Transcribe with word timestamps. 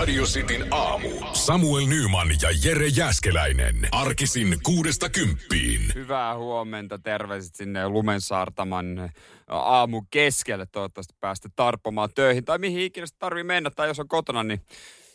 Radio 0.00 0.24
Cityn 0.24 0.66
aamu. 0.70 1.08
Samuel 1.32 1.86
Nyman 1.86 2.28
ja 2.42 2.48
Jere 2.64 2.86
Jäskeläinen. 2.86 3.88
Arkisin 3.92 4.58
kuudesta 4.62 5.08
kymppiin. 5.08 5.92
Hyvää 5.94 6.36
huomenta, 6.36 6.98
terveiset 6.98 7.54
sinne 7.54 7.88
Lumensaartaman 7.88 9.10
aamu 9.46 10.02
keskelle. 10.10 10.66
Toivottavasti 10.66 11.14
päästä 11.20 11.48
tarpomaan 11.56 12.08
töihin 12.14 12.44
tai 12.44 12.58
mihin 12.58 12.82
ikinä 12.82 13.06
sitä 13.06 13.18
tarvii 13.18 13.44
mennä. 13.44 13.70
Tai 13.70 13.88
jos 13.88 14.00
on 14.00 14.08
kotona, 14.08 14.42
niin 14.42 14.60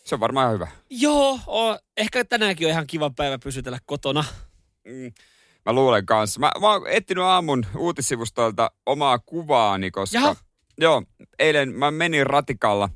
se 0.04 0.16
on 0.16 0.20
varmaan 0.20 0.44
ihan 0.44 0.54
hyvä. 0.54 0.68
Joo, 0.90 1.40
o, 1.48 1.78
ehkä 1.98 2.26
tänäänkin 2.26 2.68
on 2.68 2.72
ihan 2.72 2.88
kiva 2.88 3.10
päivä 3.10 3.40
pysytellä 3.40 3.80
kotona. 3.86 4.24
Mm, 4.84 5.12
mä 5.66 5.74
luulen 5.74 6.06
kanssa. 6.06 6.40
Mä, 6.40 6.52
mä 6.62 6.72
oon 6.72 6.88
etsinyt 6.88 7.24
aamun 7.24 7.66
uutissivustoilta 7.78 8.72
omaa 8.86 9.20
kuvaani, 9.20 9.92
koska... 9.92 10.18
Jaha. 10.18 10.36
Joo, 10.78 11.04
eilen 11.40 11.76
mä 11.76 11.92
menin 11.92 12.28
ratikalla 12.28 12.90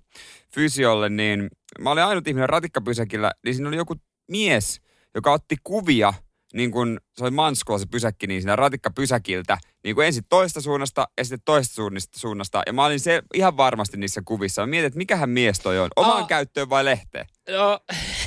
fysiolle, 0.54 1.10
niin 1.10 1.50
mä 1.80 1.92
olin 1.92 2.04
ainut 2.04 2.28
ihminen 2.28 2.50
ratikkapysäkillä, 2.50 3.32
niin 3.46 3.56
siinä 3.56 3.68
oli 3.68 3.78
joku 3.78 3.96
mies, 4.28 4.82
joka 5.16 5.32
otti 5.32 5.56
kuvia, 5.64 6.14
niin 6.54 6.72
kun 6.72 7.00
se 7.18 7.24
oli 7.24 7.32
Manskolla 7.32 7.80
se 7.80 7.86
pysäkki, 7.92 8.28
niin 8.28 8.42
siinä 8.42 8.56
ratikkapysäkiltä, 8.56 9.58
niin 9.84 9.96
kuin 9.96 10.08
ensin 10.08 10.24
toista 10.30 10.62
suunnasta 10.62 11.08
ja 11.18 11.26
sitten 11.26 11.42
toista 11.46 11.74
suunnasta, 11.74 12.20
suunnasta. 12.20 12.64
Ja 12.68 12.74
mä 12.74 12.86
olin 12.86 13.00
se 13.00 13.22
ihan 13.34 13.58
varmasti 13.58 13.98
niissä 13.98 14.22
kuvissa. 14.26 14.62
Mä 14.62 14.68
mietin, 14.68 14.88
että 14.88 14.98
mikähän 14.98 15.30
mies 15.30 15.60
toi 15.60 15.80
on, 15.80 15.90
omaan 15.96 16.22
Aa. 16.22 16.28
käyttöön 16.28 16.70
vai 16.70 16.86
lehteen? 16.86 17.26
No, 17.50 17.80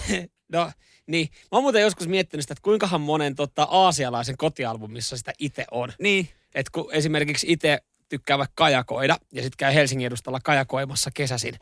no 0.53 0.71
niin. 1.07 1.29
Mä 1.33 1.49
oon 1.51 1.63
muuten 1.63 1.83
joskus 1.83 2.09
miettinyt 2.09 2.45
sitä, 2.45 2.53
että 2.53 2.63
kuinkahan 2.63 3.01
monen 3.01 3.35
tota, 3.35 3.63
aasialaisen 3.71 4.37
kotialbumissa 4.37 5.17
sitä 5.17 5.33
itse 5.39 5.65
on. 5.71 5.93
Niin, 5.99 6.29
Et 6.55 6.71
kun 6.71 6.89
esimerkiksi 6.93 7.47
itse 7.53 7.79
tykkää 8.17 8.39
vaikka 8.39 8.53
kajakoida 8.55 9.17
ja 9.33 9.43
sitten 9.43 9.57
käy 9.57 9.75
Helsingin 9.75 10.07
edustalla 10.07 10.41
kajakoimassa 10.45 11.11
kesäsin, 11.15 11.55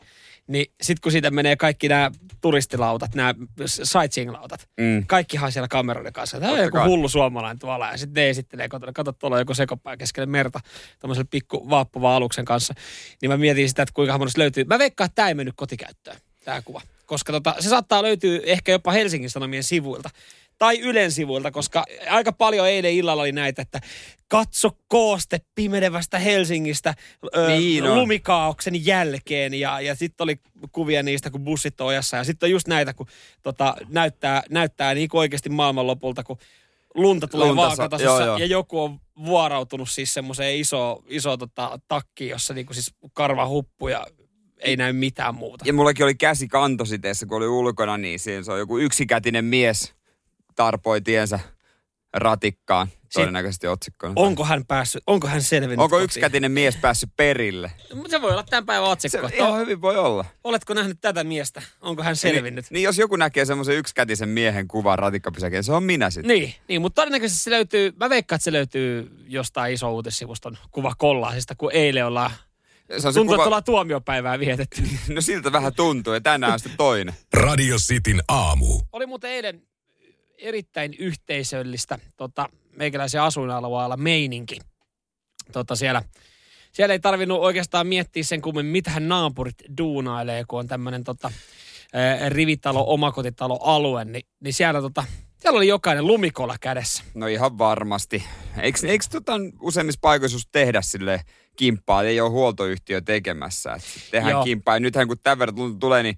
niin 0.47 0.65
sitten 0.81 1.01
kun 1.01 1.11
siitä 1.11 1.31
menee 1.31 1.55
kaikki 1.55 1.89
nämä 1.89 2.11
turistilautat, 2.41 3.15
nämä 3.15 3.33
sightseeing-lautat, 3.65 4.67
Mm. 4.77 5.05
kaikkihan 5.07 5.51
siellä 5.51 5.67
kameroiden 5.67 6.13
kanssa. 6.13 6.39
Tämä 6.39 6.53
on 6.53 6.59
joku 6.59 6.77
hullu 6.85 7.09
suomalainen 7.09 7.59
tuolla 7.59 7.91
ja 7.91 7.97
sitten 7.97 8.21
ne 8.21 8.29
esittelee 8.29 8.69
kotona. 8.69 8.93
Kato, 8.93 9.11
tuolla 9.11 9.39
joku 9.39 9.53
sekopää 9.53 9.97
keskelle 9.97 10.25
merta 10.25 10.59
tämmöisellä 10.99 11.27
pikku 11.31 11.69
vaappuva 11.69 12.15
aluksen 12.15 12.45
kanssa. 12.45 12.73
Niin 13.21 13.29
mä 13.31 13.37
mietin 13.37 13.69
sitä, 13.69 13.83
että 13.83 13.93
kuinka 13.93 14.17
monesta 14.17 14.39
löytyy. 14.39 14.63
Mä 14.63 14.79
veikkaan, 14.79 15.05
että 15.05 15.15
tämä 15.15 15.27
ei 15.27 15.33
mennyt 15.33 15.55
kotikäyttöön, 15.57 16.17
tämä 16.45 16.61
kuva. 16.61 16.81
Koska 17.05 17.31
tota, 17.31 17.55
se 17.59 17.69
saattaa 17.69 18.03
löytyä 18.03 18.39
ehkä 18.43 18.71
jopa 18.71 18.91
Helsingin 18.91 19.29
Sanomien 19.29 19.63
sivuilta. 19.63 20.09
Tai 20.61 20.79
Ylen 20.79 21.11
sivuilta, 21.11 21.51
koska 21.51 21.83
aika 22.09 22.31
paljon 22.31 22.67
eilen 22.67 22.93
illalla 22.93 23.21
oli 23.21 23.31
näitä, 23.31 23.61
että 23.61 23.79
katso 24.27 24.69
kooste 24.87 25.41
pimenevästä 25.55 26.19
Helsingistä 26.19 26.93
ö, 27.35 27.47
Niin 27.47 27.83
on. 27.83 27.95
lumikaauksen 27.95 28.85
jälkeen. 28.85 29.53
Ja, 29.53 29.81
ja 29.81 29.95
sitten 29.95 30.23
oli 30.23 30.39
kuvia 30.71 31.03
niistä, 31.03 31.29
kun 31.29 31.43
bussit 31.43 31.81
on 31.81 31.87
ojassa. 31.87 32.17
Ja 32.17 32.23
sitten 32.23 32.47
on 32.47 32.51
just 32.51 32.67
näitä, 32.67 32.93
kun 32.93 33.07
tota, 33.43 33.75
näyttää, 33.89 34.43
näyttää 34.49 34.93
niin 34.93 35.09
kuin 35.09 35.19
oikeasti 35.19 35.49
maailmanlopulta, 35.49 36.23
kun 36.23 36.37
lunta 36.95 37.27
tulee 37.27 37.47
Lunta 37.47 37.61
sa- 37.61 37.67
vaakatasossa 37.67 38.11
joo, 38.17 38.25
joo. 38.25 38.37
ja 38.37 38.45
joku 38.45 38.81
on 38.81 38.99
vuorautunut 39.25 39.89
siis 39.89 40.13
semmoiseen 40.13 40.55
iso, 40.55 41.03
iso 41.07 41.37
tota, 41.37 41.79
takkiin, 41.87 42.29
jossa 42.29 42.53
niinku 42.53 42.73
siis 42.73 42.93
karva 43.13 43.47
huppu 43.47 43.87
ja 43.87 44.07
ei 44.59 44.77
näy 44.77 44.93
mitään 44.93 45.35
muuta. 45.35 45.65
Ja 45.67 45.73
mullakin 45.73 46.05
oli 46.05 46.15
käsi 46.15 46.47
kantositeessä, 46.47 47.25
kun 47.25 47.37
oli 47.37 47.47
ulkona, 47.47 47.97
niin 47.97 48.19
siinä 48.19 48.43
se 48.43 48.51
on 48.51 48.59
joku 48.59 48.77
yksikätinen 48.77 49.45
mies 49.45 49.93
tarpoi 50.55 51.01
tiensä 51.01 51.39
ratikkaan. 52.13 52.87
Todennäköisesti 53.13 53.67
otsikkona. 53.67 54.13
Onko 54.15 54.45
hän 54.45 54.65
päässyt, 54.65 55.03
onko 55.07 55.27
hän 55.27 55.41
selvinnyt 55.41 55.79
Onko 55.79 55.89
kotiin? 55.89 56.03
yksikätinen 56.03 56.51
mies 56.51 56.77
päässyt 56.77 57.09
perille? 57.17 57.71
Se 58.09 58.21
voi 58.21 58.31
olla 58.31 58.43
tämän 58.43 58.65
päivän 58.65 58.87
Se 58.87 58.91
otsikko. 58.91 59.27
että 59.27 59.37
ihan 59.37 59.59
hyvin 59.59 59.81
voi 59.81 59.97
olla. 59.97 60.25
Oletko 60.43 60.73
nähnyt 60.73 60.97
tätä 61.01 61.23
miestä? 61.23 61.61
Onko 61.81 62.03
hän 62.03 62.15
selvinnyt? 62.15 62.65
Niin, 62.65 62.73
niin 62.73 62.83
jos 62.83 62.97
joku 62.97 63.15
näkee 63.15 63.45
semmoisen 63.45 63.75
yksikätisen 63.75 64.29
miehen 64.29 64.67
kuvan 64.67 64.99
ratikkapysäkeen, 64.99 65.63
se 65.63 65.73
on 65.73 65.83
minä 65.83 66.09
sitten. 66.09 66.27
Niin, 66.27 66.53
niin, 66.67 66.81
mutta 66.81 67.01
todennäköisesti 67.01 67.43
se 67.43 67.51
löytyy, 67.51 67.93
mä 67.99 68.09
veikkaan, 68.09 68.35
että 68.37 68.43
se 68.43 68.51
löytyy 68.51 69.11
jostain 69.27 69.73
iso 69.73 69.93
uutissivuston 69.93 70.57
kuva 70.71 70.93
kollaasista, 70.97 71.55
kun 71.55 71.71
eilen 71.73 72.05
ollaan, 72.05 72.31
Se 72.97 73.07
on 73.07 73.13
se 73.13 73.19
tuntuu, 73.19 73.21
että 73.21 73.35
kuva, 73.35 73.43
ollaan 73.45 73.63
tuomiopäivää 73.63 74.39
vietetty. 74.39 74.81
no 75.15 75.21
siltä 75.21 75.51
vähän 75.51 75.75
tuntuu 75.75 76.13
ja 76.13 76.21
tänään 76.21 76.53
on 76.53 76.59
sitten 76.59 76.77
toinen. 76.77 77.15
Radio 77.33 77.77
Cityn 77.77 78.21
aamu. 78.27 78.81
Oli 78.91 79.05
muuten 79.05 79.31
eilen 79.31 79.61
erittäin 80.41 80.93
yhteisöllistä 80.99 81.99
tota, 82.17 82.49
meikäläisen 82.75 83.21
asuinalueella 83.21 83.97
meininki. 83.97 84.59
Tota, 85.51 85.75
siellä, 85.75 86.03
siellä 86.71 86.93
ei 86.93 86.99
tarvinnut 86.99 87.39
oikeastaan 87.39 87.87
miettiä 87.87 88.23
sen 88.23 88.41
kummemmin, 88.41 88.71
mitähän 88.71 89.07
naapurit 89.07 89.55
duunailee, 89.77 90.43
kun 90.47 90.59
on 90.59 90.67
tämmöinen 90.67 91.03
tota, 91.03 91.31
rivitalo, 92.27 92.83
omakotitalo 92.87 93.59
alue, 93.61 94.05
niin, 94.05 94.25
niin 94.39 94.53
siellä, 94.53 94.81
tota, 94.81 95.03
siellä 95.37 95.57
oli 95.57 95.67
jokainen 95.67 96.07
lumikola 96.07 96.55
kädessä. 96.61 97.03
No 97.13 97.27
ihan 97.27 97.57
varmasti. 97.57 98.23
Eikö, 98.61 98.87
eikö 98.87 99.05
tota 99.11 99.33
useimmissa 99.61 99.99
paikoissa 100.01 100.35
just 100.35 100.49
tehdä 100.51 100.81
sille 100.81 101.21
kimppaa, 101.55 102.03
ei 102.03 102.21
ole 102.21 102.29
huoltoyhtiö 102.29 103.01
tekemässä. 103.01 103.79
Tehdään 104.11 104.31
Joo. 104.31 104.43
kimppaa 104.43 104.75
ja 104.75 104.79
nythän 104.79 105.07
kun 105.07 105.17
tämän 105.23 105.39
verran 105.39 105.79
tulee, 105.79 106.03
niin 106.03 106.17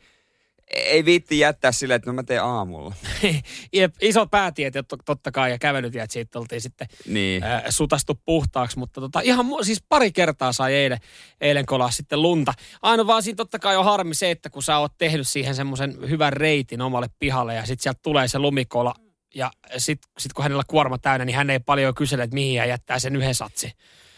ei 0.76 1.06
viitti 1.06 1.40
jättää 1.40 1.72
silleen, 1.72 1.96
että 1.96 2.10
no 2.10 2.14
mä 2.14 2.24
teen 2.24 2.44
aamulla. 2.44 2.96
Jep, 3.74 3.96
iso 4.02 4.28
päätiet 4.28 4.74
totta 5.06 5.32
kai 5.32 5.52
ja 5.52 5.58
kävelytiet 5.60 6.12
siitä 6.12 6.40
oltiin 6.40 6.62
sitten 6.62 6.88
Niin. 7.08 7.44
ää, 7.44 7.72
sutastu 7.72 8.20
puhtaaksi, 8.26 8.80
mutta 8.80 9.02
tota, 9.02 9.20
ihan 9.20 9.46
siis 9.62 9.84
pari 9.90 10.12
kertaa 10.12 10.54
sai 10.54 10.74
eilen, 10.74 11.00
eilen 11.42 11.66
kolaa 11.66 11.92
sitten 11.92 12.22
lunta. 12.22 12.54
Aina 12.82 13.08
vaan 13.08 13.24
siinä 13.24 13.36
totta 13.36 13.60
kai 13.60 13.78
on 13.78 13.86
harmi 13.86 14.16
se, 14.16 14.32
että 14.32 14.50
kun 14.50 14.64
sä 14.64 14.78
oot 14.78 14.98
tehnyt 14.98 15.28
siihen 15.28 15.56
semmoisen 15.56 15.98
hyvän 16.10 16.34
reitin 16.34 16.82
omalle 16.82 17.08
pihalle 17.20 17.56
ja 17.56 17.66
sitten 17.66 17.84
sieltä 17.84 18.00
tulee 18.04 18.28
se 18.28 18.40
lumikola 18.40 18.94
ja 19.36 19.52
sitten 19.78 20.12
sit 20.18 20.34
kun 20.34 20.44
hänellä 20.44 20.64
kuorma 20.68 20.98
täynnä, 20.98 21.26
niin 21.26 21.36
hän 21.36 21.50
ei 21.50 21.60
paljon 21.60 21.96
kysele, 21.96 22.24
että 22.24 22.34
mihin 22.34 22.60
hän 22.60 22.70
jättää 22.70 23.00
sen 23.00 23.16
yhden 23.16 23.36
satsi. 23.36 23.72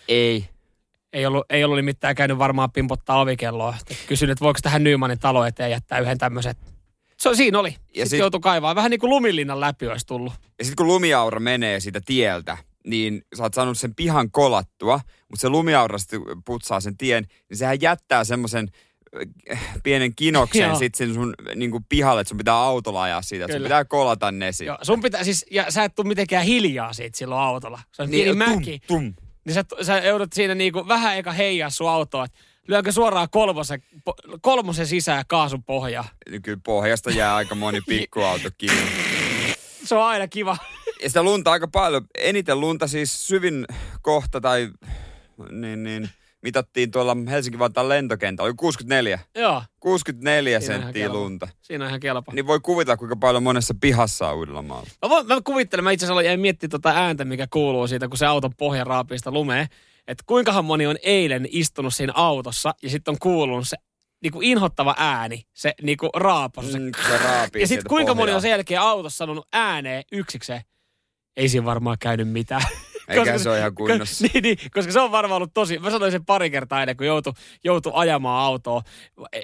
Ei. 0.07 0.49
Ei 1.15 1.25
ollut, 1.25 1.45
ei 1.49 1.63
ollut 1.63 1.75
nimittäin 1.75 2.15
käynyt 2.15 2.37
varmaan 2.37 2.71
pimpottaa 2.71 3.19
ovikelloa. 3.19 3.75
Kysyin, 4.07 4.31
että 4.31 4.45
voiko 4.45 4.59
tähän 4.63 4.83
Nymanin 4.83 5.19
talo 5.19 5.45
eteen 5.45 5.71
jättää 5.71 5.99
yhden 5.99 6.17
tämmöisen. 6.17 6.55
Se 7.17 7.29
on, 7.29 7.35
siinä 7.35 7.59
oli. 7.59 7.69
Ja 7.69 7.75
sitten 7.93 8.09
sit- 8.09 8.19
joutui 8.19 8.39
kaivaa. 8.39 8.75
Vähän 8.75 8.91
niin 8.91 8.99
kuin 8.99 9.09
lumilinnan 9.09 9.59
läpi 9.59 9.87
olisi 9.87 10.05
tullut. 10.05 10.33
Ja 10.59 10.65
sitten 10.65 10.75
kun 10.75 10.87
lumiaura 10.87 11.39
menee 11.39 11.79
siitä 11.79 12.01
tieltä, 12.05 12.57
niin 12.87 13.21
sä 13.37 13.43
oot 13.43 13.53
saanut 13.53 13.77
sen 13.77 13.95
pihan 13.95 14.31
kolattua, 14.31 14.99
mutta 15.29 15.41
se 15.41 15.49
lumiaura 15.49 15.97
sitten 15.97 16.21
putsaa 16.45 16.79
sen 16.79 16.97
tien, 16.97 17.25
niin 17.49 17.57
sehän 17.57 17.81
jättää 17.81 18.23
semmoisen 18.23 18.67
äh, 19.51 19.59
pienen 19.83 20.15
kinoksen 20.15 20.75
sitten 20.75 21.13
sun 21.13 21.33
niin 21.55 21.71
kuin 21.71 21.85
pihalle, 21.89 22.21
että 22.21 22.29
sun 22.29 22.37
pitää 22.37 22.55
autolla 22.55 23.03
ajaa 23.03 23.21
siitä, 23.21 23.45
että 23.45 23.57
sun 23.57 23.63
pitää 23.63 23.85
kolata 23.85 24.31
ne 24.31 24.51
siitä. 24.51 24.71
Joo, 24.71 24.77
sun 24.81 25.01
pitää 25.01 25.23
siis, 25.23 25.45
ja 25.51 25.71
sä 25.71 25.83
et 25.83 25.95
tule 25.95 26.07
mitenkään 26.07 26.45
hiljaa 26.45 26.93
siitä 26.93 27.17
silloin 27.17 27.41
autolla. 27.41 27.79
Se 27.91 28.01
on 28.01 28.09
niin, 28.09 28.23
pieni 28.23 28.45
tum, 28.45 28.55
mäki. 28.55 28.79
Tum. 28.87 29.13
Niin 29.45 29.53
sä, 29.53 29.63
sä 29.81 29.97
joudut 29.97 30.33
siinä 30.33 30.55
niinku 30.55 30.87
vähän 30.87 31.17
eka 31.17 31.31
heijaa 31.31 31.69
sun 31.69 31.89
autoa, 31.89 32.25
että 32.25 32.37
lyönkö 32.67 32.91
suoraan 32.91 33.29
kolmosen, 33.31 33.83
kolmosen 34.41 34.87
sisään 34.87 35.23
kaasun 35.27 35.63
pohjaa. 35.63 36.09
Niin 36.29 36.41
Kyllä 36.41 36.59
pohjasta 36.63 37.11
jää 37.11 37.35
aika 37.35 37.55
moni 37.55 37.81
pikkuauto 37.81 38.49
kiinni. 38.57 38.91
Se 39.83 39.95
on 39.95 40.03
aina 40.03 40.27
kiva. 40.27 40.57
Ja 41.03 41.09
sitä 41.09 41.23
lunta 41.23 41.51
aika 41.51 41.67
paljon. 41.67 42.05
Eniten 42.17 42.59
lunta 42.59 42.87
siis 42.87 43.27
syvin 43.27 43.65
kohta 44.01 44.41
tai 44.41 44.69
niin, 45.51 45.83
niin, 45.83 46.09
mitattiin 46.45 46.91
tuolla 46.91 47.17
Helsinki-Vantaan 47.29 47.89
lentokentällä. 47.89 48.47
Oli 48.47 48.55
64. 48.57 49.19
Joo, 49.35 49.63
64 49.79 50.59
Siinä 50.59 50.73
on 50.75 50.79
ihan 50.81 50.87
senttiä 50.93 51.09
lunta. 51.09 51.47
siinä 51.61 51.83
on 51.85 51.89
ihan 51.89 51.99
kelpo. 51.99 52.31
Niin 52.31 52.47
voi 52.47 52.59
kuvitella, 52.59 52.97
kuinka 52.97 53.15
paljon 53.15 53.43
monessa 53.43 53.73
pihassa 53.81 54.29
on 54.29 54.37
Uudellamaalla. 54.37 54.87
Mä, 55.01 55.09
voin, 55.09 55.27
mä 55.27 55.37
kuvittelen, 55.43 55.83
mä 55.83 55.91
itse 55.91 56.05
asiassa 56.05 56.21
jäin 56.21 56.39
miettimään 56.39 56.71
tota 56.71 56.89
ääntä, 56.89 57.25
mikä 57.25 57.47
kuuluu 57.53 57.87
siitä, 57.87 58.07
kun 58.07 58.17
se 58.17 58.25
auton 58.25 58.55
pohja 58.57 58.83
raapii 58.83 59.17
sitä 59.17 59.31
lumea. 59.31 59.67
Että 60.07 60.23
kuinkahan 60.27 60.65
moni 60.65 60.87
on 60.87 60.97
eilen 61.03 61.47
istunut 61.51 61.93
siinä 61.93 62.13
autossa 62.15 62.75
ja 62.83 62.89
sitten 62.89 63.11
on 63.11 63.17
kuulunut 63.21 63.67
se 63.67 63.77
niinku 64.23 64.39
inhottava 64.41 64.95
ääni, 64.97 65.45
se 65.53 65.73
niinku 65.81 66.09
raapasu. 66.15 66.71
Se 66.71 66.79
Mm, 66.79 66.91
se 67.07 67.17
raapii 67.17 67.61
ja 67.61 67.67
sitten 67.67 67.89
kuinka 67.89 68.13
moni 68.13 68.21
pohjaa. 68.21 68.35
on 68.35 68.41
sen 68.41 68.51
jälkeen 68.51 68.81
autossa 68.81 69.17
sanonut 69.17 69.47
ääneen 69.53 70.03
yksikseen, 70.11 70.61
ei 71.37 71.49
siinä 71.49 71.65
varmaan 71.65 71.97
käynyt 71.99 72.29
mitään. 72.29 72.61
Eikä 73.07 73.37
se 73.37 73.49
ole 73.49 73.59
ihan 73.59 73.75
kunnossa. 73.75 74.27
niin, 74.33 74.43
niin, 74.43 74.57
koska 74.73 74.91
se 74.91 74.99
on 74.99 75.11
varmaan 75.11 75.37
ollut 75.37 75.53
tosi, 75.53 75.79
mä 75.79 75.89
sanoin 75.89 76.11
sen 76.11 76.25
pari 76.25 76.49
kertaa 76.49 76.81
ennen, 76.81 76.97
kun 76.97 77.05
joutui, 77.05 77.33
joutui 77.63 77.91
ajamaan 77.95 78.45
autoa. 78.45 78.81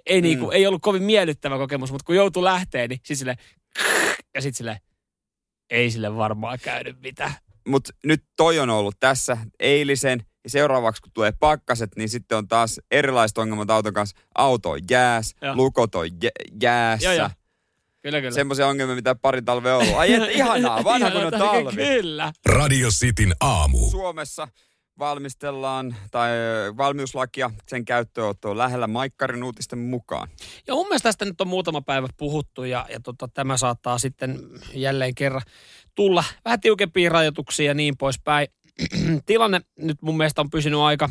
Ei, 0.06 0.22
mm. 0.22 0.24
niinku, 0.24 0.52
ei 0.52 0.68
ollut 0.68 0.82
kovin 0.82 1.04
miellyttävä 1.04 1.58
kokemus, 1.58 1.92
mutta 1.92 2.06
kun 2.06 2.16
joutui 2.16 2.44
lähteen, 2.44 2.90
niin 2.90 2.98
sitten 2.98 3.18
sille 3.18 3.36
ja 4.36 4.42
sitten 4.42 4.58
sille 4.58 4.82
ei 5.70 5.92
sille 5.92 6.16
varmaan 6.16 6.60
käynyt 6.64 7.02
mitään. 7.02 7.34
Mutta 7.68 7.94
nyt 8.04 8.24
toi 8.38 8.60
on 8.60 8.70
ollut 8.70 8.96
tässä 9.00 9.38
eilisen. 9.60 10.26
Ja 10.44 10.50
seuraavaksi 10.50 11.02
kun 11.02 11.12
tulee 11.14 11.32
pakkaset, 11.40 11.90
niin 11.96 12.10
sitten 12.10 12.38
on 12.38 12.48
taas 12.48 12.80
erilaiset 12.92 13.38
ongelmat 13.38 13.70
auton 13.70 13.94
kanssa. 13.94 14.18
Auto 14.36 14.70
on 14.70 14.80
jääs, 14.90 15.36
Joo. 15.42 15.56
lukot 15.56 15.96
on 15.96 16.08
jä, 16.24 16.30
jäässä. 16.62 17.06
Joo, 17.06 17.14
joo. 17.14 17.30
Kyllä, 18.02 18.22
kyllä. 18.22 18.36
Semmoisia 18.36 18.68
ongelmia, 18.68 18.96
mitä 18.96 19.16
pari 19.16 19.42
talve 19.42 19.74
on 19.74 19.82
ollut. 19.82 19.96
Ai 19.96 20.14
et, 20.14 20.30
ihanaa, 20.36 20.84
vanha 20.84 21.12
kun 21.12 21.26
on 21.26 21.32
talvi. 21.32 21.76
Kyllä. 21.76 22.34
Radio 22.46 22.90
Cityn 22.90 23.34
aamu. 23.40 23.90
Suomessa 23.90 24.48
valmistellaan, 25.00 25.96
tai 26.12 26.32
valmiuslakia, 26.78 27.52
sen 27.68 27.86
käyttöönotto 27.86 28.52
on 28.52 28.58
lähellä 28.58 28.88
Maikkarin 28.88 29.44
uutisten 29.44 29.80
mukaan. 29.80 30.30
Ja 30.68 30.74
mun 30.74 30.88
mielestä 30.88 31.10
tästä 31.10 31.26
nyt 31.26 31.42
on 31.42 31.48
muutama 31.48 31.82
päivä 31.82 32.08
puhuttu 32.18 32.64
ja, 32.64 32.86
ja 32.90 33.00
tota, 33.00 33.28
tämä 33.28 33.58
saattaa 33.58 33.98
sitten 33.98 34.40
jälleen 34.74 35.16
kerran 35.16 35.42
tulla 35.96 36.24
vähän 36.46 36.60
tiukempia 36.60 37.10
rajoituksia 37.10 37.66
ja 37.66 37.74
niin 37.74 37.98
poispäin. 37.98 38.48
Tilanne 39.26 39.62
nyt 39.78 40.02
mun 40.02 40.18
mielestä 40.18 40.42
on 40.42 40.50
pysynyt 40.50 40.80
aika, 40.80 41.10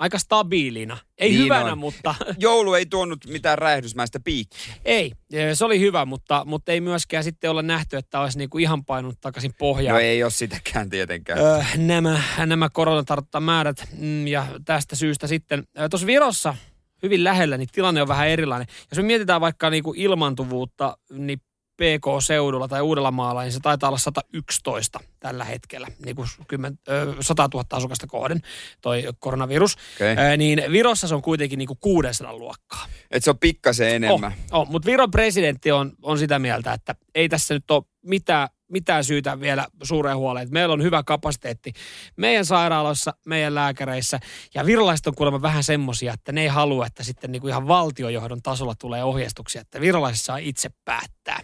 aika 0.00 0.18
stabiilina. 0.18 0.96
Ei 1.18 1.30
Niin 1.30 1.44
hyvänä, 1.44 1.72
on. 1.72 1.78
mutta 1.78 2.14
Joulu 2.38 2.74
ei 2.74 2.86
tuonut 2.86 3.18
mitään 3.26 3.58
räjähdysmäistä 3.58 4.20
piikkiä. 4.20 4.74
ei. 4.84 5.12
Se 5.54 5.64
oli 5.64 5.80
hyvä, 5.80 6.04
mutta, 6.04 6.42
mutta 6.46 6.72
ei 6.72 6.80
myöskään 6.80 7.24
sitten 7.24 7.50
olla 7.50 7.62
nähty, 7.62 7.96
että 7.96 8.20
olisi 8.20 8.38
niinku 8.38 8.58
ihan 8.58 8.84
painunut 8.84 9.20
takaisin 9.20 9.54
pohjaan. 9.58 9.94
No 9.94 10.00
ei 10.00 10.22
ole 10.22 10.30
sitäkään 10.30 10.90
tietenkään. 10.90 11.38
Öö, 11.38 11.62
nämä, 11.76 12.22
nämä 12.46 12.68
koronatartuntamäärät 12.72 13.88
mm, 13.98 14.26
ja 14.26 14.46
tästä 14.64 14.96
syystä 14.96 15.26
sitten 15.26 15.64
öö, 15.78 15.88
tuossa 15.88 16.06
Virossa 16.06 16.54
hyvin 17.02 17.24
lähellä, 17.24 17.56
niin 17.56 17.68
tilanne 17.72 18.02
on 18.02 18.08
vähän 18.08 18.28
erilainen. 18.28 18.68
Jos 18.90 18.96
me 18.96 19.02
mietitään 19.02 19.40
vaikka 19.40 19.70
niinku 19.70 19.94
ilmantuvuutta, 19.96 20.98
niin 21.10 21.40
PK-seudulla 21.80 22.68
tai 22.68 22.80
Uudellamaalla, 22.80 23.42
niin 23.42 23.52
se 23.52 23.60
taitaa 23.60 23.88
olla 23.88 23.98
111 23.98 25.00
tällä 25.20 25.44
hetkellä, 25.44 25.86
niin 26.04 26.16
kuin 26.16 26.28
10, 26.48 26.78
ö, 26.88 27.14
100 27.20 27.48
000 27.54 27.64
asukasta 27.70 28.06
kohden, 28.06 28.40
toi 28.80 29.04
koronavirus. 29.18 29.76
Okei. 29.96 30.16
Ö, 30.32 30.36
niin 30.36 30.62
Virossa 30.70 31.08
se 31.08 31.14
on 31.14 31.22
kuitenkin 31.22 31.58
niin 31.58 31.66
kuin 31.66 31.78
600 31.80 32.36
luokkaa. 32.36 32.86
Et 33.10 33.24
se 33.24 33.30
on 33.30 33.38
pikkasen 33.38 33.94
enemmän. 33.94 34.32
Oh, 34.52 34.60
oh, 34.60 34.68
mutta 34.68 34.86
Viron 34.86 35.10
presidentti 35.10 35.72
on, 35.72 35.92
on 36.02 36.18
sitä 36.18 36.38
mieltä, 36.38 36.72
että 36.72 36.94
ei 37.14 37.28
tässä 37.28 37.54
nyt 37.54 37.70
ole 37.70 37.82
mitään, 38.02 38.48
mitään 38.70 39.04
syytä 39.04 39.40
vielä 39.40 39.66
suureen 39.82 40.16
huoleen. 40.16 40.42
Että 40.42 40.52
Meillä 40.52 40.72
on 40.72 40.82
hyvä 40.82 41.02
kapasiteetti 41.02 41.72
meidän 42.16 42.44
sairaaloissa, 42.44 43.14
meidän 43.26 43.54
lääkäreissä. 43.54 44.20
Ja 44.54 44.66
virolaiset 44.66 45.06
on 45.06 45.14
kuulemma 45.14 45.42
vähän 45.42 45.64
semmoisia, 45.64 46.12
että 46.12 46.32
ne 46.32 46.40
ei 46.42 46.48
halua, 46.48 46.86
että 46.86 47.02
sitten 47.02 47.32
niinku 47.32 47.48
ihan 47.48 47.68
valtiojohdon 47.68 48.42
tasolla 48.42 48.74
tulee 48.74 49.04
ohjeistuksia, 49.04 49.60
että 49.60 49.80
virolaiset 49.80 50.24
saa 50.24 50.36
itse 50.36 50.70
päättää. 50.84 51.40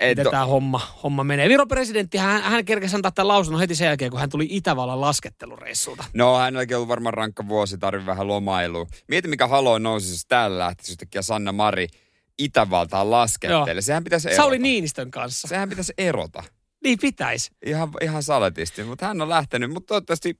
Et 0.00 0.08
Miten 0.08 0.26
o- 0.26 0.30
tämä 0.30 0.46
homma, 0.46 0.80
homma 1.02 1.24
menee. 1.24 1.48
Viron 1.48 1.68
presidentti, 1.68 2.18
hän, 2.18 2.42
hän 2.42 2.64
kerkesi 2.64 2.96
antaa 2.96 3.10
tämän 3.10 3.28
lausunnon 3.28 3.60
heti 3.60 3.74
sen 3.74 3.86
jälkeen, 3.86 4.10
kun 4.10 4.20
hän 4.20 4.30
tuli 4.30 4.46
Itävallan 4.50 5.00
laskettelureissulta. 5.00 6.04
No 6.14 6.38
hänelläkin 6.38 6.76
on 6.76 6.78
ollut 6.78 6.88
varmaan 6.88 7.14
rankka 7.14 7.48
vuosi, 7.48 7.78
tarvii 7.78 8.06
vähän 8.06 8.28
lomailua. 8.28 8.86
Mieti 9.08 9.28
mikä 9.28 9.46
halo 9.46 9.78
nousi, 9.78 10.12
jos 10.12 10.26
täällä 10.28 10.58
lähtisi 10.58 10.92
yhtäkkiä 10.92 11.22
Sanna 11.22 11.52
Mari 11.52 11.86
Itävaltaan 12.40 13.10
lasketteelle. 13.10 13.82
Sehän 13.82 14.04
pitäisi 14.04 14.28
erota. 14.28 14.42
Sauli 14.42 14.58
Niinistön 14.58 15.10
kanssa. 15.10 15.48
Sehän 15.48 15.68
pitäisi 15.68 15.92
erota. 15.98 16.42
Niin 16.84 16.98
pitäisi. 16.98 17.50
Ihan, 17.66 17.90
ihan 18.02 18.22
saletisti, 18.22 18.84
mutta 18.84 19.06
hän 19.06 19.20
on 19.20 19.28
lähtenyt, 19.28 19.70
mutta 19.70 19.86
toivottavasti 19.88 20.38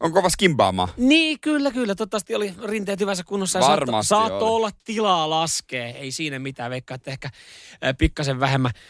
on 0.00 0.12
kova 0.12 0.28
skimbaamaan. 0.28 0.88
Niin, 0.96 1.40
kyllä, 1.40 1.70
kyllä. 1.70 1.94
Toivottavasti 1.94 2.34
oli 2.34 2.54
rinteet 2.64 3.00
hyvässä 3.00 3.24
kunnossa. 3.24 3.58
ja 3.58 3.64
Varmasti 3.64 4.08
saatto, 4.08 4.28
saatto 4.28 4.46
oli. 4.46 4.56
olla 4.56 4.70
tilaa 4.84 5.30
laskee. 5.30 5.90
Ei 5.90 6.12
siinä 6.12 6.38
mitään, 6.38 6.70
veikkaa, 6.70 6.94
että 6.94 7.10
ehkä 7.10 7.30
pikkasen 7.98 8.40
vähemmän 8.40 8.72
äh, 8.76 8.82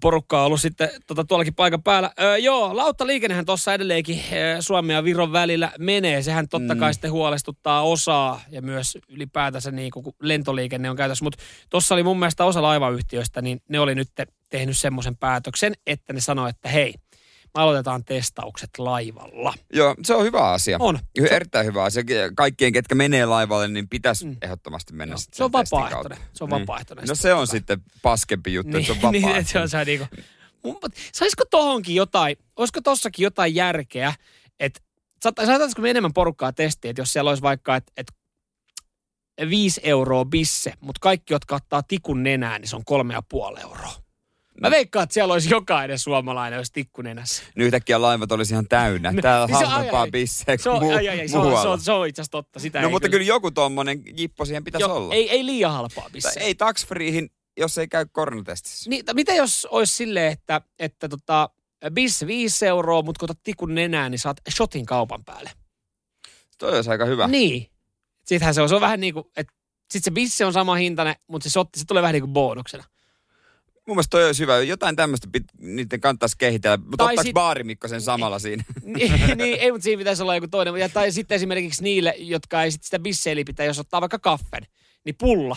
porukkaa 0.00 0.40
on 0.40 0.46
ollut 0.46 0.60
sitten 0.60 0.90
tota, 1.06 1.24
tuollakin 1.24 1.54
paikan 1.54 1.82
päällä. 1.82 2.10
Öö, 2.20 2.36
joo, 2.38 2.76
lauttaliikennehän 2.76 3.44
tuossa 3.44 3.74
edelleenkin 3.74 4.20
Suomen 4.60 4.94
ja 4.94 5.04
Viron 5.04 5.32
välillä 5.32 5.72
menee. 5.78 6.22
Sehän 6.22 6.48
totta 6.48 6.76
kai 6.76 6.90
Mm. 6.90 6.92
sitten 6.92 7.12
huolestuttaa 7.12 7.82
osaa 7.82 8.40
ja 8.50 8.62
myös 8.62 8.98
ylipäätänsä 9.08 9.70
niin 9.70 9.90
kun 9.90 10.12
lentoliikenne 10.22 10.90
on 10.90 10.96
käytössä. 10.96 11.24
Mutta 11.24 11.38
tuossa 11.70 11.94
oli 11.94 12.02
mun 12.02 12.18
mielestä 12.18 12.44
osa 12.44 12.62
laivayhtiöistä, 12.62 13.42
niin 13.42 13.60
ne 13.68 13.80
oli 13.80 13.94
nyt 13.94 14.08
tehnyt 14.50 14.78
semmoisen 14.78 15.16
päätöksen, 15.16 15.72
että 15.86 16.12
ne 16.12 16.20
sanoi, 16.20 16.50
että 16.50 16.68
hei, 16.68 16.94
aloitetaan 17.54 18.04
testaukset 18.04 18.70
laivalla. 18.78 19.54
Joo, 19.72 19.94
se 20.04 20.14
on 20.14 20.24
hyvä 20.24 20.50
asia. 20.50 20.76
On. 20.80 20.98
Hy- 21.20 21.28
Se- 21.28 21.34
Erittäin 21.36 21.66
hyvä 21.66 21.84
asia. 21.84 22.02
Kaikkien, 22.36 22.72
ketkä 22.72 22.94
menee 22.94 23.26
laivalle, 23.26 23.68
niin 23.68 23.88
pitäisi 23.88 24.24
Mm. 24.24 24.30
mm. 24.30 24.36
ehdottomasti 24.42 24.92
mennä 24.92 25.16
sitten 25.16 25.36
se 25.36 25.44
on 25.44 25.50
testin 25.50 25.76
vapaaehtoinen. 25.78 26.18
Se 26.32 26.44
on 26.44 26.50
Niin. 26.50 26.60
vapaaehtoinen. 26.60 27.02
No 27.08 27.14
sitten 27.14 27.30
se 27.30 27.34
on 27.34 27.46
sitten 27.46 27.80
paskempi 28.02 28.54
juttu, 28.54 28.76
että 28.76 28.86
se 28.86 28.92
on 28.92 28.98
niin, 29.12 29.22
vapaaehtoinen. 29.22 29.40
että 29.40 29.52
se 29.52 29.58
on 29.58 29.68
se 29.68 29.84
niinku, 29.84 30.06
Mun- 30.66 30.92
saisiko 31.12 31.44
tohonkin 31.50 31.94
jotain, 31.94 32.36
olisiko 32.56 32.80
tossakin 32.80 33.24
jotain 33.24 33.54
järkeä, 33.54 34.14
että 34.60 34.80
saata- 35.22 35.46
saataisiko 35.46 35.82
me 35.82 35.90
enemmän 35.90 36.12
porukkaa 36.12 36.52
testiä, 36.52 36.90
että 36.90 37.00
jos 37.02 37.12
siellä 37.12 37.28
olisi 37.28 37.42
vaikka, 37.42 37.76
että 37.76 37.92
et, 37.96 38.12
5 39.48 39.80
euroa 39.84 40.24
bisse, 40.24 40.72
mutta 40.80 40.98
kaikki, 41.02 41.34
jotka 41.34 41.54
ottaa 41.56 41.82
tikun 41.82 42.22
nenään, 42.22 42.60
niin 42.60 42.68
se 42.68 42.76
on 42.76 42.84
kolme 42.84 43.14
ja 43.14 43.22
puoli 43.28 43.60
euroa. 43.60 43.92
Mä 44.62 44.70
veikkaan, 44.70 45.02
että 45.02 45.14
siellä 45.14 45.32
olisi 45.32 45.50
jokainen 45.50 45.98
suomalainen, 45.98 46.56
jos 46.56 46.70
tikku 46.70 47.02
nenässä. 47.02 47.42
Niin 47.54 47.66
yhtäkkiä 47.66 48.02
laivat 48.02 48.32
olisi 48.32 48.54
ihan 48.54 48.68
täynnä. 48.68 49.12
Täällä 49.22 49.46
Niin 49.46 49.56
ai, 49.56 49.64
halvempaa 49.64 50.06
bisseä 50.12 50.56
Se 50.56 50.70
kuin 50.70 50.82
muu, 50.82 50.92
ai, 50.92 51.08
ai, 51.08 51.20
ai, 51.20 51.28
se 51.28 51.38
on, 51.38 51.62
se 51.62 51.68
on, 51.68 51.80
se 51.80 51.92
on 51.92 52.06
itse 52.08 52.22
asiassa 52.22 52.30
totta. 52.30 52.60
Sitä 52.60 52.80
No 52.80 52.86
ei 52.86 52.90
mutta 52.90 53.08
kyllä 53.08 53.24
joku 53.24 53.50
tuommoinen 53.50 54.02
jippo 54.16 54.44
siihen 54.44 54.64
pitäisi 54.64 54.82
jo, 54.82 54.94
olla. 54.94 55.14
ei, 55.14 55.30
ei 55.30 55.46
liian 55.46 55.72
halpaa 55.72 56.02
Tai 56.02 56.10
bisse. 56.12 56.40
ei 56.40 56.54
tax-freehin, 56.54 57.30
jos 57.56 57.78
ei 57.78 57.88
käy 57.88 58.06
koronatestissä. 58.12 58.90
Niin, 58.90 59.04
mitä 59.14 59.34
jos 59.34 59.68
olisi 59.70 59.96
silleen, 59.96 60.32
että, 60.32 60.60
että 60.78 61.08
tota, 61.08 61.50
bisse 61.94 62.26
5 62.26 62.66
euroa, 62.66 63.02
mutta 63.02 63.18
kun 63.18 63.26
otat 63.26 63.42
tikun 63.42 63.74
nenään, 63.74 64.10
niin 64.10 64.18
saat 64.18 64.36
shotin 64.56 64.86
kaupan 64.86 65.24
päälle. 65.24 65.50
Toi 66.58 66.74
olisi 66.74 66.90
aika 66.90 67.04
hyvä. 67.04 67.28
Niin. 67.28 67.66
Sittenhän 68.24 68.54
se 68.54 68.62
on, 68.62 68.68
se 68.68 68.74
on 68.74 68.80
vähän 68.80 69.00
niin 69.00 69.14
kuin, 69.14 69.24
että 69.36 69.52
sit 69.92 70.04
se 70.04 70.10
bisse 70.10 70.44
on 70.44 70.52
sama 70.52 70.74
hintainen, 70.74 71.14
mutta 71.26 71.48
se 71.48 71.52
shotti, 71.52 71.78
se 71.78 71.84
tulee 71.84 72.02
vähän 72.02 72.12
niin 72.12 72.22
kuin 72.22 72.32
bonuksena. 72.32 72.84
Mun 73.86 73.96
mielestä 73.96 74.10
toi 74.10 74.26
olisi 74.26 74.42
hyvä. 74.42 74.58
Jotain 74.58 74.96
tämmöistä 74.96 75.28
pit, 75.32 75.44
niiden 75.60 76.00
kannattaisi 76.00 76.38
kehitellä. 76.38 76.76
Mutta 76.76 76.96
Tai 76.96 77.06
ottaisi 77.06 77.28
sit- 77.28 77.34
baarimikko 77.34 77.88
sen 77.88 78.00
samalla 78.00 78.38
siinä. 78.38 78.64
niin, 78.84 79.12
niin, 79.38 79.58
ei, 79.60 79.72
mutta 79.72 79.84
siinä 79.84 79.98
pitäisi 79.98 80.22
olla 80.22 80.34
joku 80.34 80.48
toinen. 80.48 80.76
Ja, 80.76 80.88
tai 80.88 81.12
sitten 81.12 81.36
esimerkiksi 81.36 81.82
niille, 81.82 82.14
jotka 82.18 82.62
ei 82.62 82.70
sit 82.70 82.82
sitä 82.82 82.98
bisseeli 82.98 83.44
pitää, 83.44 83.66
jos 83.66 83.78
ottaa 83.78 84.00
vaikka 84.00 84.18
kaffen, 84.18 84.66
niin 85.04 85.14
pulla. 85.18 85.56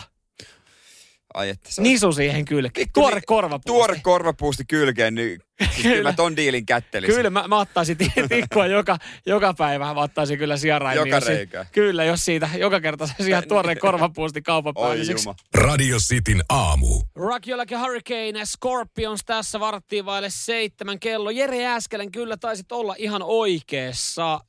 Ai 1.36 1.48
että 1.48 1.72
se 1.72 1.82
Nisu 1.82 2.12
siihen 2.12 2.44
kylkeen. 2.44 2.84
Pikku 2.86 3.00
Tuore 3.00 3.14
ni- 3.16 3.22
korvapuusti. 3.26 3.66
Tuore 3.66 4.00
korvapuusti 4.02 4.64
kylkeen, 4.68 5.14
niin 5.14 5.40
siis 5.72 5.82
kyllä 5.96 6.02
mä 6.02 6.12
ton 6.12 6.36
diilin 6.36 6.66
kättelisin. 6.66 7.14
Kyllä, 7.16 7.30
mä, 7.30 7.48
mä 7.48 7.58
ottaisin 7.58 7.96
ti- 7.96 8.12
tikkua 8.28 8.66
joka, 8.66 8.98
joka 9.26 9.54
päivä. 9.54 9.94
Mä 9.94 10.00
ottaisin 10.00 10.38
kyllä 10.38 10.56
sijaraimia. 10.56 11.06
Joka 11.06 11.20
si- 11.20 11.28
reikään. 11.28 11.66
Kyllä, 11.72 12.04
jos 12.04 12.24
siitä 12.24 12.48
joka 12.58 12.80
kerta 12.80 13.06
saisi 13.06 13.30
ihan 13.30 13.48
tuoreen 13.48 13.78
korvapuusti 13.78 14.42
kaupan 14.42 14.74
päälliseksi. 14.74 15.28
Radio 15.54 15.96
Cityn 15.98 16.42
aamu. 16.48 17.02
Rock 17.16 17.48
You 17.48 17.60
Like 17.60 17.74
a 17.74 17.78
Hurricane, 17.78 18.44
Scorpions 18.44 19.20
tässä 19.26 19.60
varttiin 19.60 20.04
vaille 20.06 20.30
seitsemän 20.30 21.00
kello. 21.00 21.30
Jere 21.30 21.66
Äskelen 21.66 22.12
kyllä 22.12 22.36
taisit 22.36 22.72
olla 22.72 22.94
ihan 22.98 23.22
oikeassa 23.24 24.34
äh, 24.34 24.40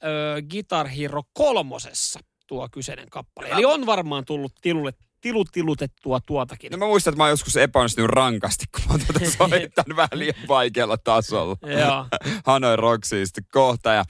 Guitar 0.51 0.87
Hero 0.87 1.21
kolmosessa 1.33 2.19
tuo 2.47 2.67
kyseinen 2.71 3.09
kappale. 3.09 3.47
Eli 3.49 3.65
on 3.65 3.85
varmaan 3.85 4.25
tullut 4.25 4.51
tilulle, 4.61 4.93
tilutilutettua 5.21 6.19
tuotakin. 6.25 6.71
No 6.71 6.77
mä 6.77 6.85
muistan, 6.85 7.11
että 7.11 7.17
mä 7.17 7.23
oon 7.23 7.31
joskus 7.31 7.57
epäonnistunut 7.57 8.09
rankasti, 8.09 8.65
kun 8.71 8.81
mä 8.87 8.91
oon 8.91 9.01
tuota 9.07 9.31
soittanut 9.37 9.97
vähän 9.97 10.09
liian 10.13 10.35
vaikealla 10.47 10.97
tasolla. 10.97 11.57
Joo. 11.79 12.05
Hanoi 12.45 12.75
Roksiin 12.75 13.27
sitten 13.27 13.45
kohta 13.51 13.93
ja 13.93 14.05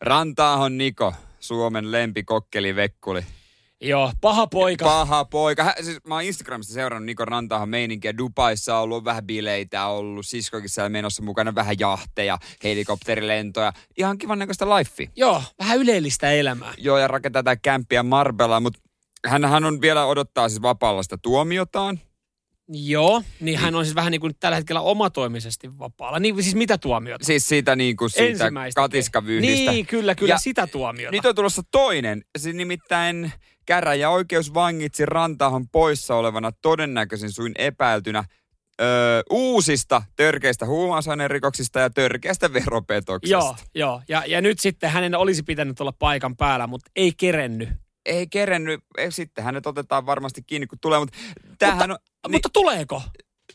Rantaahon 0.00 0.78
Niko, 0.78 1.14
Suomen 1.40 1.92
lempikokkeli 1.92 2.76
Vekkuli. 2.76 3.22
Joo, 3.80 4.12
paha 4.20 4.46
poika. 4.46 4.84
Paha 4.84 5.24
poika. 5.24 5.64
Hä, 5.64 5.74
siis 5.82 5.98
mä 6.04 6.14
oon 6.14 6.24
Instagramista 6.24 6.74
seurannut 6.74 7.06
Niko 7.06 7.24
Rantaahon 7.24 7.68
meininkiä. 7.68 8.18
Dubaissa 8.18 8.76
on 8.76 8.82
ollut 8.82 9.04
vähän 9.04 9.26
bileitä 9.26 9.86
ollut, 9.86 10.26
siskokin 10.26 10.68
siellä 10.68 10.88
menossa 10.88 11.22
mukana 11.22 11.54
vähän 11.54 11.76
jahteja, 11.78 12.38
helikopterilentoja. 12.64 13.72
Ihan 13.96 14.18
kivan 14.18 14.38
näköistä 14.38 14.66
lifea. 14.66 15.06
Joo, 15.16 15.42
vähän 15.58 15.78
ylellistä 15.78 16.32
elämää. 16.32 16.74
Joo, 16.78 16.98
ja 16.98 17.08
rakentaa 17.08 17.42
tätä 17.42 17.60
kämppiä 17.62 18.02
Marbella, 18.02 18.60
mutta 18.60 18.80
hän, 19.26 19.44
hän 19.44 19.64
on 19.64 19.80
vielä 19.80 20.06
odottaa 20.06 20.48
siis 20.48 20.62
vapaalla 20.62 21.02
sitä 21.02 21.18
tuomiotaan. 21.22 22.00
Joo, 22.72 23.22
niin 23.40 23.58
hän 23.58 23.74
on 23.74 23.84
siis 23.84 23.94
vähän 23.94 24.10
niin 24.10 24.20
kuin 24.20 24.34
tällä 24.40 24.56
hetkellä 24.56 24.80
omatoimisesti 24.80 25.78
vapaalla. 25.78 26.18
Niin 26.18 26.42
siis 26.42 26.54
mitä 26.54 26.78
tuomiota? 26.78 27.24
Siis 27.24 27.48
siitä 27.48 27.76
niin 27.76 27.96
kuin 27.96 28.10
siitä 28.10 28.50
katiskavyyhdistä. 28.74 29.70
Niin, 29.70 29.86
kyllä, 29.86 30.14
kyllä, 30.14 30.34
Ja 30.34 30.38
sitä 30.38 30.66
tuomiota. 30.66 31.16
Nyt 31.16 31.24
on 31.24 31.34
tulossa 31.34 31.62
toinen. 31.70 32.22
Siis 32.38 32.56
nimittäin 32.56 33.32
käräjäoikeus 33.66 34.54
vangitsi 34.54 35.06
Rantahon 35.06 35.68
poissa 35.68 36.14
olevana 36.14 36.52
todennäköisin 36.52 37.32
suin 37.32 37.52
epäiltynä 37.58 38.24
öö, 38.80 39.22
uusista 39.30 40.02
törkeistä 40.16 40.66
huumausainerikoksista 40.66 41.80
ja 41.80 41.90
törkeästä 41.90 42.52
veropetoksesta. 42.52 43.36
Joo, 43.36 43.56
joo. 43.74 44.02
Ja, 44.08 44.22
ja 44.26 44.40
nyt 44.40 44.58
sitten 44.60 44.90
hänen 44.90 45.14
olisi 45.14 45.42
pitänyt 45.42 45.80
olla 45.80 45.92
paikan 45.92 46.36
päällä, 46.36 46.66
mutta 46.66 46.90
ei 46.96 47.12
kerennyt. 47.16 47.68
Ei 48.08 48.26
kerennyt, 48.26 48.80
sitten 49.10 49.44
hänet 49.44 49.66
otetaan 49.66 50.06
varmasti 50.06 50.42
kiinni 50.42 50.66
kun 50.66 50.78
tulee, 50.78 50.98
mutta 50.98 51.18
tämähän 51.58 51.90
on... 51.90 51.98
Niin, 52.26 52.32
mutta 52.32 52.48
tuleeko? 52.52 53.02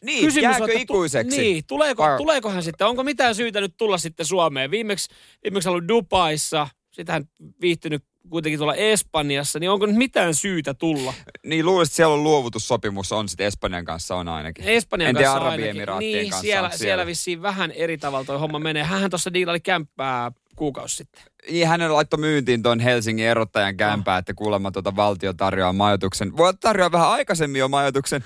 niin, 0.03 0.27
niin 0.27 0.43
jääkö 0.43 0.63
että 0.63 0.75
tu- 0.75 0.81
ikuiseksi? 0.81 1.37
Niin, 1.37 1.63
tuleeko, 1.67 2.03
Vai- 2.03 2.17
tuleeko 2.17 2.49
hän 2.49 2.63
sitten? 2.63 2.87
Onko 2.87 3.03
mitään 3.03 3.35
syytä 3.35 3.61
nyt 3.61 3.73
tulla 3.77 3.97
sitten 3.97 4.25
Suomeen? 4.25 4.71
Viimeksi, 4.71 5.09
viimeksi 5.43 5.69
ollut 5.69 5.87
Dubaissa, 5.87 6.67
sitten 6.91 7.13
hän 7.13 7.23
viihtynyt 7.61 8.03
kuitenkin 8.29 8.59
tuolla 8.59 8.75
Espanjassa, 8.75 9.59
niin 9.59 9.69
onko 9.69 9.85
nyt 9.85 9.95
mitään 9.95 10.35
syytä 10.35 10.73
tulla? 10.73 11.13
Niin 11.45 11.65
luulisin, 11.65 11.89
että 11.89 11.95
siellä 11.95 12.13
on 12.13 12.23
luovutussopimus 12.23 13.11
on 13.11 13.29
sitten 13.29 13.47
Espanjan 13.47 13.85
kanssa 13.85 14.15
on 14.15 14.27
ainakin. 14.27 14.65
Espanjan 14.65 15.09
en 15.09 15.15
tiedä 15.15 15.29
kanssa 15.29 15.49
ainakin. 15.49 15.85
Niin, 15.99 16.29
kanssa 16.29 16.41
siellä, 16.41 16.65
onko 16.65 16.77
siellä 16.77 17.05
vissiin 17.05 17.41
vähän 17.41 17.71
eri 17.71 17.97
tavalla 17.97 18.25
toi 18.25 18.39
homma 18.39 18.59
menee. 18.59 18.83
Hän 18.83 19.09
tuossa 19.09 19.33
diilali 19.33 19.59
kämppää 19.59 20.31
kuukausi 20.55 20.95
sitten. 20.95 21.23
Niin, 21.51 21.67
hänen 21.67 21.93
laittoi 21.93 22.19
myyntiin 22.19 22.63
tuon 22.63 22.79
Helsingin 22.79 23.25
erottajan 23.25 23.77
kämpää, 23.77 24.17
että 24.17 24.33
kuulemma 24.33 24.71
tuota 24.71 24.95
valtio 24.95 25.33
tarjoaa 25.33 25.73
majoituksen. 25.73 26.37
Voi 26.37 26.53
tarjoaa 26.53 26.91
vähän 26.91 27.09
aikaisemmin 27.09 27.59
jo 27.59 27.67
majoituksen. 27.67 28.23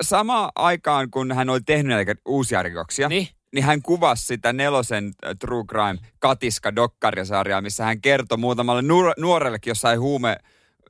Sama 0.00 0.50
aikaan, 0.54 1.10
kun 1.10 1.32
hän 1.32 1.50
oli 1.50 1.60
tehnyt 1.60 1.90
näitä 1.96 2.14
uusia 2.26 2.62
rikoksia, 2.62 3.08
Niin? 3.08 3.28
niin 3.54 3.64
hän 3.64 3.82
kuvasi 3.82 4.26
sitä 4.26 4.52
nelosen 4.52 5.04
äh, 5.26 5.32
True 5.40 5.64
Crime 5.64 5.98
Katiska 6.18 6.76
dokkarisarjaa, 6.76 7.60
missä 7.60 7.84
hän 7.84 8.00
kertoi 8.00 8.38
muutamalle 8.38 8.82
nuor- 8.82 9.14
nuorellekin 9.18 9.70
jossain 9.70 10.00
huume 10.00 10.36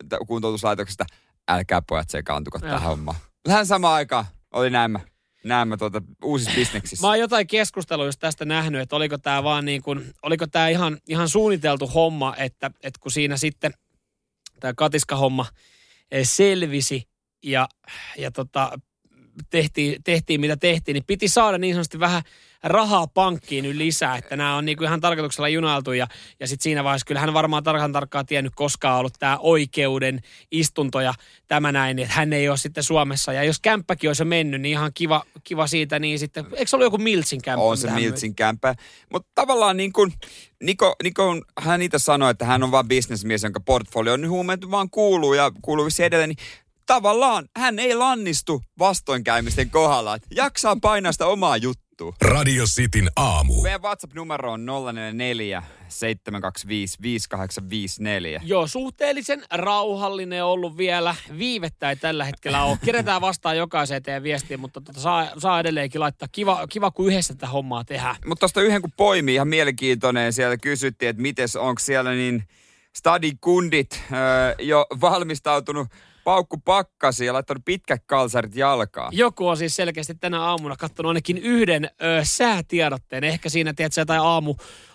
t- 0.09 0.27
kuntoutuslaitoksesta, 0.27 1.05
älkää 1.49 1.83
pojat 1.89 2.11
sekaantuko 2.11 2.59
tähän 2.59 2.83
hommaan. 2.83 3.17
Hän 3.49 3.67
sama 3.67 3.95
aika 3.95 4.25
oli 4.55 4.71
nämä, 4.71 5.01
nämä 5.45 5.77
tuota, 5.77 6.03
uusissa 6.23 6.53
bisneksissä. 6.59 7.07
Mä 7.07 7.09
oon 7.09 7.19
jotain 7.19 7.47
keskustelua 7.47 8.05
just 8.07 8.21
tästä 8.21 8.45
nähnyt, 8.45 8.81
että 8.81 8.97
oliko 8.97 9.19
tämä 9.19 9.43
vaan 9.43 9.65
niin 9.65 9.83
kuin, 9.83 10.15
oliko 10.23 10.47
tämä 10.47 10.69
ihan, 10.69 10.99
ihan 11.09 11.29
suunniteltu 11.29 11.87
homma, 11.87 12.35
että, 12.37 12.71
että 12.83 13.01
kun 13.01 13.13
siinä 13.13 13.37
sitten 13.37 13.73
tämä 14.61 14.75
katiskahomma 14.77 15.47
eh, 16.11 16.29
selvisi 16.29 17.09
ja, 17.43 17.69
ja 18.19 18.31
tota, 18.31 18.79
tehtiin, 19.51 20.03
tehtiin 20.05 20.41
mitä 20.41 20.57
tehtiin, 20.57 20.95
niin 20.95 21.05
piti 21.07 21.29
saada 21.29 21.59
niin 21.59 21.75
sanotusti 21.75 22.01
vähän 22.01 22.23
rahaa 22.65 23.07
pankkiin 23.07 23.65
nyt 23.65 23.77
lisää, 23.77 24.17
että 24.17 24.37
nämä 24.37 24.57
on 24.57 24.65
niinku 24.65 24.85
ihan 24.85 25.01
tarkoituksella 25.01 25.49
junailtu 25.49 25.93
ja, 25.93 26.07
ja 26.41 26.47
sitten 26.47 26.63
siinä 26.63 26.85
vaiheessa 26.85 27.07
kyllä 27.07 27.21
hän 27.21 27.35
varmaan 27.35 27.63
tarkan 27.63 27.93
tarkkaan 27.93 28.27
tiennyt 28.27 28.53
koskaan 28.57 28.99
ollut 28.99 29.15
tämä 29.19 29.39
oikeuden 29.41 30.21
istunto 30.51 31.01
ja 31.01 31.15
tämä 31.49 31.73
näin, 31.73 31.99
että 31.99 32.15
hän 32.15 32.33
ei 32.33 32.49
ole 32.49 32.57
sitten 32.57 32.85
Suomessa 32.85 33.33
ja 33.33 33.45
jos 33.45 33.61
kämppäkin 33.61 34.11
olisi 34.11 34.25
mennyt, 34.25 34.61
niin 34.61 34.73
ihan 34.73 34.91
kiva, 34.95 35.25
kiva 35.45 35.67
siitä, 35.67 35.99
niin 35.99 36.19
sitten, 36.19 36.47
eikö 36.53 36.67
se 36.67 36.77
ollut 36.77 36.87
joku 36.87 36.99
Miltsin 36.99 37.43
kämppä? 37.43 37.65
on 37.65 37.77
se? 37.77 37.91
Miltsin 37.91 38.35
kämpä. 38.35 38.75
Mutta 39.13 39.29
tavallaan 39.35 39.77
niin 39.77 39.93
kuin, 39.93 40.13
Niko, 40.63 40.97
Niko, 41.03 41.41
hän 41.61 41.83
itse 41.83 41.99
sanoi, 41.99 42.31
että 42.31 42.45
hän 42.45 42.63
on 42.63 42.71
vaan 42.71 42.89
bisnesmies, 42.89 43.43
jonka 43.43 43.61
portfolio 43.61 44.17
nyt 44.17 44.31
huumeet 44.31 44.71
vaan 44.71 44.91
kuuluu 44.91 45.35
ja 45.35 45.53
kuuluu 45.63 45.89
edelleen, 45.99 46.29
niin 46.29 46.47
tavallaan 46.87 47.49
hän 47.57 47.79
ei 47.79 47.95
lannistu 47.95 48.63
vastoinkäymisten 48.79 49.71
kohdalla. 49.71 50.15
että 50.15 50.29
Jaksaa 50.31 50.77
painaa 50.83 51.13
sitä 51.13 51.27
omaa 51.27 51.57
juttua. 51.57 51.84
Radio 52.23 52.65
Cityn 52.65 53.09
aamu. 53.17 53.63
Meidän 53.63 53.83
WhatsApp-numero 53.83 54.53
on 54.53 54.67
044 54.67 55.63
725 55.89 56.99
5854. 57.03 58.41
Joo, 58.45 58.67
suhteellisen 58.67 59.43
rauhallinen 59.51 60.45
ollut 60.45 60.77
vielä. 60.77 61.15
Viivettä 61.39 61.91
ei 61.91 61.97
tällä 61.97 62.25
hetkellä 62.25 62.63
ole. 62.63 62.79
Keretään 62.85 63.21
vastaan 63.21 63.57
jokaiseen 63.57 64.03
teidän 64.03 64.23
viestiin, 64.23 64.61
mutta 64.61 64.81
tota, 64.81 65.01
saa, 65.01 65.29
saa 65.39 65.61
edelleenkin 65.61 66.01
laittaa. 66.01 66.29
Kiva, 66.33 66.67
kiva, 66.67 66.91
kun 66.91 67.07
yhdessä 67.09 67.35
tätä 67.35 67.47
hommaa 67.47 67.85
tehdään. 67.85 68.17
Mutta 68.27 68.41
tuosta 68.41 68.63
yhden 68.63 68.83
kun 68.83 68.93
poimi, 68.97 69.35
ihan 69.35 69.49
mielenkiintoinen. 69.49 70.33
Siellä 70.33 70.57
kysyttiin, 70.57 71.09
että 71.09 71.23
miten 71.23 71.49
onko 71.59 71.79
siellä 71.79 72.13
niin 72.13 72.45
stadikundit 72.97 74.03
öö, 74.13 74.55
jo 74.59 74.87
valmistautunut 75.01 75.89
paukku 76.25 76.57
pakkasi 76.65 77.27
ja 77.27 77.33
laittanut 77.33 77.65
pitkät 77.65 78.03
kalsarit 78.07 78.57
jalkaan. 78.57 79.17
Joku 79.17 79.49
on 79.49 79.57
siis 79.57 79.77
selkeästi 79.77 80.15
tänä 80.15 80.41
aamuna 80.43 80.77
katsonut 80.77 81.11
ainakin 81.11 81.39
yhden 81.39 81.85
ö, 81.85 82.21
säätiedotteen. 82.23 83.25
Ehkä 83.25 83.49
siinä, 83.49 83.75
tiedätkö, 83.75 84.01
jotain 84.01 84.21
aamu, 84.21 84.55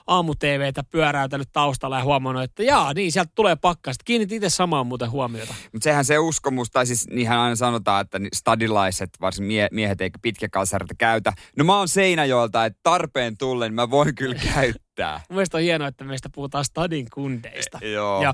aamu-TVtä 0.10 0.84
pyöräytänyt 0.84 1.50
taustalla 1.54 1.98
ja 1.98 2.04
huomannut, 2.04 2.44
että 2.44 2.64
jaa, 2.64 2.94
niin 2.94 3.12
sieltä 3.12 3.32
tulee 3.36 3.56
pakkaset. 3.56 4.04
Kiinnit 4.04 4.32
itse 4.32 4.50
samaan 4.50 4.88
muuten 4.88 5.12
huomiota. 5.12 5.54
Mutta 5.74 5.84
sehän 5.84 6.06
se 6.06 6.18
uskomus, 6.20 6.72
tai 6.72 6.86
siis 6.86 7.08
niinhän 7.08 7.40
aina 7.40 7.56
sanotaan, 7.56 8.02
että 8.02 8.20
stadilaiset, 8.36 9.10
varsin 9.22 9.46
mie- 9.46 9.68
miehet 9.72 10.02
eikä 10.02 10.20
pitkäkalsareita 10.22 10.96
käytä. 10.98 11.34
No 11.58 11.64
mä 11.64 11.78
oon 11.78 11.88
Seinäjoelta, 11.88 12.66
että 12.66 12.80
tarpeen 12.84 13.38
tullen 13.38 13.74
mä 13.74 13.90
voin 13.90 14.16
kyllä 14.16 14.36
käyttää. 14.54 15.22
Mielestäni 15.30 15.62
on 15.62 15.64
hienoa, 15.66 15.88
että 15.88 16.04
meistä 16.04 16.30
puhutaan 16.36 16.66
stadin 16.66 17.08
kundeista. 17.14 17.80
Joo. 17.82 18.24
Ja, 18.24 18.34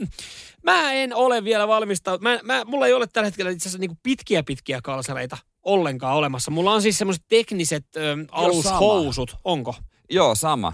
ö, 0.00 0.06
mä 0.62 0.92
en 0.92 1.14
ole 1.14 1.44
vielä 1.44 1.68
valmistautunut. 1.68 2.42
Mä, 2.42 2.54
mä, 2.54 2.64
mulla 2.64 2.86
ei 2.86 2.92
ole 2.92 3.06
tällä 3.06 3.26
hetkellä 3.26 3.50
itse 3.50 3.62
asiassa 3.62 3.78
niinku 3.78 3.96
pitkiä 4.02 4.42
pitkiä 4.42 4.80
kalsareita 4.82 5.38
ollenkaan 5.62 6.16
olemassa. 6.16 6.50
Mulla 6.50 6.72
on 6.72 6.82
siis 6.82 6.98
semmoiset 6.98 7.24
tekniset 7.28 7.86
ö, 7.96 8.16
alushousut. 8.30 9.36
Onko? 9.44 9.74
Joo, 10.10 10.34
sama. 10.34 10.72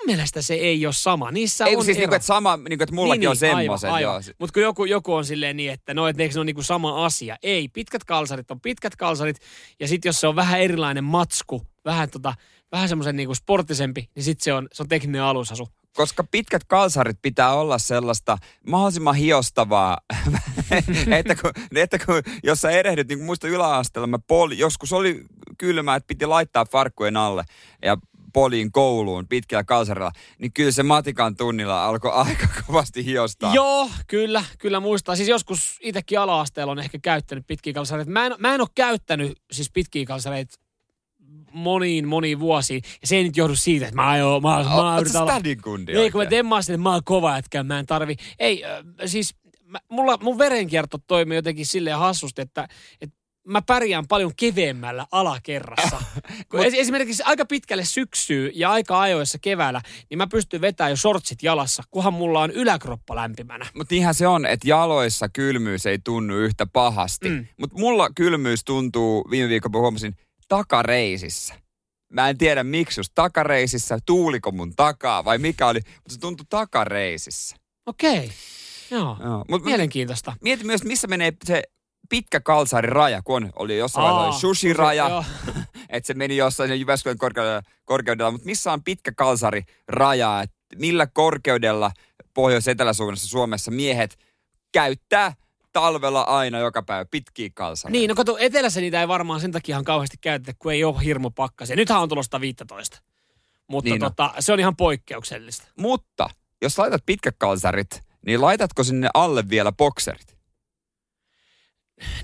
Mun 0.00 0.06
mielestä 0.06 0.42
se 0.42 0.54
ei 0.54 0.86
ole 0.86 0.92
sama. 0.92 1.30
Niissä 1.30 1.66
Ei 1.66 1.76
on 1.76 1.84
siis 1.84 1.96
ero. 1.96 2.02
niinku, 2.02 2.14
että 2.14 2.26
sama, 2.26 2.56
niinku, 2.56 2.82
että 2.82 2.94
mullakin 2.94 3.28
on 3.28 3.36
semmoiset. 3.36 3.90
joo. 4.00 4.20
Mutta 4.38 4.52
kun 4.52 4.62
joku, 4.62 4.84
joku 4.84 5.14
on 5.14 5.24
silleen 5.24 5.56
niin, 5.56 5.72
että 5.72 5.94
no, 5.94 6.08
että 6.08 6.22
eikö 6.22 6.34
ne 6.34 6.38
ole 6.38 6.44
niinku 6.44 6.62
sama 6.62 7.04
asia. 7.04 7.36
Ei, 7.42 7.68
pitkät 7.68 8.04
kalsarit 8.04 8.50
on 8.50 8.60
pitkät 8.60 8.96
kalsarit. 8.96 9.36
Ja 9.80 9.88
sitten 9.88 10.08
jos 10.08 10.20
se 10.20 10.26
on 10.26 10.36
vähän 10.36 10.60
erilainen 10.60 11.04
matsku, 11.04 11.62
vähän, 11.84 12.10
tota, 12.10 12.34
vähän 12.72 12.88
semmoisen 12.88 13.16
niinku 13.16 13.34
sporttisempi, 13.34 14.08
niin 14.14 14.22
sitten 14.24 14.44
se 14.44 14.52
on, 14.52 14.68
se 14.72 14.82
on 14.82 14.88
tekninen 14.88 15.22
alusasu. 15.22 15.68
koska 15.96 16.24
pitkät 16.24 16.64
kalsarit 16.64 17.18
pitää 17.22 17.54
olla 17.54 17.78
sellaista 17.78 18.38
mahdollisimman 18.66 19.14
hiostavaa, 19.14 19.98
että, 21.18 21.34
kun, 21.34 21.50
että 21.76 21.98
kun, 21.98 22.22
jos 22.44 22.60
sä 22.60 22.70
erehdyt, 22.70 23.08
niin 23.08 23.22
muista 23.22 23.48
yläasteella, 23.48 24.06
mä 24.06 24.18
poli, 24.26 24.58
joskus 24.58 24.92
oli 24.92 25.24
kylmä, 25.58 25.94
että 25.94 26.06
piti 26.06 26.26
laittaa 26.26 26.64
farkkujen 26.64 27.16
alle 27.16 27.44
ja 27.82 27.96
poliin 28.32 28.72
kouluun 28.72 29.28
pitkillä 29.28 29.64
kalsarilla, 29.64 30.12
niin 30.38 30.52
kyllä 30.52 30.70
se 30.70 30.82
matikan 30.82 31.36
tunnilla 31.36 31.86
alkoi 31.86 32.12
aika 32.26 32.48
kovasti 32.66 33.04
hiostaa. 33.04 33.54
Joo, 33.54 33.90
kyllä, 34.06 34.44
kyllä 34.58 34.80
muistaa. 34.80 35.16
Siis 35.16 35.28
joskus 35.28 35.76
itsekin 35.80 36.20
ala-asteella 36.20 36.72
on 36.72 36.78
ehkä 36.78 36.98
käyttänyt 37.02 37.46
pitkiä 37.46 37.72
kalsareita. 37.72 38.10
Mä 38.10 38.26
en, 38.26 38.34
mä 38.38 38.54
en 38.54 38.60
ole 38.60 38.68
käyttänyt 38.74 39.38
siis 39.52 39.70
pitkiä 39.70 40.04
kalsareita 40.04 40.56
moniin, 41.52 42.08
moniin 42.08 42.40
vuosiin. 42.40 42.82
Ja 43.00 43.06
se 43.06 43.16
ei 43.16 43.24
nyt 43.24 43.36
johdu 43.36 43.56
siitä, 43.56 43.86
että 43.86 44.02
mä, 44.02 44.16
joo, 44.16 44.40
mä, 44.40 44.48
mä, 44.48 44.82
mä 44.82 44.98
yritän 45.00 45.22
olla... 45.22 45.40
Ei, 45.44 45.56
kun 45.56 45.80
mä 45.80 46.00
oikein? 46.00 46.28
temmaan 46.28 46.62
sinne, 46.62 46.76
mä 46.76 46.92
oon 46.92 47.04
kova 47.04 47.36
jätkä, 47.36 47.62
mä 47.62 47.78
en 47.78 47.86
tarvi. 47.86 48.16
Ei, 48.38 48.64
äh, 48.64 48.70
siis 49.06 49.34
mä, 49.64 49.78
mulla, 49.88 50.18
mun 50.22 50.38
verenkierto 50.38 50.98
toimii 51.06 51.36
jotenkin 51.36 51.66
silleen 51.66 51.98
hassusti, 51.98 52.42
että, 52.42 52.68
että 53.00 53.16
mä 53.46 53.62
pärjään 53.62 54.06
paljon 54.08 54.32
keveämmällä 54.36 55.06
alakerrassa. 55.12 56.02
Kun 56.48 56.64
es, 56.64 56.74
esimerkiksi 56.76 57.22
aika 57.26 57.44
pitkälle 57.44 57.84
syksyy 57.84 58.50
ja 58.54 58.70
aika 58.70 59.00
ajoissa 59.00 59.38
keväällä, 59.42 59.82
niin 60.10 60.18
mä 60.18 60.26
pystyn 60.26 60.60
vetämään 60.60 60.92
jo 60.92 60.96
shortsit 60.96 61.42
jalassa, 61.42 61.82
kunhan 61.90 62.12
mulla 62.12 62.40
on 62.40 62.50
yläkroppa 62.50 63.16
lämpimänä. 63.16 63.66
Mutta 63.74 63.94
niinhän 63.94 64.14
se 64.14 64.26
on, 64.26 64.46
että 64.46 64.68
jaloissa 64.68 65.28
kylmyys 65.28 65.86
ei 65.86 65.98
tunnu 66.04 66.36
yhtä 66.36 66.66
pahasti. 66.72 67.28
Mm. 67.28 67.46
Mutta 67.56 67.78
mulla 67.78 68.10
kylmyys 68.14 68.64
tuntuu, 68.64 69.30
viime 69.30 69.48
viikolla 69.48 69.78
huomasin, 69.78 70.16
takareisissä. 70.48 71.54
Mä 72.12 72.28
en 72.28 72.38
tiedä 72.38 72.64
miksi 72.64 73.00
just 73.00 73.12
takareisissä, 73.14 73.98
tuuliko 74.06 74.52
mun 74.52 74.76
takaa 74.76 75.24
vai 75.24 75.38
mikä 75.38 75.66
oli, 75.66 75.80
mutta 75.94 76.12
se 76.14 76.20
tuntui 76.20 76.46
takareisissä. 76.48 77.56
Okei, 77.86 78.30
joo. 78.90 79.16
Joo. 79.24 79.44
Mut 79.48 79.64
Mielenkiintoista. 79.64 80.32
mietin 80.42 80.66
myös, 80.66 80.84
missä 80.84 81.08
menee 81.08 81.32
se 81.44 81.62
pitkä 82.10 82.40
kalsariraja, 82.40 83.22
kun 83.22 83.36
on, 83.36 83.50
oli 83.56 83.78
jossain 83.78 84.04
vaiheessa 84.14 84.46
oli 84.46 84.54
sushi-raja, 84.54 85.24
että 85.88 86.06
se 86.06 86.14
meni 86.14 86.36
jossain 86.36 86.80
Jyväskylän 86.80 87.18
korkeudella, 87.18 87.62
korkeudella 87.84 88.30
mutta 88.30 88.46
missä 88.46 88.72
on 88.72 88.84
pitkä 88.84 89.12
kalsariraja, 89.16 90.42
että 90.42 90.56
millä 90.76 91.06
korkeudella 91.06 91.90
pohjois-eteläsuunnassa 92.34 93.28
Suomessa 93.28 93.70
miehet 93.70 94.18
käyttää 94.72 95.34
talvella 95.72 96.22
aina 96.22 96.58
joka 96.58 96.82
päivä 96.82 97.04
pitkiä 97.10 97.48
kalsareita. 97.54 97.98
Niin, 97.98 98.08
no 98.08 98.14
kato, 98.14 98.36
etelässä 98.38 98.80
niitä 98.80 99.00
ei 99.00 99.08
varmaan 99.08 99.40
sen 99.40 99.52
takia 99.52 99.72
ihan 99.72 99.84
kauheasti 99.84 100.16
käytetä, 100.20 100.52
kun 100.58 100.72
ei 100.72 100.84
ole 100.84 101.04
hirmu 101.04 101.30
pakkasia. 101.30 101.76
Nythän 101.76 102.00
on 102.00 102.08
tulosta 102.08 102.40
15. 102.40 102.98
Mutta 103.68 103.90
Niin 103.90 104.00
tota, 104.00 104.34
se 104.38 104.52
on 104.52 104.60
ihan 104.60 104.76
poikkeuksellista. 104.76 105.68
Mutta 105.76 106.30
jos 106.62 106.78
laitat 106.78 107.02
pitkät 107.06 107.34
kalsarit, 107.38 108.02
niin 108.26 108.40
laitatko 108.40 108.84
sinne 108.84 109.08
alle 109.14 109.48
vielä 109.50 109.72
bokserit? 109.72 110.39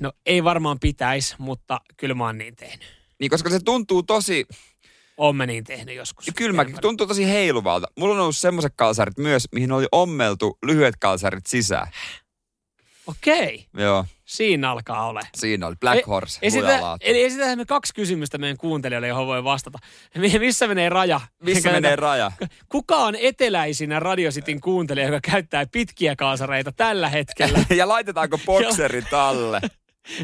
No 0.00 0.12
ei 0.26 0.44
varmaan 0.44 0.80
pitäisi, 0.80 1.34
mutta 1.38 1.80
kyllä 1.96 2.14
mä 2.14 2.24
oon 2.24 2.38
niin 2.38 2.56
tehnyt. 2.56 2.86
Niin, 3.20 3.30
koska 3.30 3.50
se 3.50 3.60
tuntuu 3.64 4.02
tosi, 4.02 4.46
Oon 5.16 5.36
mä 5.36 5.46
niin 5.46 5.64
tehnyt 5.64 5.94
joskus. 5.96 6.30
kyllä 6.36 6.52
mäkin, 6.52 6.76
tuntuu 6.80 7.06
tosi 7.06 7.26
heiluvalta. 7.26 7.86
Mulla 7.98 8.14
on 8.14 8.20
ollut 8.20 8.36
semmoiset 8.36 8.72
kalsarit 8.76 9.18
myös, 9.18 9.48
mihin 9.52 9.72
oli 9.72 9.86
ommeltu 9.92 10.58
lyhyet 10.66 10.94
kalsarit 11.00 11.46
sisään. 11.46 11.86
Okei, 13.06 13.66
Joo, 13.76 14.04
siinä 14.24 14.70
alkaa 14.70 15.06
ole. 15.08 15.20
siinä 15.34 15.66
oli 15.66 15.74
Black 15.80 15.98
E- 15.98 16.02
Horse, 16.06 16.38
Esitä, 16.42 16.64
lujalaatu. 16.66 17.06
eli 17.08 17.22
esitetään 17.24 17.58
me 17.58 17.64
kaksi 17.64 17.94
kysymystä 17.94 18.38
meidän 18.38 18.56
kuuntelijoille, 18.56 19.08
johon 19.08 19.26
voi 19.26 19.44
vastata. 19.44 19.78
Mi- 20.18 20.38
Missä 20.38 20.66
menee 20.68 20.88
raja? 20.88 21.20
Missä 21.42 21.58
Enkä 21.68 21.72
menee 21.80 21.96
raja? 21.96 22.32
Kuka 22.68 22.96
on 22.96 23.14
eteläisinä 23.20 24.00
Radio 24.00 24.30
Cityn 24.30 24.60
kuuntelija, 24.60 25.06
joka 25.06 25.20
käyttää 25.30 25.66
pitkiä 25.72 26.16
kaasareita 26.16 26.72
tällä 26.72 27.08
hetkellä? 27.08 27.58
ja 27.76 27.88
laitetaanko 27.88 28.38
bokserit 28.46 29.12
alle? 29.28 29.60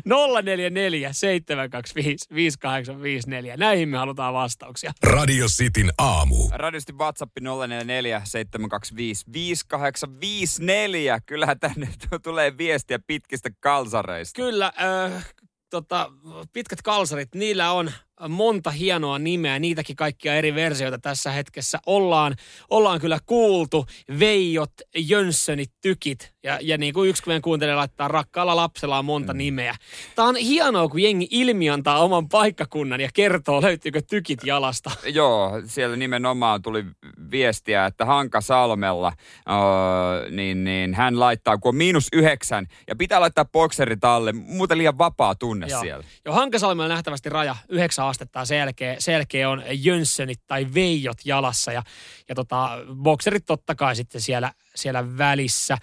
044 0.05 1.13
725 1.13 2.27
5854. 2.35 3.57
Näihin 3.57 3.89
me 3.89 3.99
halutaan 3.99 4.35
vastauksia. 4.35 4.93
Radio 5.03 5.47
Cityn 5.47 5.93
aamu. 5.99 6.49
Radiosti 6.53 6.93
WhatsApp 6.93 7.33
044 7.41 8.23
725 8.25 9.25
5854. 9.33 11.21
Kyllähän 11.27 11.61
tänne 11.61 11.89
tulee 12.23 12.59
viestiä 12.59 12.99
pitkistä 13.07 13.51
kalsareista. 13.61 14.37
Kyllä, 14.37 14.73
äh, 14.83 15.27
tota, 15.71 16.13
pitkät 16.53 16.83
kalsarit, 16.83 17.35
niillä 17.35 17.73
on 17.73 17.93
monta 18.29 18.71
hienoa 18.71 19.19
nimeä, 19.19 19.59
niitäkin 19.59 19.97
kaikkia 19.97 20.35
eri 20.35 20.55
versioita 20.55 20.99
tässä 20.99 21.31
hetkessä 21.31 21.79
ollaan, 21.87 22.37
ollaan 22.71 23.01
kyllä 23.01 23.19
kuultu. 23.27 23.87
Veijot, 24.19 24.73
Jönssönit, 24.97 25.73
Tykit 25.81 26.33
ja, 26.43 26.59
ja 26.63 26.79
niin 26.79 26.95
kuin 26.95 27.11
yksi 27.11 27.23
kuuntelee 27.43 27.75
laittaa 27.75 28.09
rakkaalla 28.09 28.57
lapsella 28.57 28.99
on 28.99 29.05
monta 29.05 29.33
mm. 29.33 29.39
nimeä. 29.39 29.75
Tämä 30.15 30.29
on 30.29 30.37
hienoa, 30.37 30.89
kun 30.89 31.03
jengi 31.03 31.29
ilmiantaa 31.31 31.99
oman 31.99 32.29
paikkakunnan 32.29 33.01
ja 33.01 33.09
kertoo, 33.15 33.63
löytyykö 33.63 34.03
Tykit 34.03 34.45
jalasta. 34.45 34.91
Joo, 35.15 35.63
siellä 35.67 35.97
nimenomaan 35.97 36.63
tuli 36.63 36.85
viestiä, 37.31 37.87
että 37.87 38.05
Hanka 38.05 38.41
Salmella, 38.41 39.13
öö, 39.49 40.31
niin, 40.31 40.65
niin 40.65 40.95
hän 40.95 41.21
laittaa, 41.21 41.59
kun 41.59 41.69
on 41.69 41.77
miinus 41.77 42.09
yhdeksän 42.13 42.67
ja 42.89 42.97
pitää 42.97 43.21
laittaa 43.21 43.45
bokserit 43.45 44.05
alle, 44.05 44.33
muuten 44.33 44.79
liian 44.79 44.99
vapaa 44.99 45.35
tunne 45.35 45.67
Joo. 45.67 45.81
siellä. 45.81 46.05
Joo, 46.25 46.35
Hankasalmella 46.35 46.95
nähtävästi 46.95 47.29
raja 47.29 47.57
yhdeksän 47.69 48.02
astetta 48.09 48.39
ja 48.39 48.45
selkeä, 48.45 48.97
selkeä 48.99 49.51
on 49.51 49.63
Jönssönit 49.71 50.41
tai 50.47 50.67
Veijot 50.75 51.19
jalassa 51.25 51.73
ja, 51.73 51.83
ja 52.29 52.35
tota, 52.35 52.71
bokserit 52.95 53.45
totta 53.47 53.75
kai 53.75 53.97
sitten 53.97 54.21
siellä, 54.21 54.53
siellä 54.75 55.19
välissä. 55.19 55.79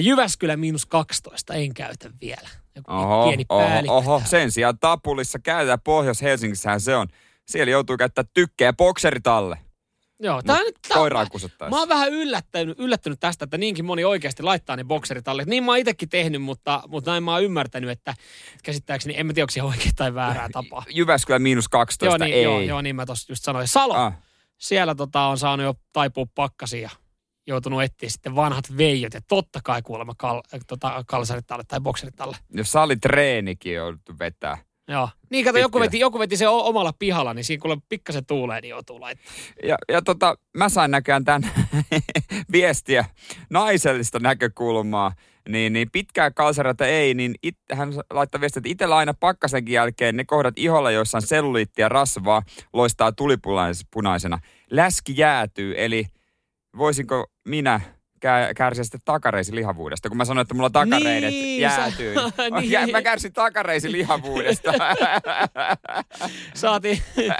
Jyväskylä 0.00 0.56
miinus 0.56 0.86
12, 0.86 1.54
en 1.54 1.74
käytä 1.74 2.10
vielä. 2.20 2.48
Joku 2.76 2.92
Oho, 2.92 3.26
pieni 3.26 3.44
oho, 3.48 3.96
oho, 3.96 4.22
sen 4.24 4.52
sijaan 4.52 4.78
Tapulissa 4.78 5.38
käytetään 5.38 5.80
Pohjois-Helsingissähän 5.80 6.80
se 6.80 6.96
on. 6.96 7.08
Siellä 7.46 7.70
joutuu 7.70 7.96
käyttää 7.96 8.24
tykkejä 8.34 8.68
ja 8.68 8.72
bokserit 8.72 9.26
alle. 9.26 9.58
Joo, 10.22 10.42
tää, 10.42 10.58
nyt- 10.58 10.78
tää, 10.88 10.96
Koiraa 10.98 11.26
mä, 11.70 11.78
oon 11.78 11.88
vähän 11.88 12.08
yllättynyt, 12.12 12.78
yllättynyt 12.78 13.20
tästä, 13.20 13.44
että 13.44 13.58
niinkin 13.58 13.84
moni 13.84 14.04
oikeasti 14.04 14.42
laittaa 14.42 14.76
ne 14.76 14.84
bokserit 14.84 15.28
alle. 15.28 15.44
Niin 15.46 15.64
mä 15.64 15.70
oon 15.70 15.78
itsekin 15.78 16.08
tehnyt, 16.08 16.42
mutta, 16.42 16.82
mutta 16.88 17.10
näin 17.10 17.22
mä 17.22 17.32
oon 17.32 17.44
ymmärtänyt, 17.44 17.90
että 17.90 18.14
käsittääkseni, 18.62 19.14
en 19.16 19.26
mä 19.26 19.32
tiedä, 19.32 19.44
onko 19.44 19.50
se 19.50 19.62
oikein 19.62 19.94
tai 19.96 20.14
väärää 20.14 20.48
tapaa. 20.52 20.84
Jyväskylä 20.90 21.38
miinus 21.38 21.68
12, 21.68 22.06
joo, 22.06 22.18
niin, 22.28 22.36
ei. 22.36 22.42
joo, 22.42 22.60
joo, 22.60 22.82
niin 22.82 22.96
mä 22.96 23.06
tossa 23.06 23.32
just 23.32 23.44
sanoin. 23.44 23.68
Salo, 23.68 23.94
Ah. 23.94 24.14
siellä 24.58 24.94
tota, 24.94 25.20
on 25.26 25.38
saanut 25.38 25.64
jo 25.64 25.74
taipua 25.92 26.26
pakkasia 26.34 26.80
ja 26.82 26.90
joutunut 27.46 27.82
etsiä 27.82 28.08
sitten 28.08 28.36
vanhat 28.36 28.76
veijot 28.76 29.14
ja 29.14 29.20
totta 29.28 29.60
kai 29.64 29.82
kuulemma 29.82 30.14
kal, 30.18 30.42
tota, 30.66 31.04
kalsarit 31.06 31.50
alle 31.50 31.64
tai 31.68 31.80
bokserit 31.80 32.20
alle. 32.20 32.36
Jos 32.50 32.72
salitreenikin 32.72 33.74
jouduttu 33.74 34.18
vetää. 34.18 34.58
Joo. 34.90 35.08
Niin 35.30 35.44
kato, 35.44 35.58
joku 35.58 35.80
veti, 35.80 36.00
joku 36.00 36.18
veti 36.18 36.36
se 36.36 36.48
omalla 36.48 36.92
pihalla, 36.98 37.34
niin 37.34 37.44
siinä 37.44 37.60
kun 37.60 37.82
pikkasen 37.88 38.26
tuulee, 38.26 38.60
niin 38.60 38.70
joutuu 38.70 39.00
laittamaan. 39.00 39.42
Ja, 39.64 39.76
ja 39.88 40.02
tota, 40.02 40.36
mä 40.56 40.68
sain 40.68 40.90
näköjään 40.90 41.24
tämän 41.24 41.50
viestiä 42.52 43.04
naisellista 43.50 44.18
näkökulmaa. 44.18 45.12
Niin, 45.48 45.72
niin 45.72 45.90
pitkää 45.90 46.30
kalsareita 46.30 46.86
ei, 46.86 47.14
niin 47.14 47.34
it, 47.42 47.56
hän 47.72 47.92
laittaa 48.10 48.40
viestiä, 48.40 48.60
että 48.60 48.70
itsellä 48.70 48.96
aina 48.96 49.14
pakkasenkin 49.14 49.72
jälkeen 49.72 50.16
ne 50.16 50.24
kohdat 50.24 50.54
iholla, 50.58 50.90
joissa 50.90 51.18
on 51.18 51.22
selluliittia 51.22 51.84
ja 51.84 51.88
rasvaa, 51.88 52.42
loistaa 52.72 53.12
tulipunaisena. 53.12 54.38
Läski 54.70 55.14
jäätyy, 55.16 55.74
eli 55.76 56.06
voisinko 56.78 57.26
minä 57.48 57.80
kärsiä 58.56 58.84
sitten 58.84 59.00
takareisi 59.04 59.54
lihavuudesta, 59.54 60.08
kun 60.08 60.16
mä 60.16 60.24
sanoin, 60.24 60.42
että 60.42 60.54
mulla 60.54 60.70
takareidet 60.70 61.30
Niin, 61.30 61.60
jäätyy. 61.62 62.14
sä- 62.14 62.30
Niin. 62.60 62.90
Mä 62.90 63.02
kärsin 63.02 63.32
takareisi 63.32 63.92
lihavuudesta. 63.92 64.72
Saatiin. 66.54 67.02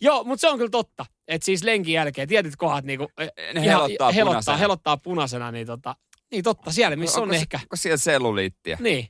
Joo, 0.00 0.24
mutta 0.24 0.40
se 0.40 0.48
on 0.48 0.58
kyllä 0.58 0.70
totta. 0.70 1.06
Että 1.28 1.44
siis 1.44 1.62
lenkin 1.64 1.94
jälkeen 1.94 2.28
tietyt 2.28 2.56
kohdat 2.56 2.84
niinku, 2.84 3.08
eh, 3.18 3.30
Ne 3.54 3.60
helottaa 3.64 4.12
helottaa, 4.12 4.30
punaisena. 4.32 4.56
helottaa 4.56 4.96
punaisena, 4.96 5.50
niin 5.50 5.66
tota, 5.66 5.96
niin 6.30 6.44
totta, 6.44 6.72
siellä 6.72 6.96
missä 6.96 7.18
on 7.18 7.22
Onko 7.22 7.34
se- 7.34 7.40
ehkä. 7.40 7.56
Onko 7.62 7.76
siellä 7.76 7.96
selluliittia? 7.96 8.76
Niin. 8.80 9.08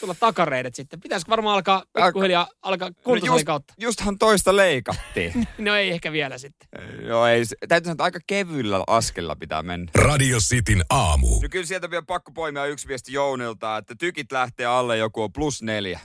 Sulla 0.00 0.14
takareidet 0.20 0.74
sitten. 0.74 1.00
Pitäisikö 1.00 1.30
varmaan 1.30 1.54
alkaa 1.54 1.82
pikkuhiljaa 2.04 2.48
alkaa 2.62 2.90
kuntosalin 3.04 3.38
just, 3.38 3.46
kautta? 3.46 3.74
justhan 3.78 4.18
toista 4.18 4.56
leikattiin. 4.56 5.32
No 5.58 5.74
ei 5.76 5.90
ehkä 5.90 6.12
vielä 6.12 6.38
sitten. 6.38 6.68
Joo, 7.06 7.26
ei, 7.26 7.44
täytyy 7.68 7.84
sanoa, 7.84 7.92
että 7.92 8.04
aika 8.04 8.18
kevyillä 8.26 8.84
askella 8.86 9.36
pitää 9.36 9.62
mennä. 9.62 9.92
Radio 9.94 10.38
Cityn 10.38 10.84
aamu. 10.90 11.40
No 11.42 11.48
kyllä 11.50 11.66
sieltä 11.66 11.90
vielä 11.90 12.04
pakko 12.06 12.32
poimia 12.32 12.66
yksi 12.66 12.88
viesti 12.88 13.12
Jounilta, 13.12 13.76
että 13.76 13.94
tykit 13.98 14.32
lähtee 14.32 14.66
alle 14.66 14.96
joku 14.96 15.22
on 15.22 15.32
plus 15.32 15.62
neljä. 15.62 16.00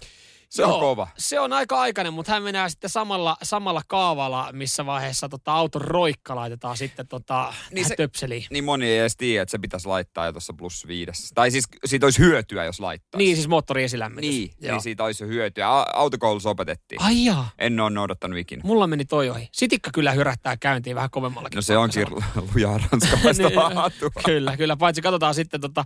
Se 0.53 0.65
on 0.65 0.79
kova. 0.79 1.07
Se 1.17 1.39
on 1.39 1.53
aika 1.53 1.79
aikainen, 1.81 2.13
mutta 2.13 2.31
hän 2.31 2.43
menee 2.43 2.69
sitten 2.69 2.89
samalla, 2.89 3.37
samalla 3.43 3.81
kaavalla, 3.87 4.49
missä 4.51 4.85
vaiheessa 4.85 5.29
tota 5.29 5.53
auton 5.53 5.81
roikka 5.81 6.35
laitetaan 6.35 6.77
sitten 6.77 7.07
tota, 7.07 7.43
Niin 7.69 7.75
niin 7.75 7.85
se- 7.85 7.89
se... 7.89 7.95
töpseliin. 7.95 8.45
Niin 8.49 8.63
moni 8.63 8.85
ei 8.85 8.99
edes 8.99 9.17
tiedä, 9.17 9.41
että 9.43 9.51
se 9.51 9.57
pitäisi 9.57 9.87
laittaa 9.87 10.25
jo 10.25 10.31
tuossa 10.31 10.53
plus 10.57 10.87
viidessä. 10.87 11.27
Tai 11.35 11.51
siis 11.51 11.65
siitä 11.85 12.05
olisi 12.05 12.19
hyötyä, 12.19 12.65
jos 12.65 12.79
laittaa. 12.79 13.17
Niin, 13.17 13.35
siis 13.35 13.47
moottori 13.47 13.83
esilämmitys. 13.83 14.29
niin, 14.29 14.51
Joo. 14.61 14.71
niin 14.71 14.81
siitä 14.81 15.03
olisi 15.03 15.23
jo 15.23 15.27
hyötyä. 15.27 15.67
Autokoulussa 15.93 16.49
opetettiin. 16.49 17.01
Ai 17.01 17.25
jaa, 17.25 17.49
En 17.59 17.79
ole 17.79 17.89
noudattanut 17.89 18.37
ikinä. 18.39 18.61
mulla 18.65 18.87
meni 18.87 19.05
toi 19.05 19.29
ohi. 19.29 19.49
Sitikka 19.51 19.89
kyllä 19.93 20.11
hyrättää 20.11 20.57
käyntiin 20.57 20.95
vähän 20.95 21.09
kovemmallakin. 21.09 21.55
No 21.55 21.61
se 21.61 21.77
onkin 21.77 22.07
lujaa 22.55 22.79
ranskalaista 22.91 23.43
Niin, 23.49 23.55
laatua. 23.59 24.09
Kyllä, 24.25 24.57
kyllä. 24.57 24.75
Paitsi 24.77 25.01
katsotaan 25.01 25.33
sitten 25.35 25.61
tota, 25.61 25.83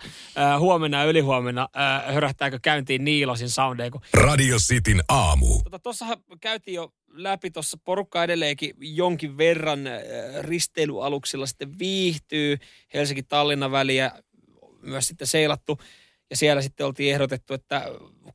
huomenna 0.59 0.97
ja 0.97 1.03
ylihuomenna, 1.03 1.67
äh, 1.77 2.13
hörähtääkö 2.13 2.59
käyntiin 2.61 3.03
Niilosin 3.03 3.49
soundeja. 3.49 3.91
Kun 3.91 4.01
Radio 4.13 4.56
Cityn 4.57 5.01
aamu. 5.09 5.61
Tota, 5.63 5.79
tossahan 5.79 6.17
käytiin 6.41 6.75
jo 6.75 6.93
läpi 7.07 7.51
tuossa 7.51 7.77
porukka 7.83 8.23
edelleenkin 8.23 8.75
jonkin 8.79 9.37
verran 9.37 9.87
äh, 9.87 9.93
risteilyaluksilla 10.41 11.45
sitten 11.45 11.79
viihtyy. 11.79 12.57
Helsinki-Tallinnan 12.93 13.71
väliä 13.71 14.11
myös 14.81 15.07
sitten 15.07 15.27
seilattu. 15.27 15.79
Ja 16.29 16.37
siellä 16.37 16.61
sitten 16.61 16.85
oltiin 16.85 17.13
ehdotettu, 17.13 17.53
että 17.53 17.85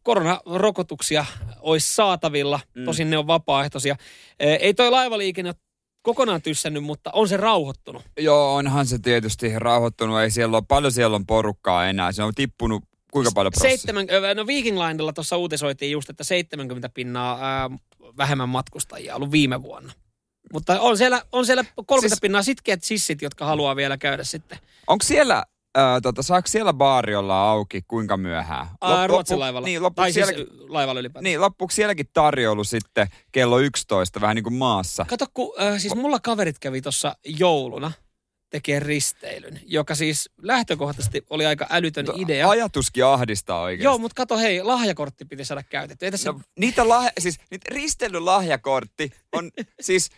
koronarokotuksia 0.03 1.25
olisi 1.61 1.95
saatavilla. 1.95 2.61
Mm. 2.75 2.85
Tosin 2.85 3.11
ne 3.11 3.19
on 3.19 3.27
vapaaehtoisia. 3.27 3.93
Äh, 3.93 4.59
Ei 4.61 4.75
toi 4.75 4.91
laivaliikenne 4.91 5.49
ole 5.49 5.57
kokonaan 6.03 6.43
tyssännyt, 6.43 6.85
mutta 6.85 7.11
on 7.13 7.29
se 7.29 7.37
rauhoittunut. 7.37 8.03
Joo, 8.21 8.55
onhan 8.55 8.87
se 8.87 8.99
tietysti 8.99 9.59
rauhoittunut. 9.59 10.21
Ei 10.21 10.31
siellä 10.31 10.57
ole, 10.57 10.65
paljon 10.69 10.93
siellä 10.93 11.17
on 11.17 11.27
porukkaa 11.27 11.89
enää. 11.89 12.13
Se 12.13 12.23
on 12.23 12.35
tippunut 12.35 12.85
kuinka 13.13 13.31
paljon 13.35 13.53
prosenttia? 13.53 13.95
Seitsemän, 13.95 14.37
no 14.37 14.47
Viking 14.47 14.79
Linella 14.79 15.13
tuossa 15.13 15.37
uutisoitiin 15.37 15.93
just, 15.93 16.11
että 16.11 16.25
70 16.25 16.89
pinnaa 16.89 17.39
ää, 17.41 17.71
vähemmän 18.17 18.49
matkustajia 18.49 19.17
ollut 19.17 19.31
viime 19.33 19.63
vuonna. 19.63 19.93
Mutta 20.53 20.81
on 20.81 20.97
siellä, 20.99 21.23
on 21.33 21.47
siellä 21.47 21.65
30 21.87 22.15
Siis- 22.15 22.21
pinnaa 22.21 22.43
sitkeät 22.43 22.85
sissit, 22.85 23.23
jotka 23.23 23.45
haluaa 23.47 23.77
vielä 23.77 23.97
käydä 23.99 24.25
sitten. 24.25 24.59
Onko 24.87 25.03
siellä, 25.05 25.45
äh, 25.79 25.85
tota, 26.03 26.23
saako 26.23 26.49
siellä 26.49 26.73
baari 26.73 27.15
olla 27.15 27.51
auki 27.51 27.83
kuinka 27.89 28.17
myöhään? 28.17 28.67
Ää, 28.81 29.07
Lop- 29.07 29.09
Ruotsin 29.11 29.35
loppu- 29.35 29.41
laivalla. 29.41 29.67
Niin, 29.67 29.83
loppuuko 29.83 30.03
tai 30.03 30.13
siis 30.13 30.27
sielläkin, 30.27 30.73
laivalla 30.73 31.01
ylipäätään. 31.01 31.25
niin, 31.25 31.41
loppuuko 31.41 31.71
sielläkin 31.73 32.07
tarjoulu 32.13 32.65
sitten 32.65 33.07
kello 33.33 33.59
11, 33.59 34.21
vähän 34.21 34.37
niin 34.37 34.45
kuin 34.45 34.55
maassa? 34.55 35.05
Kato, 35.09 35.27
kun, 35.35 35.55
äh, 35.63 35.79
siis 35.81 35.95
mulla 35.95 36.21
kaverit 36.21 36.59
kävi 36.59 36.81
tuossa 36.83 37.17
jouluna 37.25 37.93
tekee 38.53 38.81
risteilyn, 38.81 39.61
joka 39.67 39.95
siis 39.95 40.31
lähtökohtaisesti 40.43 41.25
oli 41.31 41.47
aika 41.47 41.67
älytön 41.71 42.07
idea. 42.17 42.51
Ajatuskin 42.51 43.05
ahdistaa 43.05 43.63
oikeasti. 43.63 43.85
Joo, 43.85 43.99
mutta 43.99 44.15
kato 44.15 44.39
hei, 44.39 44.63
lahjakortti 44.63 45.25
piti 45.25 45.45
saada 45.45 45.63
käytetty. 45.63 46.05
Ei 46.05 46.11
tässä, 46.11 46.33
No, 46.33 46.41
niitä 46.59 46.89
lahja, 46.89 47.11
siis 47.19 47.41
niitä 47.51 47.75
risteilylahjakortti 47.75 49.11
on 49.33 49.51
siis 49.81 50.11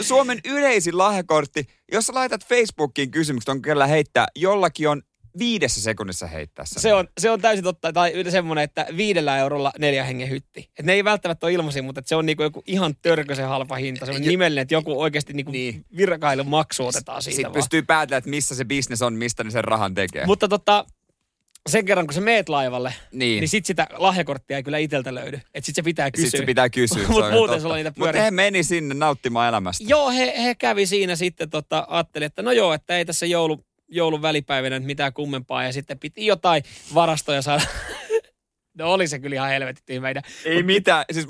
Suomen 0.00 0.40
yleisin 0.44 0.98
lahjakortti. 0.98 1.66
Jos 1.92 2.08
laitat 2.08 2.46
Facebookiin 2.46 3.10
kysymykset, 3.10 3.48
on 3.48 3.62
kyllä 3.62 3.86
heittää, 3.86 4.26
jollakin 4.36 4.88
on 4.88 5.02
viidessä 5.38 5.80
sekunnissa 5.80 6.26
heittää 6.26 6.64
sen. 6.66 6.82
Se 6.82 6.94
on, 6.94 7.08
se 7.20 7.30
on 7.30 7.40
täysin 7.40 7.64
totta. 7.64 7.92
Tai 7.92 8.12
semmoinen, 8.28 8.64
että 8.64 8.86
viidellä 8.96 9.38
eurolla 9.38 9.72
neljä 9.78 10.04
hengen 10.04 10.30
hytti. 10.30 10.70
Et 10.78 10.86
ne 10.86 10.92
ei 10.92 11.04
välttämättä 11.04 11.46
ole 11.46 11.52
ilmaisia, 11.52 11.82
mutta 11.82 11.98
et 11.98 12.06
se 12.06 12.16
on 12.16 12.26
niinku 12.26 12.42
joku 12.42 12.62
ihan 12.66 12.94
törköisen 13.02 13.48
halpa 13.48 13.76
hinta. 13.76 14.06
Se 14.06 14.12
on 14.12 14.20
nimellinen, 14.22 14.62
että 14.62 14.74
joku 14.74 15.00
oikeasti 15.00 15.32
niinku 15.32 15.52
Niin. 15.52 15.84
virkailun 15.96 16.48
maksu 16.48 16.86
otetaan 16.86 17.22
siitä 17.22 17.34
Sitten 17.36 17.52
vaan. 17.52 17.54
pystyy 17.62 17.82
päätämään, 17.82 18.18
että 18.18 18.30
missä 18.30 18.54
se 18.54 18.64
bisnes 18.64 19.02
on, 19.02 19.14
mistä 19.14 19.44
ne 19.44 19.50
sen 19.50 19.64
rahan 19.64 19.94
tekee. 19.94 20.26
Mutta 20.26 20.48
tota, 20.48 20.84
sen 21.68 21.84
kerran 21.84 22.06
kun 22.06 22.14
sä 22.14 22.20
meet 22.20 22.48
laivalle, 22.48 22.94
niin. 23.12 23.40
niin, 23.40 23.48
sit 23.48 23.66
sitä 23.66 23.86
lahjakorttia 23.96 24.56
ei 24.56 24.62
kyllä 24.62 24.78
iteltä 24.78 25.14
löydy. 25.14 25.40
Että 25.54 25.66
sit 25.66 25.74
se 25.74 25.82
pitää 25.82 26.10
kysyä. 26.10 26.24
Sitten 26.26 26.40
se 26.40 26.46
pitää 26.46 26.70
kysyä. 26.70 26.98
Mut 27.06 27.06
se 27.06 27.12
on 27.14 27.18
ihan 27.20 27.32
muuten 27.32 27.52
totta. 27.52 27.62
sulla 27.62 27.74
niitä 27.76 27.90
Mutta 27.90 28.00
pyörii. 28.00 28.22
he 28.22 28.30
meni 28.30 28.62
sinne 28.62 28.94
nauttimaan 28.94 29.48
elämästä. 29.48 29.84
Joo, 29.88 30.10
he, 30.10 30.42
he 30.42 30.54
kävi 30.54 30.86
siinä 30.86 31.16
sitten, 31.16 31.50
tota, 31.50 31.86
ajatteli, 31.88 32.24
että 32.24 32.42
no 32.42 32.52
joo, 32.52 32.72
että 32.74 32.96
ei 32.98 33.04
tässä 33.04 33.26
joulu, 33.26 33.64
joulun 33.90 34.22
välipäivänä 34.22 34.78
nyt 34.78 34.86
mitään 34.86 35.12
kummempaa. 35.12 35.64
Ja 35.64 35.72
sitten 35.72 35.98
piti 35.98 36.26
jotain 36.26 36.62
varastoja 36.94 37.42
saada. 37.42 37.62
no 38.78 38.92
oli 38.92 39.08
se 39.08 39.18
kyllä 39.18 39.34
ihan 39.34 39.48
helvetin 39.48 39.84
tyhmä. 39.86 40.08
Ei 40.44 40.62
mitään. 40.62 41.04
Siis 41.12 41.26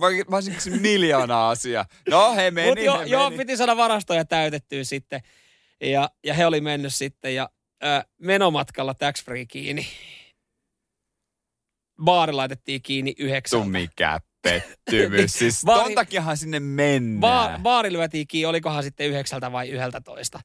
kysynyt 0.55 0.83
miljoonaa 0.83 1.51
asiaa. 1.51 1.87
No 2.11 2.35
he 2.35 2.51
meni, 2.51 2.69
Mutta 2.69 2.85
jo, 2.85 2.99
he 2.99 3.05
joo, 3.05 3.31
meni. 3.31 3.37
piti 3.45 3.57
saada 3.57 3.77
varastoja 3.77 4.25
täytettyä 4.25 4.85
sitten. 4.85 5.21
Ja, 5.81 6.11
ja 6.25 6.35
he 6.35 6.47
oli 6.47 6.61
mennyt 6.61 6.95
sitten 6.95 7.35
ja 7.35 7.51
ö, 7.85 8.05
menomatkalla 8.19 8.95
tax 8.95 9.25
free 9.25 9.47
kiinni. 9.47 9.87
Baari 12.05 12.33
laitettiin 12.33 12.83
kiinni 12.83 13.15
yhdeksän. 13.19 13.61
Vittu 13.61 13.71
mikä 13.71 14.21
pettymys. 14.43 15.33
Siis 15.33 15.63
Baari- 15.67 15.85
ton 15.85 15.95
takiahan 15.95 16.37
sinne 16.37 16.61
mennään. 16.61 17.55
Ba- 17.55 17.63
baari 17.63 17.93
lyötiin 17.93 18.27
kiinni, 18.27 18.47
olikohan 18.47 18.83
sitten 18.83 19.07
yhdeksältä 19.07 19.53
vai 19.53 19.69
yhdeltä 19.69 20.01
toista. 20.01 20.41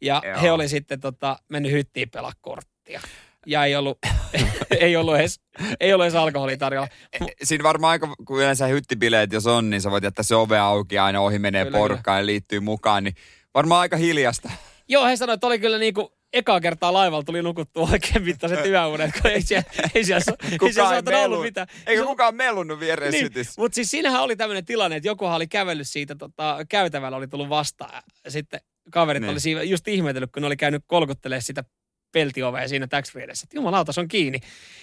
Ja 0.00 0.22
Joo. 0.24 0.40
he 0.42 0.52
oli 0.52 0.68
sitten 0.68 1.00
tota, 1.00 1.36
mennyt 1.48 1.72
hyttiin 1.72 2.10
pelaa 2.10 2.32
korttia. 2.40 3.00
ja 3.46 3.64
ei 3.64 3.76
ollut, 3.76 3.98
ei 4.80 4.96
ollut 4.96 5.16
edes, 5.16 5.40
ei 5.80 5.92
ollut 5.92 6.04
edes 6.04 6.14
alkoholia 6.14 6.56
tarjolla. 6.56 6.88
Mu- 7.24 7.28
Siinä 7.42 7.64
varmaan 7.64 7.90
aika, 7.90 8.14
kun 8.26 8.38
yleensä 8.38 8.66
hyttibileet 8.66 9.32
jos 9.32 9.46
on, 9.46 9.70
niin 9.70 9.80
sä 9.80 9.90
voit 9.90 10.04
jättää 10.04 10.22
se 10.22 10.34
ove 10.34 10.58
auki 10.58 10.94
ja 10.94 11.04
aina 11.04 11.20
ohi 11.20 11.38
menee 11.38 11.64
Kyllä, 11.64 11.78
porukkaan 11.78 12.18
ja 12.20 12.26
liittyy 12.26 12.60
mukaan, 12.60 13.04
niin 13.04 13.14
varmaan 13.54 13.80
aika 13.80 13.96
hiljasta. 13.96 14.50
Joo, 14.88 15.06
he 15.06 15.16
sanoivat, 15.16 15.38
että 15.38 15.46
oli 15.46 15.58
kyllä 15.58 15.78
niinku 15.78 16.12
ekaa 16.32 16.60
kertaa 16.60 16.92
laivalla 16.92 17.22
tuli 17.24 17.42
nukuttua 17.42 17.88
oikein 17.92 18.24
mittaiset 18.24 18.66
yöunet, 18.66 19.10
kun 19.22 19.30
ei 19.30 19.42
siellä, 19.42 19.64
ei 19.94 20.04
siellä, 20.04 20.24
so- 20.24 20.36
ei 20.62 20.72
siellä 20.72 20.96
Kukaan 21.02 21.14
ei 21.20 21.24
ollut 21.24 21.42
mitään. 21.42 21.66
Eikä 21.86 22.02
kukaan 22.04 22.34
mellunut 22.34 22.80
viereen 22.80 23.12
Niin, 23.12 23.24
sytissä. 23.24 23.52
mutta 23.62 23.74
siis 23.74 23.90
siinähän 23.90 24.22
oli 24.22 24.36
tämmöinen 24.36 24.64
tilanne, 24.64 24.96
että 24.96 25.08
jokuhan 25.08 25.36
oli 25.36 25.46
kävellyt 25.46 25.88
siitä 25.88 26.14
tota, 26.14 26.58
käytävällä, 26.68 27.16
oli 27.16 27.28
tullut 27.28 27.48
vastaan. 27.48 28.02
Ja 28.24 28.30
sitten 28.30 28.60
kaverit 28.90 29.20
Niin. 29.20 29.30
oli 29.30 29.40
siinä 29.40 29.62
just 29.62 29.88
ihmetellyt, 29.88 30.32
kun 30.32 30.40
ne 30.42 30.46
oli 30.46 30.56
käynyt 30.56 30.84
kolkuttelemaan 30.86 31.42
sitä 31.42 31.64
peltiovea 32.12 32.68
siinä 32.68 32.86
tax 32.86 33.12
free 33.12 33.24
edessä. 33.24 33.44
Että 33.44 33.56
Jumalauta, 33.56 33.92
se 33.92 34.00
on 34.00 34.08
kiinni. 34.08 34.40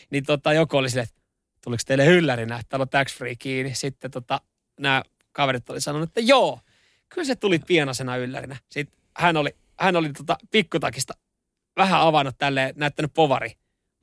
Niin 0.10 0.24
tota, 0.24 0.54
joku 0.54 0.78
oli 0.78 0.90
silleen, 0.90 1.08
että 1.08 1.22
tuliko 1.64 1.82
teille 1.86 2.06
yllärinä, 2.06 2.56
että 2.56 2.70
täällä 2.70 2.82
on 2.84 2.90
tax 2.90 3.16
free 3.18 3.36
kiinni. 3.36 3.76
Sitten 3.76 4.12
tota, 4.12 4.42
nämä 4.80 5.04
kaverit 5.32 5.70
oli 5.70 5.82
sanonut, 5.82 6.10
että 6.10 6.22
joo, 6.22 6.60
kyllä 7.10 7.26
se 7.26 7.36
tuli 7.36 7.60
pienasena 7.60 8.18
yllärinä. 8.18 8.56
Sitten 8.70 9.00
hän 9.18 9.38
oli, 9.38 9.56
hän 9.80 9.96
oli 9.96 10.14
tota, 10.14 10.38
pikkutakista 10.52 11.14
vähän 11.78 12.02
avannut 12.02 12.36
tälleen, 12.38 12.74
näyttänyt 12.78 13.14
povari. 13.14 13.52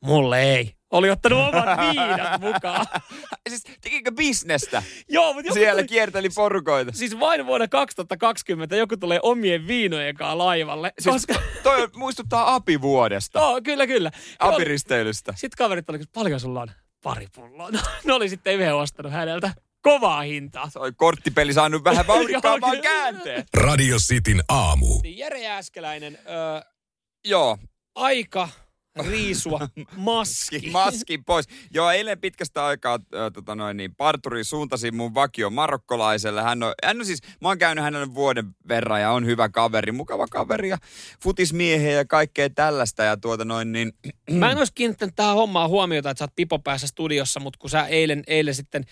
Mulle 0.01 0.43
ei. 0.43 0.75
Oli 0.94 1.11
ottanut 1.11 1.38
omat 1.48 1.78
viinat 1.78 2.40
mukaan. 2.40 2.87
Siis 3.48 3.62
tekikö 3.80 4.12
bisnestä? 4.12 4.83
Joo, 5.09 5.33
mutta 5.33 5.48
joku 5.48 5.54
Siellä 5.54 5.80
tuli, 5.83 5.88
kierteli 5.88 6.28
porukoita. 6.35 6.92
siis 6.92 7.20
vain 7.20 7.46
vuonna 7.46 7.68
2020 7.68 8.76
joku 8.76 8.96
tulee 8.96 9.20
omien 9.22 9.66
viinojen 9.66 10.14
kanssa 10.14 10.38
laivalle. 10.38 10.92
Siis 10.98 11.14
koska, 11.26 11.42
toi 11.62 11.88
muistuttaa 11.96 12.54
apivuodesta. 12.54 13.38
joo, 13.38 13.61
kyllä, 13.64 13.87
kyllä. 13.87 14.11
Apiristeilystä. 14.38 15.33
Sitten 15.37 15.57
kaverit 15.59 15.90
oli, 15.90 15.98
paljon 16.14 16.40
sulla 16.40 16.61
on? 16.61 16.70
Pari 17.02 17.26
pulloa. 17.35 17.70
No, 17.70 17.78
ne 18.04 18.12
oli 18.12 18.28
sitten 18.28 18.54
yhden 18.54 18.74
ostanut 18.74 19.12
häneltä. 19.12 19.54
Kovaa 19.83 20.20
hintaa. 20.22 20.70
Se 20.70 20.78
oli 20.78 20.92
korttipeli 20.92 21.52
saanut 21.52 21.85
vähän 21.85 22.07
kyllä. 22.70 22.83
käänteen. 22.83 23.44
Radio 23.57 23.96
Cityn 23.98 24.42
aamu. 24.48 24.87
Jere 25.04 25.40
Jääskeläinen, 25.40 26.18
ö, 26.26 26.64
Joo, 27.24 27.59
aika 27.94 28.48
riisua 29.11 29.68
maski. 29.96 30.70
maski 30.72 31.18
pois. 31.18 31.46
Joo, 31.74 31.90
eilen 31.90 32.20
pitkästä 32.20 32.64
aikaa 32.66 32.94
äh, 32.94 33.33
tota 33.33 33.54
noin, 33.54 33.76
niin, 33.76 33.94
parturi 33.94 34.44
suuntasi 34.44 34.90
mun 34.90 35.14
vakio 35.14 35.50
marokkolaiselle. 35.50 36.42
Hän 36.42 36.62
on, 36.62 36.74
hän 36.85 37.00
on 37.00 37.07
siis, 37.07 37.20
mä 37.40 37.48
oon 37.48 37.59
käynyt 37.59 37.85
hänelle 37.85 38.14
vuoden 38.14 38.46
verran 38.68 39.00
ja 39.00 39.11
on 39.11 39.26
hyvä 39.26 39.48
kaveri, 39.48 39.92
mukava 39.92 40.26
kaveri 40.26 40.68
ja 40.68 40.78
futismiehiä 41.22 41.90
ja 41.90 42.04
kaikkea 42.04 42.50
tällaista. 42.50 43.02
Ja 43.02 43.16
tuota 43.16 43.44
noin, 43.44 43.72
niin, 43.72 43.92
Mä 44.30 44.50
en 44.50 44.59
olisi 44.59 44.72
kiinnittänyt 44.74 45.16
tähän 45.16 45.35
hommaan 45.35 45.70
huomiota, 45.70 46.11
että 46.11 46.18
sä 46.18 46.24
oot 46.24 46.37
pipo 46.37 46.59
päässä 46.59 46.87
studiossa, 46.87 47.40
mutta 47.40 47.59
kun 47.59 47.70
sä 47.70 47.87
eilen, 47.87 48.22
eilen 48.26 48.54
sitten 48.54 48.85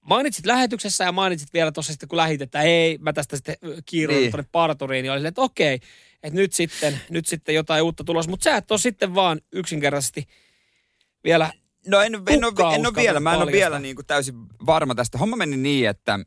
mainitsit 0.00 0.46
lähetyksessä 0.46 1.04
ja 1.04 1.12
mainitsit 1.12 1.52
vielä 1.52 1.72
tuossa 1.72 1.92
sitten, 1.92 2.08
kun 2.08 2.16
lähit, 2.16 2.42
että 2.42 2.62
ei, 2.62 2.98
mä 2.98 3.12
tästä 3.12 3.36
sitten 3.36 3.56
kiiruin 3.86 4.18
Niin. 4.20 4.30
tuonne 4.30 4.48
parturiin, 4.52 5.02
niin 5.02 5.12
oli 5.12 5.18
silleen, 5.18 5.28
että 5.28 5.40
okei, 5.40 5.78
että 6.22 6.36
nyt 6.36 6.52
sitten, 6.52 7.00
nyt 7.10 7.26
sitten 7.26 7.54
jotain 7.54 7.82
uutta 7.82 8.04
tulossa. 8.04 8.30
Mutta 8.30 8.44
sä 8.44 8.56
et 8.56 8.70
ole 8.70 8.78
sitten 8.78 9.14
vaan 9.14 9.40
yksinkertaisesti 9.52 10.24
vielä, 11.24 11.52
No 11.86 12.00
en, 12.00 12.14
en, 12.14 12.44
ole, 12.44 12.74
en 12.74 12.86
ole 12.86 12.94
vielä, 12.96 13.20
mä 13.20 13.34
en 13.34 13.42
ole 13.42 13.52
vielä 13.52 13.78
niin 13.78 13.96
kuin 13.96 14.06
täysin 14.06 14.34
varma 14.66 14.94
tästä. 14.94 15.18
Homma 15.18 15.36
meni 15.36 15.56
niin, 15.56 15.88
että 15.88 16.18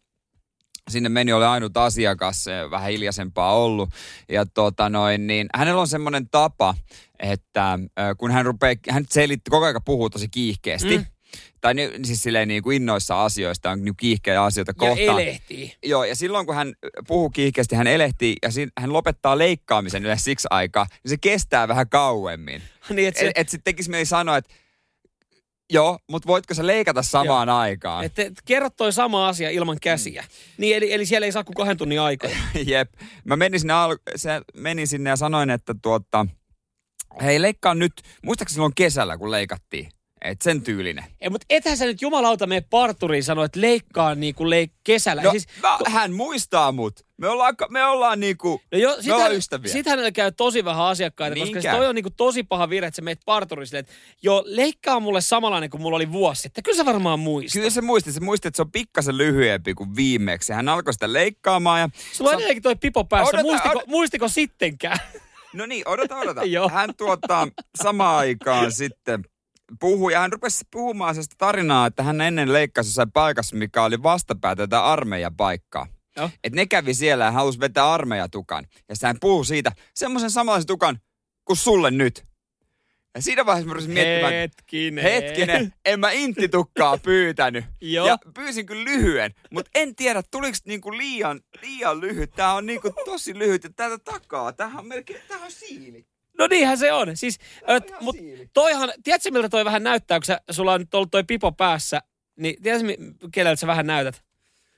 sinne 0.89 1.09
meni 1.09 1.33
oli 1.33 1.45
ainut 1.45 1.77
asiakas, 1.77 2.45
vähän 2.71 2.91
hiljaisempaa 2.91 3.55
ollut. 3.55 3.89
Ja 4.29 4.45
tota 4.45 4.89
noin, 4.89 5.27
niin 5.27 5.47
hänellä 5.55 5.81
on 5.81 5.87
semmoinen 5.87 6.29
tapa, 6.29 6.75
että 7.19 7.79
eh, 7.83 8.17
kun 8.17 8.31
hän 8.31 8.45
rupeaa, 8.45 8.75
hän 8.89 9.05
selitti, 9.09 9.51
koko 9.51 9.65
ajan 9.65 9.81
puhuu 9.85 10.09
tosi 10.09 10.29
kiihkeästi. 10.29 10.97
Mm. 10.97 11.05
Tai 11.61 11.73
ni, 11.73 11.91
siis 12.03 12.23
silleen 12.23 12.47
niin 12.47 12.63
kuin 12.63 12.75
innoissa 12.75 13.25
asioista, 13.25 13.71
on 13.71 13.83
niin 13.83 13.95
kiihkeä 13.97 14.43
asioita 14.43 14.69
ja 14.69 14.73
kohtaan. 14.73 15.19
elehtii. 15.19 15.73
Joo, 15.83 16.03
ja 16.03 16.15
silloin 16.15 16.45
kun 16.45 16.55
hän 16.55 16.73
puhuu 17.07 17.29
kiihkeästi, 17.29 17.75
hän 17.75 17.87
elehtii 17.87 18.35
ja 18.41 18.51
siinä, 18.51 18.71
hän 18.79 18.93
lopettaa 18.93 19.37
leikkaamisen 19.37 20.03
yleensä 20.03 20.23
siksi 20.23 20.47
aikaa, 20.51 20.85
niin 21.03 21.09
se 21.09 21.17
kestää 21.17 21.67
vähän 21.67 21.89
kauemmin. 21.89 22.61
niin, 22.89 23.07
että 23.07 23.19
se, 23.19 23.27
Et, 23.27 23.31
et 23.35 23.49
sitten 23.49 23.73
tekisi 23.73 23.89
mieli 23.89 24.05
sanoa, 24.05 24.37
että 24.37 24.53
joo, 25.71 25.99
mutta 26.09 26.27
voitko 26.27 26.53
sä 26.53 26.67
leikata 26.67 27.01
samaan 27.01 27.49
aikaan? 27.49 28.05
et, 28.05 28.19
et, 28.19 28.33
kerro 28.45 28.69
toi 28.69 28.93
sama 28.93 29.27
asia 29.27 29.49
ilman 29.49 29.77
käsiä. 29.81 30.23
Niin, 30.57 30.77
eli, 30.77 30.93
eli 30.93 31.05
siellä 31.05 31.25
ei 31.25 31.31
saa 31.31 31.43
kuin 31.43 31.55
kahden 31.55 31.77
tunnin 31.77 32.01
aikaa. 32.01 32.31
Jep. 32.65 32.93
Mä 33.23 33.35
menin 33.35 33.59
sinne, 33.59 33.73
al- 33.73 33.97
se, 34.15 34.29
menin 34.53 34.87
sinne 34.87 35.09
ja 35.09 35.15
sanoin, 35.15 35.49
että 35.49 35.75
tuota, 35.81 36.25
hei 37.21 37.41
leikkaa 37.41 37.75
nyt, 37.75 37.93
muistaakseni 38.23 38.55
silloin 38.55 38.75
kesällä, 38.75 39.17
kun 39.17 39.31
leikattiin. 39.31 39.89
Et 40.25 40.41
sen 40.41 40.61
tyylinen. 40.61 41.05
Ei, 41.21 41.29
mutta 41.29 41.45
ethän 41.49 41.77
sä 41.77 41.85
nyt 41.85 42.01
jumalauta 42.01 42.47
mene 42.47 42.61
parturiin 42.69 43.23
sanoa, 43.23 43.45
että 43.45 43.61
leikkaa 43.61 44.15
niin 44.15 44.35
kuin 44.35 44.49
leik- 44.49 44.79
kesällä. 44.83 45.21
No, 45.21 45.31
siis, 45.31 45.47
mä, 45.61 45.77
hän 45.87 46.13
muistaa 46.13 46.71
mut. 46.71 46.99
Me 47.17 47.27
ollaan, 47.27 47.55
me 47.69 47.85
ollaan 47.85 48.19
niinku, 48.19 48.61
No 48.71 48.77
jo, 48.77 48.97
me 49.05 49.13
ollaan 49.13 49.35
ystäviä. 49.35 49.71
Sit 49.71 49.85
hänellä 49.85 50.11
käy 50.11 50.31
tosi 50.31 50.65
vähän 50.65 50.85
asiakkaita, 50.85 51.35
Niin 51.35 51.47
koska 51.47 51.61
se 51.61 51.77
toi 51.77 51.87
on 51.87 51.95
niinku 51.95 52.09
tosi 52.09 52.43
paha 52.43 52.69
virhe, 52.69 52.87
että 52.87 52.95
sä 52.95 53.01
meet 53.01 53.19
parturille 53.25 53.65
silleen, 53.65 53.79
että 53.79 53.93
joo, 54.21 54.43
leikkaa 54.45 54.99
mulle 54.99 55.21
samanlainen 55.21 55.69
kuin 55.69 55.81
mulla 55.81 55.95
oli 55.95 56.11
vuosi 56.11 56.41
sitten. 56.41 56.63
Kyllä 56.63 56.77
sä 56.77 56.85
varmaan 56.85 57.19
muistat. 57.19 57.53
Kyllä 57.53 57.69
se 57.69 57.81
muisti, 57.81 58.11
se 58.11 58.19
muisti, 58.19 58.47
että 58.47 58.55
se 58.55 58.61
on 58.61 58.71
pikkasen 58.71 59.17
lyhyempi 59.17 59.73
kuin 59.73 59.95
viimeksi. 59.95 60.53
Hän 60.53 60.69
alkoi 60.69 60.93
sitä 60.93 61.13
leikkaamaan 61.13 61.79
ja... 61.79 61.89
Sulla 62.13 62.29
on 62.29 62.35
edelleenkin 62.35 62.63
toi 62.63 62.75
pipo 62.75 63.03
päässä. 63.03 63.29
Odota, 63.29 63.43
muistiko, 63.43 63.69
odota. 63.69 63.85
muistiko 63.87 64.27
sittenkään? 64.27 64.99
No 65.53 65.65
niin, 65.65 65.87
odota, 65.87 66.17
odota. 66.17 66.41
Hän 66.73 66.95
tuottaa 66.97 67.47
samaan 67.83 68.15
aikaan 68.17 68.71
sitten 68.81 69.23
puhui, 69.79 70.13
ja 70.13 70.19
hän 70.19 70.31
rupesi 70.31 70.65
puhumaan 70.71 71.15
sellaista 71.15 71.35
tarinaa, 71.37 71.85
että 71.85 72.03
hän 72.03 72.21
ennen 72.21 72.53
leikkasi 72.53 72.87
jossain 72.87 73.11
paikassa, 73.11 73.55
mikä 73.55 73.83
oli 73.83 74.03
vastapäätä 74.03 74.63
tätä 74.63 74.85
armeijapaikkaa. 74.85 75.87
Joo. 76.17 76.29
Että 76.43 76.55
ne 76.55 76.65
kävi 76.65 76.93
siellä 76.93 77.25
ja 77.25 77.31
halusi 77.31 77.59
vetää 77.59 77.93
armeijatukan. 77.93 78.65
Ja 78.89 78.95
sitten 78.95 79.07
hän 79.07 79.17
puhui 79.21 79.45
siitä 79.45 79.71
semmoisen 79.95 80.31
samanlaisen 80.31 80.67
tukan 80.67 80.99
kuin 81.45 81.57
sulle 81.57 81.91
nyt. 81.91 82.25
Ja 83.15 83.21
siinä 83.21 83.45
vaiheessa 83.45 83.67
mä 83.67 83.73
rupesin 83.73 83.91
miettimään, 83.91 84.33
Hetkinen. 84.33 85.03
hetkinen, 85.03 85.73
en 85.85 85.99
mä 85.99 86.11
intitukkaa 86.11 86.97
pyytänyt. 86.97 87.65
Joo. 87.81 88.07
Ja 88.07 88.17
pyysin 88.33 88.65
kyllä 88.65 88.83
lyhyen, 88.83 89.35
mutta 89.51 89.71
en 89.75 89.95
tiedä, 89.95 90.23
tuliko 90.31 90.57
niinku 90.65 90.97
liian, 90.97 91.41
liian 91.61 92.01
lyhyt. 92.01 92.31
Tää 92.31 92.53
on 92.53 92.65
niinku 92.65 92.93
tosi 93.05 93.39
lyhyt 93.39 93.63
ja 93.63 93.69
täältä 93.75 93.97
takaa, 93.97 94.53
tämähän 94.53 94.79
on 94.79 94.87
melkein, 94.87 95.21
tämähän 95.27 95.45
on 95.45 95.51
siili. 95.51 96.05
No 96.41 96.47
niinhän 96.47 96.77
se 96.77 96.93
on. 96.93 97.17
Siis, 97.17 97.37
ihan 97.67 97.81
mut 98.01 98.15
toihan, 98.53 98.93
tiedätkö 99.03 99.31
miltä 99.31 99.49
toi 99.49 99.65
vähän 99.65 99.83
näyttää, 99.83 100.19
kun 100.19 100.25
sä, 100.25 100.41
sulla 100.51 100.73
on 100.73 100.79
nyt 100.81 100.93
ollut 100.93 101.11
toi 101.11 101.23
pipo 101.23 101.51
päässä, 101.51 102.01
niin 102.35 102.61
tiedätkö 102.63 102.87
keneltä 103.31 103.59
sä 103.59 103.67
vähän 103.67 103.87
näytät? 103.87 104.23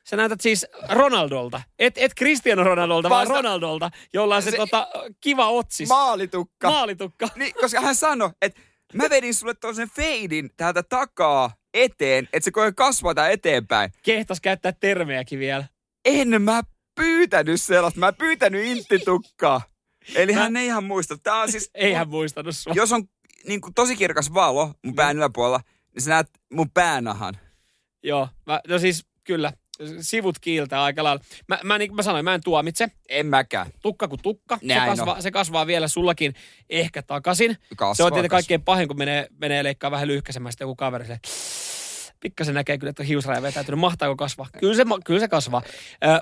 Sä 0.03 0.15
näytät 0.15 0.41
siis 0.41 0.65
Ronaldolta. 0.89 1.61
Et, 1.79 1.93
et 1.97 2.11
Cristiano 2.17 2.63
Ronaldolta, 2.63 3.09
vaan 3.09 3.27
Vasta- 3.27 3.35
Ronaldolta, 3.41 3.91
jolla 4.13 4.35
on 4.35 4.41
se, 4.41 4.51
Se- 4.51 4.57
tota, 4.57 4.87
kiva 5.21 5.49
otsis. 5.49 5.89
Maalitukka. 5.89 6.69
Maalitukka. 6.71 7.29
Niin, 7.35 7.53
koska 7.61 7.81
hän 7.81 7.95
sanoi, 7.95 8.29
että 8.41 8.61
mä 8.93 9.09
vedin 9.09 9.33
sulle 9.33 9.53
tuollaisen 9.53 9.89
feidin 9.89 10.49
täältä 10.57 10.83
takaa 10.83 11.51
eteen, 11.73 12.29
että 12.33 12.45
se 12.45 12.51
koko 12.51 12.71
kasvaa 12.75 13.13
tää 13.15 13.29
eteenpäin. 13.29 13.91
Kehtas 14.03 14.41
käyttää 14.41 14.71
termejäkin 14.79 15.39
vielä. 15.39 15.65
En 16.05 16.41
mä 16.41 16.61
pyytänyt 16.95 17.61
sellaista, 17.61 17.99
mä 17.99 18.13
pyytänyt 18.13 18.65
intitukkaa. 18.65 19.61
Eli 20.15 20.33
Mä- 20.33 20.39
hän 20.39 20.57
ei 20.57 20.65
ihan 20.65 20.83
muista. 20.83 21.17
Tää 21.17 21.35
on 21.35 21.51
siis, 21.51 21.69
Ei 21.75 21.93
hän 21.93 22.09
muistanut 22.09 22.55
sua. 22.55 22.73
jos 22.75 22.91
on 22.91 23.03
niin 23.47 23.61
kuin, 23.61 23.73
tosi 23.73 23.95
kirkas 23.95 24.33
valo 24.33 24.73
mun 24.83 24.95
pään 24.95 25.17
yläpuolella, 25.17 25.61
niin 25.95 26.01
sä 26.03 26.09
näet 26.09 26.27
mun 26.53 26.69
päänahan. 26.71 27.37
Joo, 28.03 28.29
mä, 28.45 28.61
no 28.67 28.79
siis 28.79 29.05
kyllä, 29.23 29.53
sivut 30.01 30.39
kiiltää 30.39 30.83
aika 30.83 31.03
lailla. 31.03 31.23
Mä, 31.47 31.59
mä, 31.63 31.77
niin 31.77 31.89
kuin 31.89 31.95
mä 31.95 32.01
sanoin, 32.03 32.25
mä 32.25 32.33
en 32.33 32.41
tuomitse. 32.43 32.87
En 33.09 33.25
mäkään. 33.25 33.71
Tukka 33.81 34.07
kuin 34.07 34.21
tukka. 34.21 34.59
Se 34.67 34.75
kasvaa, 34.85 35.21
se 35.21 35.31
kasvaa 35.31 35.67
vielä 35.67 35.87
sullakin 35.87 36.33
ehkä 36.69 37.01
takaisin. 37.01 37.57
Kasvaa, 37.75 37.93
se 37.93 38.03
on 38.03 38.07
tietenkin 38.11 38.29
kasvaa. 38.29 38.37
kaikkein 38.37 38.61
pahin, 38.61 38.87
kun 38.87 38.97
menee, 38.97 39.27
menee 39.41 39.63
leikkaa 39.63 39.91
vähän 39.91 40.07
lyhkäisemmästä 40.07 40.63
joku 40.63 40.75
kaveri. 40.75 41.05
Se, 41.05 41.19
pikkasen 42.23 42.53
näkee 42.53 42.77
kyllä, 42.77 42.89
että 42.89 43.03
hiusraja 43.03 43.41
vetäytynyt. 43.41 43.79
Mahtaako 43.79 44.15
kasvaa? 44.15 44.47
Kyllä 44.59 44.75
se, 44.75 44.83
kyllä 45.05 45.19
se 45.19 45.27
kasvaa. 45.27 45.61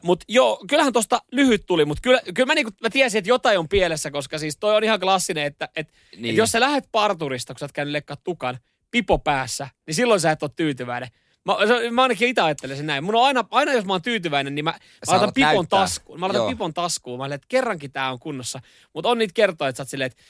Mutta 0.03 0.25
joo, 0.27 0.63
kyllähän 0.69 0.93
tosta 0.93 1.21
lyhyt 1.31 1.63
tuli, 1.65 1.85
mutta 1.85 2.01
kyllä, 2.01 2.21
kyllä 2.33 2.47
mä, 2.47 2.55
niinku, 2.55 2.71
mä 2.81 2.89
tiesin, 2.89 3.19
että 3.19 3.29
jotain 3.29 3.59
on 3.59 3.69
pielessä, 3.69 4.11
koska 4.11 4.37
siis 4.37 4.57
toi 4.57 4.75
on 4.75 4.83
ihan 4.83 4.99
klassinen, 4.99 5.45
että 5.45 5.69
et, 5.75 5.93
niin. 6.17 6.29
Et 6.29 6.35
jos 6.35 6.51
sä 6.51 6.59
lähdet 6.59 6.85
parturista, 6.91 7.53
kun 7.53 7.59
sä 7.59 7.65
oot 7.65 7.71
käynyt 7.71 7.91
leikkaa 7.91 8.17
tukan, 8.23 8.57
pipo 8.91 9.19
päässä, 9.19 9.67
niin 9.87 9.95
silloin 9.95 10.19
sä 10.19 10.31
et 10.31 10.43
ole 10.43 10.51
tyytyväinen. 10.55 11.09
Mä, 11.45 11.53
se, 11.67 11.91
mä 11.91 12.01
ainakin 12.01 12.27
itse 12.27 12.41
ajattelen 12.41 12.77
sen 12.77 12.85
näin. 12.85 13.03
Mun 13.03 13.15
on 13.15 13.25
aina, 13.25 13.43
aina 13.51 13.73
jos 13.73 13.85
mä 13.85 13.93
oon 13.93 14.01
tyytyväinen, 14.01 14.55
niin 14.55 14.65
mä, 14.65 14.71
mä 14.71 14.77
laitan 15.07 15.33
pipon 15.33 15.53
näyttää. 15.55 15.79
taskuun. 15.79 16.19
Mä 16.19 16.25
laitan 16.25 16.41
Joo. 16.41 16.49
pipon 16.49 16.73
taskuun. 16.73 17.19
Mä 17.19 17.23
olen, 17.23 17.35
että 17.35 17.45
kerrankin 17.49 17.91
tää 17.91 18.11
on 18.11 18.19
kunnossa. 18.19 18.61
Mutta 18.93 19.09
on 19.09 19.17
niitä 19.17 19.33
kertoja, 19.33 19.69
että 19.69 19.77
sä 19.77 19.83
oot 19.83 19.89
silleen, 19.89 20.11
että 20.11 20.23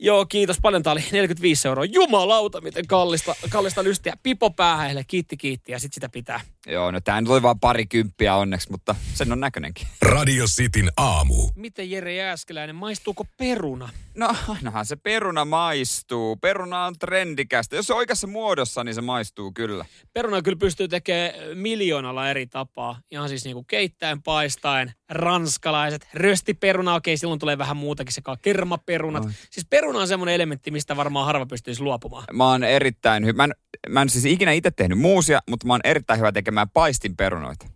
Joo, 0.00 0.26
kiitos 0.26 0.60
paljon. 0.60 0.82
Tämä 0.82 0.92
oli 0.92 1.00
45 1.12 1.68
euroa. 1.68 1.84
Jumalauta, 1.84 2.60
miten 2.60 2.86
kallista, 2.86 3.34
kallista 3.50 3.84
lystiä. 3.84 4.14
Pipo 4.22 4.50
päähäille, 4.50 5.04
kiitti 5.04 5.36
kiitti 5.36 5.72
ja 5.72 5.78
sitten 5.78 5.94
sitä 5.94 6.08
pitää. 6.08 6.40
Joo, 6.66 6.90
no 6.90 7.00
tää 7.00 7.20
nyt 7.20 7.30
oli 7.30 7.42
vaan 7.42 7.60
pari 7.60 7.86
kymppiä 7.86 8.34
onneksi, 8.36 8.70
mutta 8.70 8.94
sen 9.14 9.32
on 9.32 9.40
näköinenkin. 9.40 9.86
Radio 10.02 10.44
Cityn 10.46 10.90
aamu. 10.96 11.50
Miten 11.56 11.90
Jere 11.90 12.14
Jääskeläinen, 12.14 12.76
maistuuko 12.76 13.26
peruna? 13.38 13.88
No, 14.14 14.36
ainahan 14.48 14.86
se 14.86 14.96
peruna 14.96 15.44
maistuu. 15.44 16.36
Peruna 16.36 16.84
on 16.84 16.98
trendikästä. 16.98 17.76
Jos 17.76 17.86
se 17.86 17.92
on 17.92 17.98
oikeassa 17.98 18.26
muodossa, 18.26 18.84
niin 18.84 18.94
se 18.94 19.00
maistuu 19.00 19.52
kyllä. 19.52 19.84
Peruna 20.12 20.42
kyllä 20.42 20.58
pystyy 20.58 20.88
tekemään 20.88 21.32
miljoonalla 21.54 22.30
eri 22.30 22.46
tapaa. 22.46 23.00
Ihan 23.10 23.28
siis 23.28 23.44
niinku 23.44 23.64
keittäen, 23.64 24.22
paistaen, 24.22 24.92
ranskalaiset, 25.14 26.08
röstiperuna, 26.14 26.94
okei 26.94 27.16
silloin 27.16 27.40
tulee 27.40 27.58
vähän 27.58 27.76
muutakin 27.76 28.12
sekaan, 28.12 28.38
kermaperunat. 28.42 29.24
Oi. 29.24 29.30
Siis 29.50 29.66
peruna 29.70 29.98
on 29.98 30.08
semmoinen 30.08 30.34
elementti, 30.34 30.70
mistä 30.70 30.96
varmaan 30.96 31.26
harva 31.26 31.46
pystyisi 31.46 31.82
luopumaan. 31.82 32.24
Mä 32.32 32.50
oon 32.50 32.64
erittäin 32.64 33.24
hyvä. 33.26 33.36
Mä, 33.36 33.44
en- 33.44 33.92
mä 33.92 34.02
en 34.02 34.10
siis 34.10 34.24
ikinä 34.24 34.52
itse 34.52 34.70
tehnyt 34.70 34.98
muusia, 34.98 35.40
mutta 35.50 35.66
mä 35.66 35.72
oon 35.72 35.80
erittäin 35.84 36.18
hyvä 36.18 36.32
tekemään 36.32 36.70
paistinperunoita. 36.70 37.66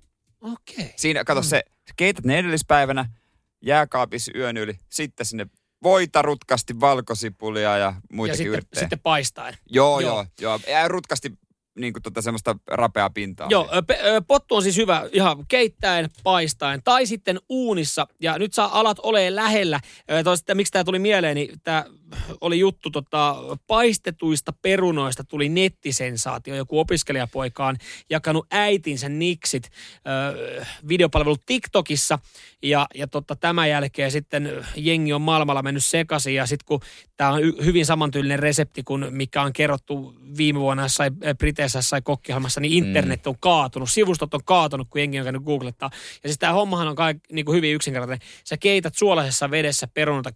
Okei. 0.40 0.92
Siinä, 0.96 1.24
kato 1.24 1.42
se, 1.42 1.62
keität 1.96 2.24
ne 2.24 2.38
edellispäivänä, 2.38 3.08
jääkaapissa 3.62 4.32
yön 4.34 4.56
yli, 4.56 4.78
sitten 4.88 5.26
sinne 5.26 5.46
voita 5.82 6.22
rutkasti, 6.22 6.80
valkosipulia 6.80 7.76
ja 7.76 7.76
Ja 7.78 7.94
muitakin 8.12 8.36
sitten, 8.38 8.52
yrttejä. 8.54 8.80
sitten 8.80 8.98
paistaen. 9.00 9.54
Joo, 9.70 10.00
Joo. 10.00 10.10
joo, 10.14 10.26
joo. 10.40 10.60
Ja 10.68 10.88
rutkasti 10.88 11.32
niin 11.78 11.92
kuin 11.92 12.02
tota 12.02 12.22
semmoista 12.22 12.56
rapeaa 12.66 13.10
pintaa. 13.10 13.46
Joo, 13.50 13.68
ö, 13.72 14.22
pottu 14.26 14.54
on 14.54 14.62
siis 14.62 14.76
hyvä 14.76 15.08
ihan 15.12 15.44
keittäen, 15.48 16.10
paistaen 16.22 16.82
tai 16.84 17.06
sitten 17.06 17.40
uunissa. 17.48 18.06
Ja 18.20 18.38
nyt 18.38 18.54
saa 18.54 18.80
alat 18.80 18.98
olee 19.02 19.34
lähellä. 19.34 19.80
Toista, 20.24 20.54
miksi 20.54 20.72
tämä 20.72 20.84
tuli 20.84 20.98
mieleen, 20.98 21.34
niin 21.34 21.60
tämä 21.64 21.84
oli 22.40 22.58
juttu 22.58 22.90
tota, 22.90 23.36
paistetuista 23.66 24.52
perunoista 24.62 25.24
tuli 25.24 25.48
nettisensaatio. 25.48 26.56
Joku 26.56 26.78
opiskelijapoika 26.78 27.66
on 27.66 27.76
jakanut 28.10 28.46
äitinsä 28.50 29.08
niksit 29.08 29.64
ö, 29.64 30.64
videopalvelu 30.88 31.36
TikTokissa. 31.46 32.18
Ja, 32.62 32.86
ja 32.94 33.06
tota, 33.06 33.36
tämän 33.36 33.70
jälkeen 33.70 34.10
sitten 34.10 34.66
jengi 34.76 35.12
on 35.12 35.22
maailmalla 35.22 35.62
mennyt 35.62 35.84
sekaisin. 35.84 36.34
Ja 36.34 36.46
sitten 36.46 36.66
kun 36.66 36.80
tämä 37.16 37.32
on 37.32 37.42
y- 37.42 37.64
hyvin 37.64 37.86
samantyylinen 37.86 38.38
resepti 38.38 38.82
kuin 38.82 39.06
mikä 39.10 39.42
on 39.42 39.52
kerrottu 39.52 40.14
viime 40.36 40.60
vuonna 40.60 40.82
jossain 40.82 41.12
ö, 41.26 41.34
Briteissä 41.68 41.78
jossain 41.78 42.02
kokkiohjelmassa, 42.02 42.60
niin 42.60 42.84
internet 42.84 43.26
on 43.26 43.34
kaatunut. 43.40 43.90
Sivustot 43.90 44.34
on 44.34 44.44
kaatunut, 44.44 44.88
kun 44.90 45.00
jengi 45.00 45.18
on 45.18 45.24
käynyt 45.24 45.42
googlettaa. 45.42 45.90
Ja 46.22 46.28
siis 46.28 46.38
tämä 46.38 46.52
hommahan 46.52 46.88
on 46.88 46.94
kaik, 46.94 47.16
niin 47.32 47.44
kuin 47.44 47.56
hyvin 47.56 47.74
yksinkertainen. 47.74 48.18
Sä 48.44 48.56
keität 48.56 48.94
suolaisessa 48.94 49.50
vedessä 49.50 49.88
perunata 49.94 50.30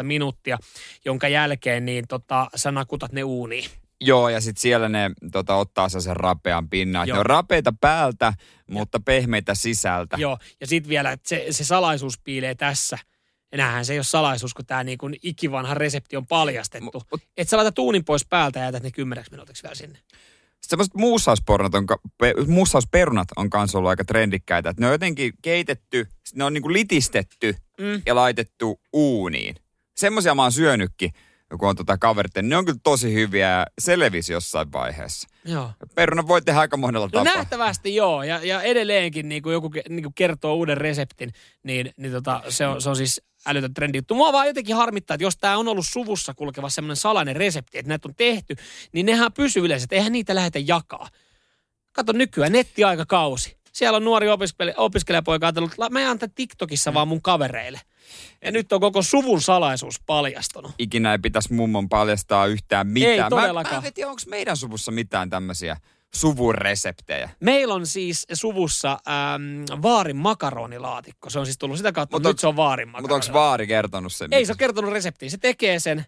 10-15 0.00 0.02
minuuttia, 0.02 0.58
jonka 1.04 1.28
jälkeen 1.28 1.84
niin 1.84 2.04
tota, 2.08 2.46
sä 2.54 2.70
nakutat 2.72 3.12
ne 3.12 3.24
uuniin. 3.24 3.64
Joo, 4.00 4.28
ja 4.28 4.40
sitten 4.40 4.60
siellä 4.62 4.88
ne 4.88 5.10
tota, 5.32 5.54
ottaa 5.54 5.88
sen 5.88 6.16
rapean 6.16 6.68
pinnan. 6.68 7.08
Joo. 7.08 7.14
Ne 7.14 7.20
on 7.20 7.26
rapeita 7.26 7.72
päältä, 7.80 8.34
mutta 8.70 9.00
pehmeitä 9.04 9.54
sisältä. 9.54 10.16
Joo, 10.20 10.38
ja 10.60 10.66
sitten 10.66 10.88
vielä, 10.88 11.12
että 11.12 11.28
se, 11.28 11.46
se 11.50 11.64
salaisuus 11.64 12.18
piilee 12.18 12.54
tässä. 12.54 12.98
Enäähän 13.52 13.84
se 13.84 13.92
ei 13.92 13.98
ole 13.98 14.04
salaisuus, 14.04 14.54
kun 14.54 14.66
tämä 14.66 14.84
niin 14.84 14.98
kuin 14.98 15.16
ikivanha 15.22 15.74
resepti 15.74 16.16
on 16.16 16.26
paljastettu. 16.26 16.90
Mut- 16.98 17.06
mut- 17.10 17.22
Että 17.36 17.50
sä 17.50 17.56
laitat 17.56 17.78
uunin 17.78 18.04
pois 18.04 18.26
päältä 18.26 18.58
ja 18.58 18.64
jätät 18.64 18.82
ne 18.82 18.90
kymmeneksi 18.90 19.30
minuutiksi 19.30 19.62
vielä 19.62 19.74
sinne. 19.74 19.98
Semmoiset 20.66 20.94
muussauspornat 20.94 21.74
on, 21.74 21.86
muussausperunat 22.46 23.28
on 23.36 23.50
kanssa 23.50 23.78
ollut 23.78 23.88
aika 23.90 24.04
trendikkäitä. 24.04 24.74
Ne 24.80 24.86
on 24.86 24.92
jotenkin 24.92 25.32
keitetty, 25.42 26.06
ne 26.34 26.44
on 26.44 26.52
niinku 26.52 26.72
litistetty 26.72 27.54
Mm. 27.80 28.02
ja 28.06 28.14
laitettu 28.14 28.80
uuniin. 28.92 29.56
Semmoisia 29.96 30.34
mä 30.34 30.42
oon 30.42 30.52
syönytkin, 30.52 31.10
kun 31.58 31.68
on 31.68 31.76
tota 31.76 31.98
kaverit. 31.98 32.32
Ne 32.42 32.56
on 32.56 32.64
kyllä 32.64 32.78
tosi 32.82 33.14
hyviä 33.14 33.48
ja 33.50 33.66
se 33.80 33.98
levisi 33.98 34.32
jossain 34.32 34.72
vaiheessa. 34.72 35.28
Joo. 35.44 35.70
Peruna 35.94 36.28
voi 36.28 36.42
tehdä 36.42 36.60
aika 36.60 36.76
monella 36.76 37.06
No 37.06 37.10
tapaa. 37.10 37.34
nähtävästi 37.36 37.94
joo, 37.94 38.22
ja, 38.22 38.40
ja 38.44 38.62
edelleenkin 38.62 39.28
niin 39.28 39.42
kuin 39.42 39.52
joku 39.52 39.70
niin 39.88 40.02
kuin 40.02 40.14
kertoo 40.14 40.54
uuden 40.54 40.76
reseptin, 40.76 41.32
niin, 41.62 41.90
niin 41.96 42.12
tota, 42.12 42.42
se, 42.48 42.66
on, 42.66 42.82
se 42.82 42.88
on 42.88 42.96
siis 42.96 43.22
älytön 43.46 43.74
trendi 43.74 43.98
juttu. 43.98 44.14
Mua 44.14 44.32
vaan 44.32 44.46
jotenkin 44.46 44.76
harmittaa, 44.76 45.14
että 45.14 45.24
jos 45.24 45.36
tämä 45.36 45.56
on 45.56 45.68
ollut 45.68 45.86
suvussa 45.88 46.34
kulkeva 46.34 46.70
semmoinen 46.70 46.96
salainen 46.96 47.36
resepti, 47.36 47.78
että 47.78 47.88
näitä 47.88 48.08
on 48.08 48.14
tehty, 48.14 48.56
niin 48.92 49.06
nehän 49.06 49.32
pysyy 49.32 49.64
yleensä, 49.64 49.84
että 49.84 49.96
eihän 49.96 50.12
niitä 50.12 50.34
lähdetä 50.34 50.58
jakaa. 50.58 51.08
Kato 51.92 52.12
nykyään 52.12 52.52
nettiaikakausi. 52.52 53.56
Siellä 53.72 53.96
on 53.96 54.04
nuori 54.04 54.28
opiskelija, 54.28 54.74
opiskelijapoika 54.76 55.46
ajatellut, 55.46 55.72
että 55.72 55.90
mä 55.90 56.00
jaan 56.00 56.18
tämän 56.18 56.34
TikTokissa 56.34 56.94
vaan 56.94 57.08
mun 57.08 57.22
kavereille. 57.22 57.80
Ja 58.44 58.52
nyt 58.52 58.72
on 58.72 58.80
koko 58.80 59.02
suvun 59.02 59.40
salaisuus 59.40 60.00
paljastunut. 60.06 60.72
Ikinä 60.78 61.12
ei 61.12 61.18
pitäisi 61.18 61.52
mummon 61.52 61.88
paljastaa 61.88 62.46
yhtään 62.46 62.86
mitään. 62.86 63.12
Ei 63.12 63.20
Mä, 63.20 63.28
todellakaan. 63.30 63.82
mä 63.82 63.86
en 63.86 63.94
tiedä, 63.94 64.10
onko 64.10 64.22
meidän 64.26 64.56
suvussa 64.56 64.92
mitään 64.92 65.30
tämmöisiä 65.30 65.76
suvun 66.14 66.54
reseptejä. 66.54 67.30
Meillä 67.40 67.74
on 67.74 67.86
siis 67.86 68.26
suvussa 68.32 68.92
äm, 68.92 69.82
vaarin 69.82 70.16
makaronilaatikko. 70.16 71.30
Se 71.30 71.38
on 71.38 71.46
siis 71.46 71.58
tullut 71.58 71.76
sitä 71.76 71.92
kautta, 71.92 72.14
Mut 72.16 72.20
mutta 72.22 72.28
nyt 72.28 72.38
se 72.38 72.46
on 72.46 72.56
vaarin 72.56 72.88
Mutta 72.88 73.02
makaronilaatikko. 73.02 73.38
onko 73.38 73.46
Vaari 73.46 73.66
kertonut 73.66 74.12
sen? 74.12 74.32
Ei 74.32 74.46
se 74.46 74.52
ole 74.52 74.56
kertonut 74.58 74.92
reseptiä. 74.92 75.30
Se 75.30 75.38
tekee 75.38 75.78
sen. 75.78 76.04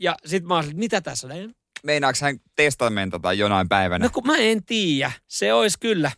Ja 0.00 0.16
sit 0.26 0.44
mä 0.44 0.54
oon, 0.54 0.64
mitä 0.74 1.00
tässä 1.00 1.26
on? 1.26 1.54
Meinaako 1.82 2.18
hän 2.22 2.36
testamentata 2.56 3.32
jonain 3.32 3.68
päivänä? 3.68 4.04
No 4.04 4.10
kun 4.14 4.26
mä 4.26 4.36
en 4.36 4.64
tiedä. 4.64 5.12
Se 5.28 5.52
olisi 5.52 5.78
kyllä. 5.80 6.10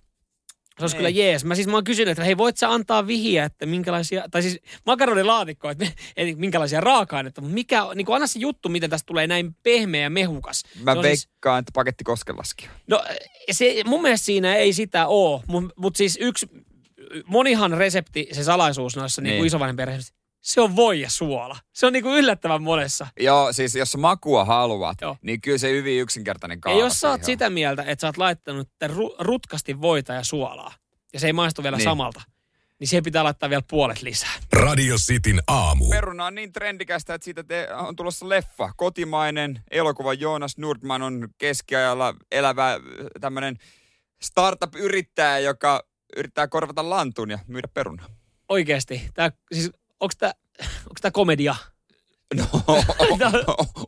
Se 0.79 0.85
olisi 0.85 0.97
Ei. 0.97 0.99
kyllä 0.99 1.09
jees. 1.09 1.45
Mä 1.45 1.55
siis 1.55 1.67
mä 1.67 1.77
oon 1.77 1.85
kysynyt, 1.85 2.09
että 2.09 2.25
hei 2.25 2.37
voit 2.37 2.57
sä 2.57 2.73
antaa 2.73 3.07
vihiä, 3.07 3.45
että 3.45 3.67
minkälaisia, 3.67 4.25
tai 4.31 4.43
siis 4.43 4.59
makaronilaatikko, 4.87 5.71
että 5.71 5.87
eli 6.17 6.35
minkälaisia 6.35 6.81
raaka-aineita, 6.81 7.41
mutta 7.41 7.55
mikä, 7.55 7.83
niin 7.95 8.07
kuin 8.07 8.15
anna 8.15 8.27
se 8.27 8.39
juttu, 8.39 8.69
miten 8.69 8.91
tästä 8.91 9.07
tulee 9.07 9.27
näin 9.27 9.57
pehmeä 9.63 10.03
ja 10.03 10.11
mehukas. 10.11 10.63
Mä 10.83 10.93
siis- 10.93 11.03
veikkaan, 11.03 11.59
että 11.59 11.73
paketti 11.75 12.05
koskelaskia. 12.05 12.71
No 12.87 13.05
se, 13.51 13.75
mun 13.87 14.03
mielestä 14.03 14.25
siinä 14.25 14.55
ei 14.55 14.73
sitä 14.73 15.07
ole, 15.07 15.43
mutta 15.47 15.75
mut 15.77 15.97
siis 15.97 16.19
yksi, 16.21 16.47
monihan 17.27 17.73
resepti, 17.73 18.29
se 18.33 18.45
salaisuus 18.45 18.97
noissa 18.97 19.23
niin. 19.23 19.31
Niin. 19.31 19.37
niin 19.39 19.47
isovanhempien 19.47 19.89
resepti, 19.89 20.18
se 20.49 20.61
on 20.61 20.77
voi 20.77 21.01
ja 21.01 21.11
suola. 21.11 21.57
Se 21.73 21.87
on 21.87 21.93
niin 21.93 22.03
kuin 22.03 22.19
yllättävän 22.19 22.63
monessa. 22.63 23.07
Joo, 23.21 23.53
siis 23.53 23.75
jos 23.75 23.97
makua 23.97 24.45
haluat, 24.45 25.01
Joo. 25.01 25.17
niin 25.23 25.41
kyllä 25.41 25.59
se 25.59 25.71
hyvin 25.71 26.01
yksinkertainen 26.01 26.61
kaava 26.61 26.79
Ja 26.79 26.85
jos 26.85 27.01
sä 27.01 27.11
oot 27.11 27.25
sitä 27.25 27.51
mieltä, 27.51 27.83
että 27.83 28.01
sä 28.01 28.07
oot 28.07 28.17
laittanut 28.17 28.69
että 28.69 28.87
ru- 28.87 29.17
rutkasti 29.19 29.81
voita 29.81 30.13
ja 30.13 30.25
suolaa, 30.25 30.73
ja 31.13 31.21
se 31.21 31.27
ei 31.27 31.33
maistu 31.33 31.63
vielä 31.63 31.77
Niin. 31.77 31.85
samalta, 31.85 32.21
niin 32.81 32.89
siihen 32.89 33.03
pitää 33.05 33.25
laittaa 33.25 33.51
vielä 33.51 33.63
puolet 33.71 34.03
lisää. 34.03 34.31
Radio 34.53 34.97
Cityn 34.97 35.41
aamu. 35.47 35.89
Peruna 35.91 36.25
on 36.27 36.35
niin 36.35 36.53
trendikästä, 36.53 37.15
että 37.15 37.25
siitä 37.25 37.43
te- 37.45 37.69
on 37.75 37.97
tulossa 37.97 38.29
leffa. 38.29 38.73
Kotimainen 38.77 39.61
elokuva 39.71 40.13
Joonas 40.15 40.59
Nordman 40.59 41.03
on 41.03 41.29
keskiajalla 41.39 42.15
elävä 42.33 42.81
tämmöinen 43.21 43.57
startup-yrittäjä, 44.23 45.39
joka 45.39 45.83
yrittää 46.17 46.49
korvata 46.49 46.91
lantun 46.91 47.31
ja 47.31 47.39
myydä 47.47 47.69
perunaa. 47.75 48.07
Oikeesti. 48.49 49.03
Tää, 49.15 49.33
siis, 49.53 49.71
onks 50.01 50.17
tää 51.01 51.11
komedia? 51.13 51.55
No, 52.35 52.45